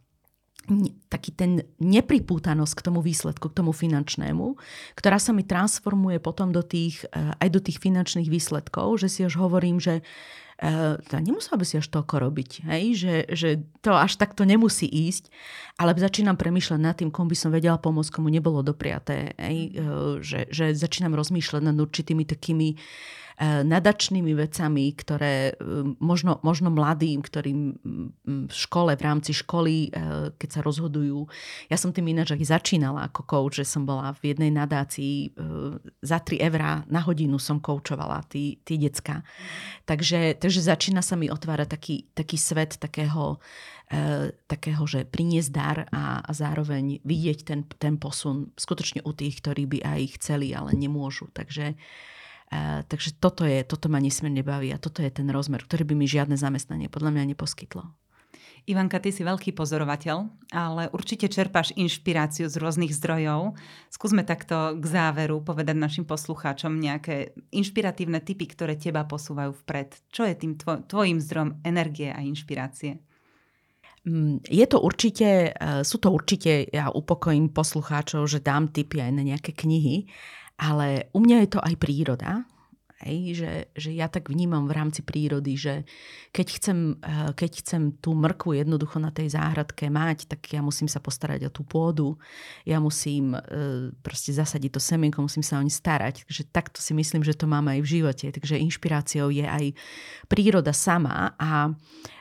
taký 1.11 1.35
ten 1.35 1.67
nepripútanosť 1.83 2.75
k 2.79 2.85
tomu 2.87 3.03
výsledku, 3.03 3.51
k 3.51 3.59
tomu 3.59 3.75
finančnému, 3.75 4.55
ktorá 4.95 5.19
sa 5.19 5.35
mi 5.35 5.43
transformuje 5.43 6.23
potom 6.23 6.55
do 6.55 6.63
tých, 6.63 7.03
eh, 7.11 7.35
aj 7.43 7.49
do 7.51 7.59
tých 7.59 7.83
finančných 7.83 8.31
výsledkov, 8.31 9.03
že 9.03 9.11
si 9.11 9.21
až 9.27 9.43
hovorím, 9.43 9.83
že 9.83 10.07
uh, 10.63 11.19
nemusela 11.19 11.59
by 11.59 11.67
si 11.67 11.77
až 11.77 11.91
toľko 11.91 12.15
robiť, 12.23 12.51
hej? 12.71 12.85
Že, 12.95 13.15
že 13.35 13.49
to 13.83 13.93
až 13.93 14.15
takto 14.17 14.47
nemusí 14.47 14.87
ísť, 14.87 15.29
ale 15.77 15.93
začínam 15.99 16.39
premýšľať 16.39 16.81
nad 16.81 16.95
tým, 16.95 17.11
komu 17.11 17.35
by 17.35 17.37
som 17.37 17.51
vedela 17.51 17.77
pomôcť, 17.77 18.15
komu 18.15 18.31
nebolo 18.31 18.63
dopriaté, 18.63 19.35
hej? 19.37 19.75
Uh, 19.75 20.23
že, 20.23 20.47
že 20.55 20.73
začínam 20.73 21.19
rozmýšľať 21.19 21.63
nad 21.67 21.77
určitými 21.77 22.23
takými 22.23 22.79
uh, 22.79 23.22
nadačnými 23.43 24.39
vecami, 24.39 24.95
ktoré 24.95 25.51
e, 25.51 25.53
možno, 25.99 26.39
možno 26.47 26.71
mladým, 26.71 27.19
ktorým 27.19 27.61
v 28.47 28.55
škole, 28.55 28.95
v 28.95 29.03
rámci 29.03 29.35
školy, 29.35 29.91
e, 29.91 30.31
keď 30.39 30.49
sa 30.49 30.61
rozhodujú. 30.63 31.27
Ja 31.67 31.75
som 31.75 31.91
tým 31.91 32.15
ináč 32.15 32.39
aj 32.39 32.55
začínala 32.55 33.11
ako 33.11 33.27
coach, 33.27 33.59
že 33.59 33.67
som 33.67 33.83
bola 33.83 34.15
v 34.23 34.35
jednej 34.35 34.55
nadácii 34.55 35.35
za 36.03 36.19
3 36.23 36.39
eurá 36.39 36.87
na 36.87 37.03
hodinu 37.03 37.41
som 37.41 37.59
koučovala 37.59 38.23
tí, 38.31 38.59
decka. 38.63 39.27
Takže, 39.85 40.39
takže 40.39 40.61
začína 40.63 41.03
sa 41.03 41.19
mi 41.19 41.27
otvárať 41.29 41.69
taký, 41.69 41.97
taký 42.15 42.37
svet 42.39 42.79
takého, 42.79 43.43
takého, 44.49 44.83
že 44.89 45.05
priniesť 45.05 45.51
dar 45.53 45.79
a, 45.93 46.25
a 46.25 46.31
zároveň 46.33 47.05
vidieť 47.05 47.39
ten, 47.45 47.61
ten 47.77 48.01
posun 48.01 48.51
skutočne 48.57 49.05
u 49.05 49.13
tých, 49.13 49.45
ktorí 49.45 49.69
by 49.69 49.79
aj 49.85 50.01
chceli, 50.21 50.57
ale 50.57 50.73
nemôžu. 50.73 51.29
Takže 51.33 51.77
Takže 52.53 53.17
toto, 53.17 53.49
je, 53.49 53.65
toto 53.65 53.89
ma 53.89 53.97
nesmierne 53.97 54.45
baví 54.45 54.69
a 54.77 54.83
toto 54.83 55.01
je 55.01 55.09
ten 55.09 55.25
rozmer, 55.33 55.65
ktorý 55.65 55.89
by 55.89 55.95
mi 55.97 56.05
žiadne 56.05 56.37
zamestnanie 56.37 56.93
podľa 56.93 57.17
mňa 57.17 57.33
neposkytlo. 57.33 57.89
Ivanka, 58.63 59.03
ty 59.03 59.11
si 59.11 59.27
veľký 59.27 59.59
pozorovateľ, 59.59 60.31
ale 60.55 60.87
určite 60.95 61.27
čerpáš 61.27 61.75
inšpiráciu 61.75 62.47
z 62.47 62.63
rôznych 62.63 62.95
zdrojov. 62.95 63.59
Skúsme 63.91 64.23
takto 64.23 64.79
k 64.79 64.85
záveru 64.87 65.43
povedať 65.43 65.75
našim 65.75 66.07
poslucháčom 66.07 66.79
nejaké 66.79 67.35
inšpiratívne 67.51 68.23
typy, 68.23 68.47
ktoré 68.47 68.79
teba 68.79 69.03
posúvajú 69.03 69.59
vpred. 69.67 69.99
Čo 70.15 70.31
je 70.31 70.35
tým 70.39 70.55
tvoj, 70.55 70.87
tvojim 70.87 71.19
zdrojom 71.19 71.59
energie 71.67 72.15
a 72.15 72.23
inšpirácie? 72.23 73.03
Mm, 74.07 74.47
je 74.47 74.67
to 74.71 74.79
určite, 74.79 75.51
e, 75.51 75.83
sú 75.83 75.99
to 75.99 76.15
určite, 76.15 76.71
ja 76.71 76.87
upokojím 76.95 77.51
poslucháčov, 77.51 78.31
že 78.31 78.39
dám 78.39 78.71
tipy 78.71 79.03
aj 79.03 79.11
na 79.11 79.27
nejaké 79.27 79.51
knihy, 79.59 80.07
ale 80.57 81.13
u 81.13 81.21
mňa 81.21 81.37
je 81.47 81.49
to 81.53 81.61
aj 81.61 81.75
príroda, 81.79 82.47
Hej, 83.03 83.43
že, 83.43 83.53
že 83.75 83.91
ja 83.91 84.07
tak 84.07 84.31
vnímam 84.31 84.71
v 84.71 84.79
rámci 84.79 85.03
prírody, 85.03 85.59
že 85.59 85.83
keď 86.31 86.47
chcem, 86.55 86.79
eh, 87.03 87.35
keď 87.35 87.51
chcem 87.59 87.83
tú 87.99 88.15
mrkvu 88.15 88.63
jednoducho 88.63 89.03
na 89.03 89.11
tej 89.11 89.35
záhradke 89.35 89.91
mať, 89.91 90.31
tak 90.31 90.47
ja 90.55 90.63
musím 90.63 90.87
sa 90.87 91.03
postarať 91.03 91.51
o 91.51 91.51
tú 91.51 91.67
pôdu, 91.67 92.15
ja 92.63 92.79
musím 92.79 93.35
eh, 93.35 93.91
proste 94.07 94.31
zasadiť 94.31 94.79
to 94.79 94.81
semienko, 94.81 95.19
musím 95.19 95.43
sa 95.43 95.59
o 95.59 95.63
ne 95.67 95.71
starať. 95.71 96.31
Takže 96.31 96.43
takto 96.55 96.79
si 96.79 96.95
myslím, 96.95 97.27
že 97.27 97.35
to 97.35 97.51
máme 97.51 97.75
aj 97.75 97.81
v 97.83 97.91
živote. 97.99 98.27
Takže 98.31 98.63
inšpiráciou 98.63 99.35
je 99.35 99.51
aj 99.51 99.75
príroda 100.31 100.71
sama 100.71 101.35
a 101.43 101.75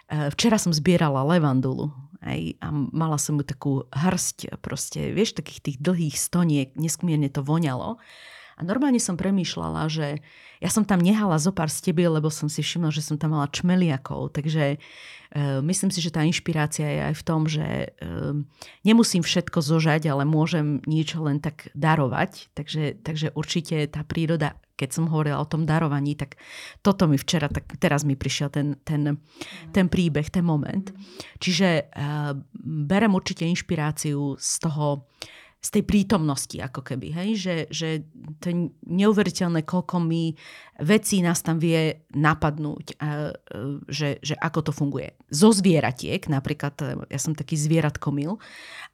eh, 0.09 0.34
včera 0.34 0.57
som 0.57 0.73
zbierala 0.73 1.21
levandulu. 1.21 1.93
Hej, 2.22 2.61
a 2.61 2.69
mala 2.69 3.17
som 3.17 3.41
mu 3.41 3.43
takú 3.43 3.89
hrst, 3.89 4.53
proste, 4.61 5.09
vieš, 5.09 5.34
takých 5.34 5.61
tých 5.65 5.78
dlhých 5.82 6.17
stoniek, 6.22 6.69
nesmierne 6.78 7.34
to 7.34 7.41
voňalo. 7.41 7.97
A 8.57 8.61
normálne 8.63 8.99
som 8.99 9.19
premýšľala, 9.19 9.87
že 9.87 10.19
ja 10.61 10.69
som 10.69 10.85
tam 10.85 11.01
nehala 11.01 11.41
zo 11.41 11.49
pár 11.49 11.73
stebiel, 11.73 12.13
lebo 12.13 12.29
som 12.29 12.45
si 12.45 12.61
všimla, 12.61 12.93
že 12.93 13.01
som 13.01 13.17
tam 13.17 13.33
mala 13.33 13.49
čmeliakov. 13.49 14.29
Takže 14.37 14.77
e, 14.77 14.77
myslím 15.65 15.89
si, 15.89 15.99
že 16.05 16.13
tá 16.13 16.21
inšpirácia 16.21 16.85
je 16.85 17.01
aj 17.09 17.15
v 17.17 17.25
tom, 17.25 17.41
že 17.49 17.65
e, 17.65 17.87
nemusím 18.85 19.25
všetko 19.25 19.57
zožať, 19.57 20.05
ale 20.05 20.21
môžem 20.21 20.77
niečo 20.85 21.25
len 21.25 21.41
tak 21.41 21.73
darovať. 21.73 22.53
Takže, 22.53 23.01
takže 23.01 23.33
určite 23.33 23.89
tá 23.89 24.05
príroda, 24.05 24.53
keď 24.77 24.89
som 24.93 25.09
hovorila 25.09 25.41
o 25.41 25.49
tom 25.49 25.65
darovaní, 25.65 26.13
tak 26.13 26.37
toto 26.85 27.09
mi 27.09 27.17
včera, 27.17 27.49
tak 27.49 27.65
teraz 27.81 28.05
mi 28.05 28.13
prišiel 28.13 28.53
ten, 28.53 28.77
ten, 28.85 29.17
ten 29.73 29.89
príbeh, 29.89 30.29
ten 30.29 30.45
moment. 30.45 30.93
Čiže 31.41 31.67
e, 31.69 31.83
berem 32.85 33.17
určite 33.17 33.49
inšpiráciu 33.49 34.37
z 34.37 34.51
toho, 34.61 35.09
z 35.62 35.70
tej 35.78 35.84
prítomnosti, 35.86 36.57
ako 36.57 36.82
keby, 36.82 37.14
hej? 37.14 37.30
Že, 37.38 37.55
že 37.70 37.89
to 38.41 38.45
je 38.49 38.55
neuveriteľné, 38.89 39.62
koľko 39.62 40.01
mi 40.01 40.34
vecí 40.82 41.22
nás 41.22 41.45
tam 41.45 41.62
vie 41.62 42.01
napadnúť, 42.18 42.97
a, 42.97 43.30
e, 43.30 43.86
že, 43.86 44.18
že 44.26 44.34
ako 44.41 44.59
to 44.66 44.72
funguje. 44.74 45.14
Zo 45.30 45.53
zvieratiek, 45.53 46.26
napríklad, 46.26 46.76
e, 46.82 46.86
ja 47.14 47.20
som 47.22 47.38
taký 47.38 47.53
zvieratkomil 47.62 48.41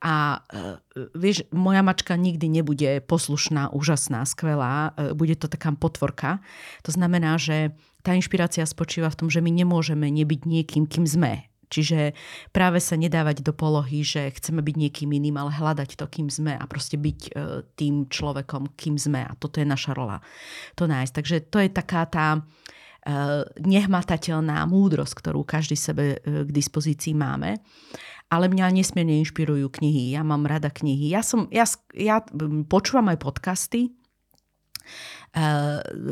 a 0.04 0.44
e, 0.52 1.08
vieš, 1.16 1.48
moja 1.56 1.80
mačka 1.80 2.20
nikdy 2.20 2.52
nebude 2.52 3.00
poslušná, 3.08 3.72
úžasná, 3.72 4.28
skvelá, 4.28 4.92
bude 5.16 5.40
to 5.40 5.48
taká 5.48 5.72
potvorka. 5.72 6.44
To 6.84 6.92
znamená, 6.92 7.40
že 7.40 7.72
tá 8.04 8.12
inšpirácia 8.12 8.68
spočíva 8.68 9.08
v 9.08 9.24
tom, 9.24 9.28
že 9.32 9.40
my 9.40 9.56
nemôžeme 9.56 10.12
nebyť 10.12 10.44
niekým, 10.44 10.84
kým 10.84 11.08
sme. 11.08 11.48
Čiže 11.68 12.16
práve 12.56 12.80
sa 12.80 12.96
nedávať 12.96 13.44
do 13.44 13.52
polohy, 13.52 14.00
že 14.00 14.32
chceme 14.32 14.64
byť 14.64 14.76
niekým 14.76 15.10
iným, 15.12 15.36
ale 15.36 15.52
hľadať 15.52 16.00
to, 16.00 16.08
kým 16.08 16.32
sme 16.32 16.56
a 16.56 16.64
proste 16.64 16.96
byť 16.96 17.20
e, 17.28 17.32
tým 17.76 18.08
človekom, 18.08 18.76
kým 18.80 18.96
sme. 18.96 19.28
A 19.28 19.36
toto 19.36 19.60
je 19.60 19.68
naša 19.68 19.92
rola. 19.92 20.24
To 20.80 20.88
nájsť. 20.88 21.14
Takže 21.14 21.36
to 21.52 21.58
je 21.60 21.70
taká 21.70 22.08
tá 22.08 22.28
e, 22.36 22.40
nehmatateľná 23.60 24.64
múdrosť, 24.64 25.14
ktorú 25.20 25.44
každý 25.44 25.76
sebe 25.76 26.24
e, 26.24 26.48
k 26.48 26.50
dispozícii 26.56 27.12
máme. 27.12 27.60
Ale 28.32 28.48
mňa 28.48 28.72
nesmierne 28.72 29.20
inšpirujú 29.24 29.68
knihy. 29.68 30.16
Ja 30.16 30.24
mám 30.24 30.48
rada 30.48 30.72
knihy. 30.72 31.12
Ja, 31.12 31.24
som, 31.24 31.52
ja, 31.52 31.68
ja 31.96 32.24
počúvam 32.68 33.12
aj 33.12 33.24
podcasty, 33.24 33.92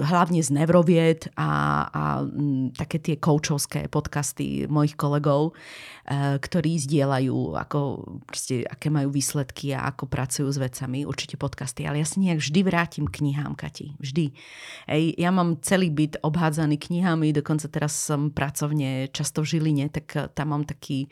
hlavne 0.05 0.39
z 0.43 0.49
Nevrovied 0.53 1.33
a, 1.33 1.51
a 1.89 2.03
také 2.77 3.01
tie 3.01 3.15
koučovské 3.17 3.89
podcasty 3.89 4.69
mojich 4.69 4.93
kolegov, 4.93 5.57
ktorí 6.37 6.77
zdieľajú, 6.85 7.57
ako, 7.57 7.79
proste, 8.29 8.61
aké 8.61 8.93
majú 8.93 9.09
výsledky 9.09 9.73
a 9.73 9.89
ako 9.89 10.05
pracujú 10.05 10.45
s 10.53 10.61
vecami, 10.61 11.01
určite 11.01 11.33
podcasty. 11.41 11.89
Ale 11.89 11.97
ja 11.97 12.05
si 12.05 12.21
nejak 12.21 12.37
vždy 12.37 12.59
vrátim 12.61 13.05
knihám, 13.09 13.57
Kati. 13.57 13.97
Vždy. 13.97 14.29
Ej, 14.85 15.17
ja 15.17 15.33
mám 15.33 15.57
celý 15.65 15.89
byt 15.89 16.21
obhádzaný 16.21 16.77
knihami, 16.77 17.33
dokonca 17.33 17.65
teraz 17.65 17.97
som 17.97 18.29
pracovne 18.29 19.09
často 19.09 19.41
v 19.41 19.57
Žiline, 19.57 19.89
tak 19.89 20.37
tam 20.37 20.53
mám 20.53 20.69
taký, 20.69 21.09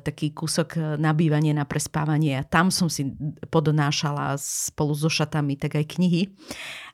taký 0.00 0.32
kúsok 0.32 0.96
nabývanie 0.96 1.52
na 1.52 1.68
prespávanie 1.68 2.40
a 2.40 2.48
tam 2.48 2.72
som 2.72 2.88
si 2.88 3.12
podonášala 3.52 4.40
spolu 4.40 4.96
so 4.96 5.12
šatami 5.12 5.60
tak 5.60 5.76
aj 5.76 5.84
knihy. 6.00 6.32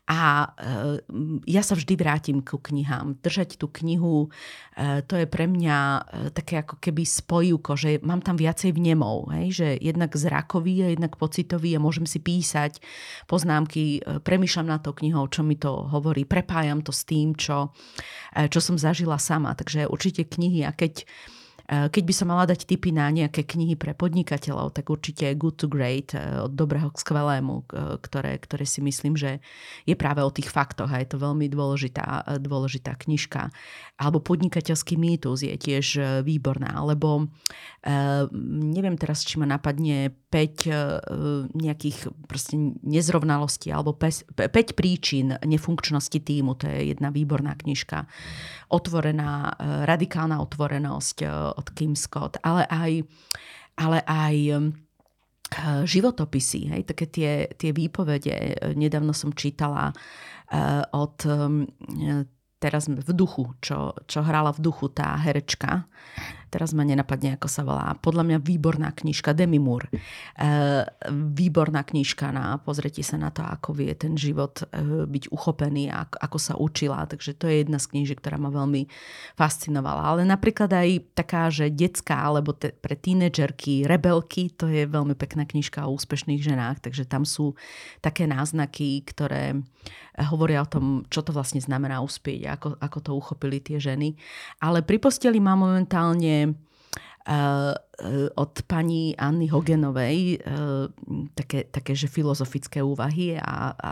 A 0.04 0.52
e, 0.52 1.00
ja 1.48 1.64
sa 1.64 1.72
vždy 1.72 1.96
vrátim 1.96 2.44
ku 2.44 2.60
knihám. 2.60 3.24
Držať 3.24 3.56
tú 3.56 3.72
knihu, 3.80 4.28
e, 4.76 5.00
to 5.00 5.16
je 5.16 5.24
pre 5.24 5.48
mňa 5.48 5.78
e, 5.80 6.00
také 6.28 6.60
ako 6.60 6.76
keby 6.76 7.08
spojivko, 7.08 7.72
že 7.72 8.04
mám 8.04 8.20
tam 8.20 8.36
viacej 8.36 8.76
vnemov. 8.76 9.32
Hej? 9.32 9.46
Že 9.64 9.68
jednak 9.80 10.12
zrakový 10.12 10.76
a 10.84 10.92
jednak 10.92 11.16
pocitový 11.16 11.72
a 11.72 11.80
môžem 11.80 12.04
si 12.04 12.20
písať 12.20 12.84
poznámky, 13.24 14.04
premýšľam 14.04 14.68
na 14.68 14.76
to 14.76 14.92
knihou, 14.92 15.24
čo 15.32 15.40
mi 15.40 15.56
to 15.56 15.88
hovorí, 15.88 16.28
prepájam 16.28 16.84
to 16.84 16.92
s 16.92 17.08
tým, 17.08 17.32
čo, 17.32 17.72
čo 18.36 18.60
som 18.60 18.76
zažila 18.76 19.16
sama. 19.16 19.56
Takže 19.56 19.88
určite 19.88 20.28
knihy 20.28 20.68
a 20.68 20.76
keď 20.76 21.04
Eh, 21.04 21.32
keď 21.64 22.02
by 22.04 22.14
som 22.14 22.28
mala 22.28 22.44
dať 22.44 22.68
tipy 22.68 22.92
na 22.92 23.08
nejaké 23.08 23.48
knihy 23.48 23.80
pre 23.80 23.96
podnikateľov, 23.96 24.76
tak 24.76 24.92
určite 24.92 25.32
Good 25.32 25.56
to 25.64 25.66
Great 25.66 26.12
eh, 26.12 26.44
od 26.44 26.52
dobrého 26.52 26.92
k 26.92 27.00
skvelému, 27.00 27.64
ktoré, 28.04 28.36
ktoré 28.36 28.64
si 28.68 28.84
myslím, 28.84 29.16
že 29.16 29.40
je 29.88 29.96
práve 29.96 30.20
o 30.20 30.28
tých 30.28 30.52
faktoch 30.52 30.92
a 30.92 31.00
je 31.00 31.08
to 31.08 31.16
veľmi 31.16 31.48
dôležitá, 31.48 32.36
dôležitá 32.36 32.96
knižka. 33.00 33.48
Alebo 33.96 34.20
Podnikateľský 34.20 35.00
mýtus 35.00 35.48
je 35.48 35.56
tiež 35.56 35.86
eh, 35.96 36.04
výborná, 36.20 36.76
alebo 36.76 37.28
neviem 38.32 38.96
teraz, 38.96 39.28
či 39.28 39.36
ma 39.36 39.44
napadne 39.44 40.08
5 40.34 41.54
nejakých 41.54 42.10
proste 42.26 42.58
nezrovnalostí 42.82 43.70
alebo 43.70 43.94
5 43.94 44.34
príčin 44.74 45.38
nefunkčnosti 45.38 46.18
týmu, 46.18 46.58
to 46.58 46.66
je 46.66 46.90
jedna 46.90 47.14
výborná 47.14 47.54
knižka. 47.54 48.10
Otvorená, 48.74 49.54
radikálna 49.86 50.42
otvorenosť, 50.42 51.16
od 51.54 51.66
Kim 51.78 51.94
Scott, 51.94 52.42
ale 52.42 52.66
aj, 52.66 53.06
ale 53.78 53.98
aj 54.02 54.36
životopisy, 55.86 56.74
hej, 56.74 56.82
také 56.82 57.06
tie, 57.06 57.46
tie 57.54 57.70
výpovede. 57.70 58.74
Nedávno 58.74 59.14
som 59.14 59.30
čítala 59.30 59.94
od 60.90 61.16
teraz 62.58 62.88
v 62.88 63.12
duchu, 63.12 63.52
čo, 63.60 63.92
čo 64.08 64.24
hrala 64.24 64.50
v 64.56 64.64
duchu 64.64 64.88
tá 64.88 65.14
herečka. 65.20 65.84
Teraz 66.54 66.70
ma 66.70 66.86
nenapadne, 66.86 67.34
ako 67.34 67.50
sa 67.50 67.66
volá. 67.66 67.98
Podľa 67.98 68.22
mňa 68.22 68.38
výborná 68.38 68.94
knižka, 68.94 69.34
Demi 69.34 69.58
Moore. 69.58 69.90
E, 69.90 69.98
výborná 71.10 71.82
knižka 71.82 72.30
na 72.30 72.62
pozrietie 72.62 73.02
sa 73.02 73.18
na 73.18 73.34
to, 73.34 73.42
ako 73.42 73.74
vie 73.74 73.90
ten 73.98 74.14
život 74.14 74.62
e, 74.70 75.02
byť 75.02 75.34
uchopený 75.34 75.90
ako, 75.90 76.14
ako 76.22 76.38
sa 76.38 76.54
učila. 76.54 77.10
Takže 77.10 77.34
to 77.34 77.50
je 77.50 77.66
jedna 77.66 77.82
z 77.82 77.90
knížiek, 77.90 78.22
ktorá 78.22 78.38
ma 78.38 78.54
veľmi 78.54 78.86
fascinovala. 79.34 80.14
Ale 80.14 80.22
napríklad 80.22 80.70
aj 80.70 81.18
taká, 81.18 81.50
že 81.50 81.74
detská 81.74 82.22
alebo 82.22 82.54
te, 82.54 82.70
pre 82.70 82.94
tínedžerky, 82.94 83.82
rebelky, 83.82 84.54
to 84.54 84.70
je 84.70 84.86
veľmi 84.86 85.18
pekná 85.18 85.50
knižka 85.50 85.82
o 85.90 85.98
úspešných 85.98 86.38
ženách. 86.38 86.86
Takže 86.86 87.02
tam 87.10 87.26
sú 87.26 87.58
také 87.98 88.30
náznaky, 88.30 89.02
ktoré 89.10 89.58
hovoria 90.22 90.62
o 90.62 90.70
tom, 90.70 91.02
čo 91.10 91.26
to 91.26 91.34
vlastne 91.34 91.58
znamená 91.58 91.98
uspieť 91.98 92.54
ako, 92.54 92.68
ako 92.78 92.98
to 93.02 93.10
uchopili 93.10 93.58
tie 93.58 93.82
ženy. 93.82 94.14
Ale 94.62 94.86
pri 94.86 95.02
posteli 95.02 95.42
mám 95.42 95.66
momentálne 95.66 96.43
uh, 96.52 97.72
od 98.36 98.54
pani 98.68 99.16
Anny 99.16 99.48
Hogenovej 99.48 100.44
uh, 100.44 100.90
také, 101.32 101.64
také, 101.70 101.96
že 101.96 102.10
filozofické 102.10 102.84
úvahy 102.84 103.40
a, 103.40 103.72
a 103.72 103.90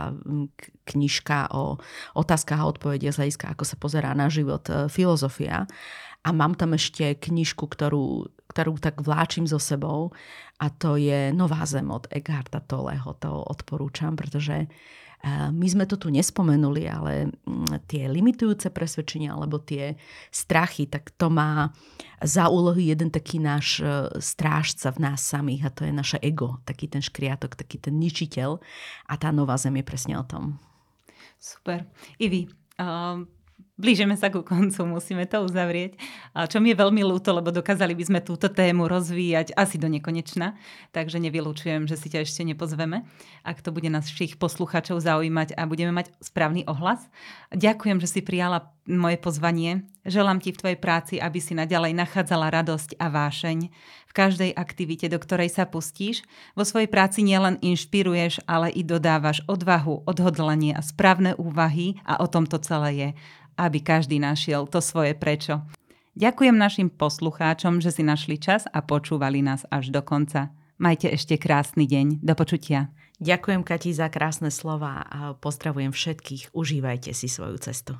knižka 0.85 1.49
o 1.55 1.79
otázkach 2.13 2.61
a 2.61 2.69
odpovede 2.69 3.09
z 3.09 3.19
hľadiska, 3.23 3.57
ako 3.57 3.63
sa 3.65 3.75
pozerá 3.79 4.11
na 4.13 4.29
život 4.29 4.67
filozofia. 4.91 5.65
A 6.23 6.31
mám 6.31 6.55
tam 6.55 6.71
ešte 6.71 7.19
knižku, 7.19 7.67
ktorú, 7.67 8.31
ktorú 8.47 8.79
tak 8.79 9.03
vláčim 9.03 9.43
so 9.43 9.59
sebou 9.59 10.15
a 10.55 10.71
to 10.71 10.95
je 10.95 11.35
Nová 11.35 11.67
zem 11.67 11.91
od 11.91 12.07
Eckharta 12.07 12.63
Tolleho. 12.63 13.11
To 13.19 13.43
odporúčam, 13.43 14.15
pretože 14.15 14.63
uh, 14.63 14.71
my 15.55 15.67
sme 15.71 15.87
to 15.87 15.95
tu 15.95 16.11
nespomenuli, 16.11 16.83
ale 16.83 17.31
mm, 17.31 17.87
tie 17.87 18.11
limitujúce 18.11 18.67
presvedčenia 18.75 19.31
alebo 19.31 19.55
tie 19.63 19.95
strachy, 20.27 20.91
tak 20.91 21.15
to 21.15 21.31
má 21.31 21.71
za 22.19 22.51
úlohy 22.51 22.91
jeden 22.91 23.07
taký 23.07 23.39
náš 23.39 23.79
e, 23.79 24.11
strážca 24.19 24.91
v 24.91 24.99
nás 24.99 25.23
samých 25.23 25.63
a 25.67 25.73
to 25.75 25.87
je 25.87 25.95
naše 25.95 26.19
ego, 26.19 26.59
taký 26.67 26.91
ten 26.91 26.99
škriatok, 26.99 27.55
taký 27.55 27.79
ten 27.79 27.95
ničiteľ 28.03 28.59
a 29.07 29.13
tá 29.15 29.31
nová 29.31 29.55
zem 29.55 29.79
je 29.79 29.85
presne 29.87 30.19
o 30.19 30.27
tom. 30.27 30.59
Super. 31.39 31.87
Ivi, 32.19 32.47
Blížime 33.83 34.15
sa 34.15 34.31
ku 34.31 34.47
koncu, 34.47 34.79
musíme 34.87 35.27
to 35.27 35.43
uzavrieť. 35.43 35.99
A 36.31 36.47
čo 36.47 36.63
mi 36.63 36.71
je 36.71 36.79
veľmi 36.79 37.03
ľúto, 37.03 37.35
lebo 37.35 37.51
dokázali 37.51 37.91
by 37.91 38.03
sme 38.07 38.19
túto 38.23 38.47
tému 38.47 38.87
rozvíjať 38.87 39.51
asi 39.59 39.75
do 39.75 39.91
nekonečna, 39.91 40.55
takže 40.95 41.19
nevylučujem, 41.19 41.83
že 41.91 41.99
si 41.99 42.07
ťa 42.07 42.23
ešte 42.23 42.47
nepozveme, 42.47 43.03
ak 43.43 43.59
to 43.59 43.75
bude 43.75 43.91
našich 43.91 44.39
poslucháčov 44.39 45.03
zaujímať 45.03 45.59
a 45.59 45.67
budeme 45.67 45.91
mať 45.91 46.15
správny 46.23 46.63
ohlas. 46.63 47.03
Ďakujem, 47.51 47.99
že 47.99 48.07
si 48.07 48.21
prijala 48.23 48.71
moje 48.87 49.19
pozvanie. 49.19 49.83
Želám 50.07 50.39
ti 50.39 50.55
v 50.55 50.59
tvojej 50.63 50.79
práci, 50.79 51.13
aby 51.19 51.43
si 51.43 51.51
naďalej 51.51 51.91
nachádzala 51.91 52.55
radosť 52.55 52.95
a 52.99 53.11
vášeň 53.11 53.67
v 54.07 54.13
každej 54.15 54.51
aktivite, 54.55 55.11
do 55.11 55.19
ktorej 55.19 55.51
sa 55.51 55.67
pustíš. 55.67 56.23
Vo 56.55 56.63
svojej 56.63 56.91
práci 56.91 57.23
nielen 57.23 57.59
inšpiruješ, 57.63 58.43
ale 58.47 58.71
i 58.71 58.83
dodávaš 58.83 59.43
odvahu, 59.47 60.07
odhodlanie 60.07 60.75
a 60.75 60.83
správne 60.83 61.35
úvahy 61.35 61.99
a 62.03 62.19
o 62.23 62.27
tom 62.31 62.47
to 62.47 62.59
celé 62.59 62.91
je 62.95 63.09
aby 63.59 63.83
každý 63.83 64.17
našiel 64.17 64.65
to 64.69 64.81
svoje 64.81 65.13
prečo. 65.17 65.61
Ďakujem 66.13 66.53
našim 66.53 66.87
poslucháčom, 66.93 67.81
že 67.81 67.89
si 67.89 68.05
našli 68.05 68.37
čas 68.37 68.69
a 68.69 68.85
počúvali 68.85 69.41
nás 69.41 69.65
až 69.73 69.89
do 69.89 70.05
konca. 70.05 70.53
Majte 70.77 71.09
ešte 71.09 71.41
krásny 71.41 71.89
deň. 71.89 72.21
Do 72.21 72.33
počutia. 72.37 72.93
Ďakujem 73.21 73.61
Kati 73.61 73.93
za 73.93 74.09
krásne 74.09 74.49
slova 74.49 75.05
a 75.05 75.37
pozdravujem 75.37 75.93
všetkých. 75.93 76.53
Užívajte 76.53 77.13
si 77.13 77.29
svoju 77.29 77.57
cestu. 77.61 77.93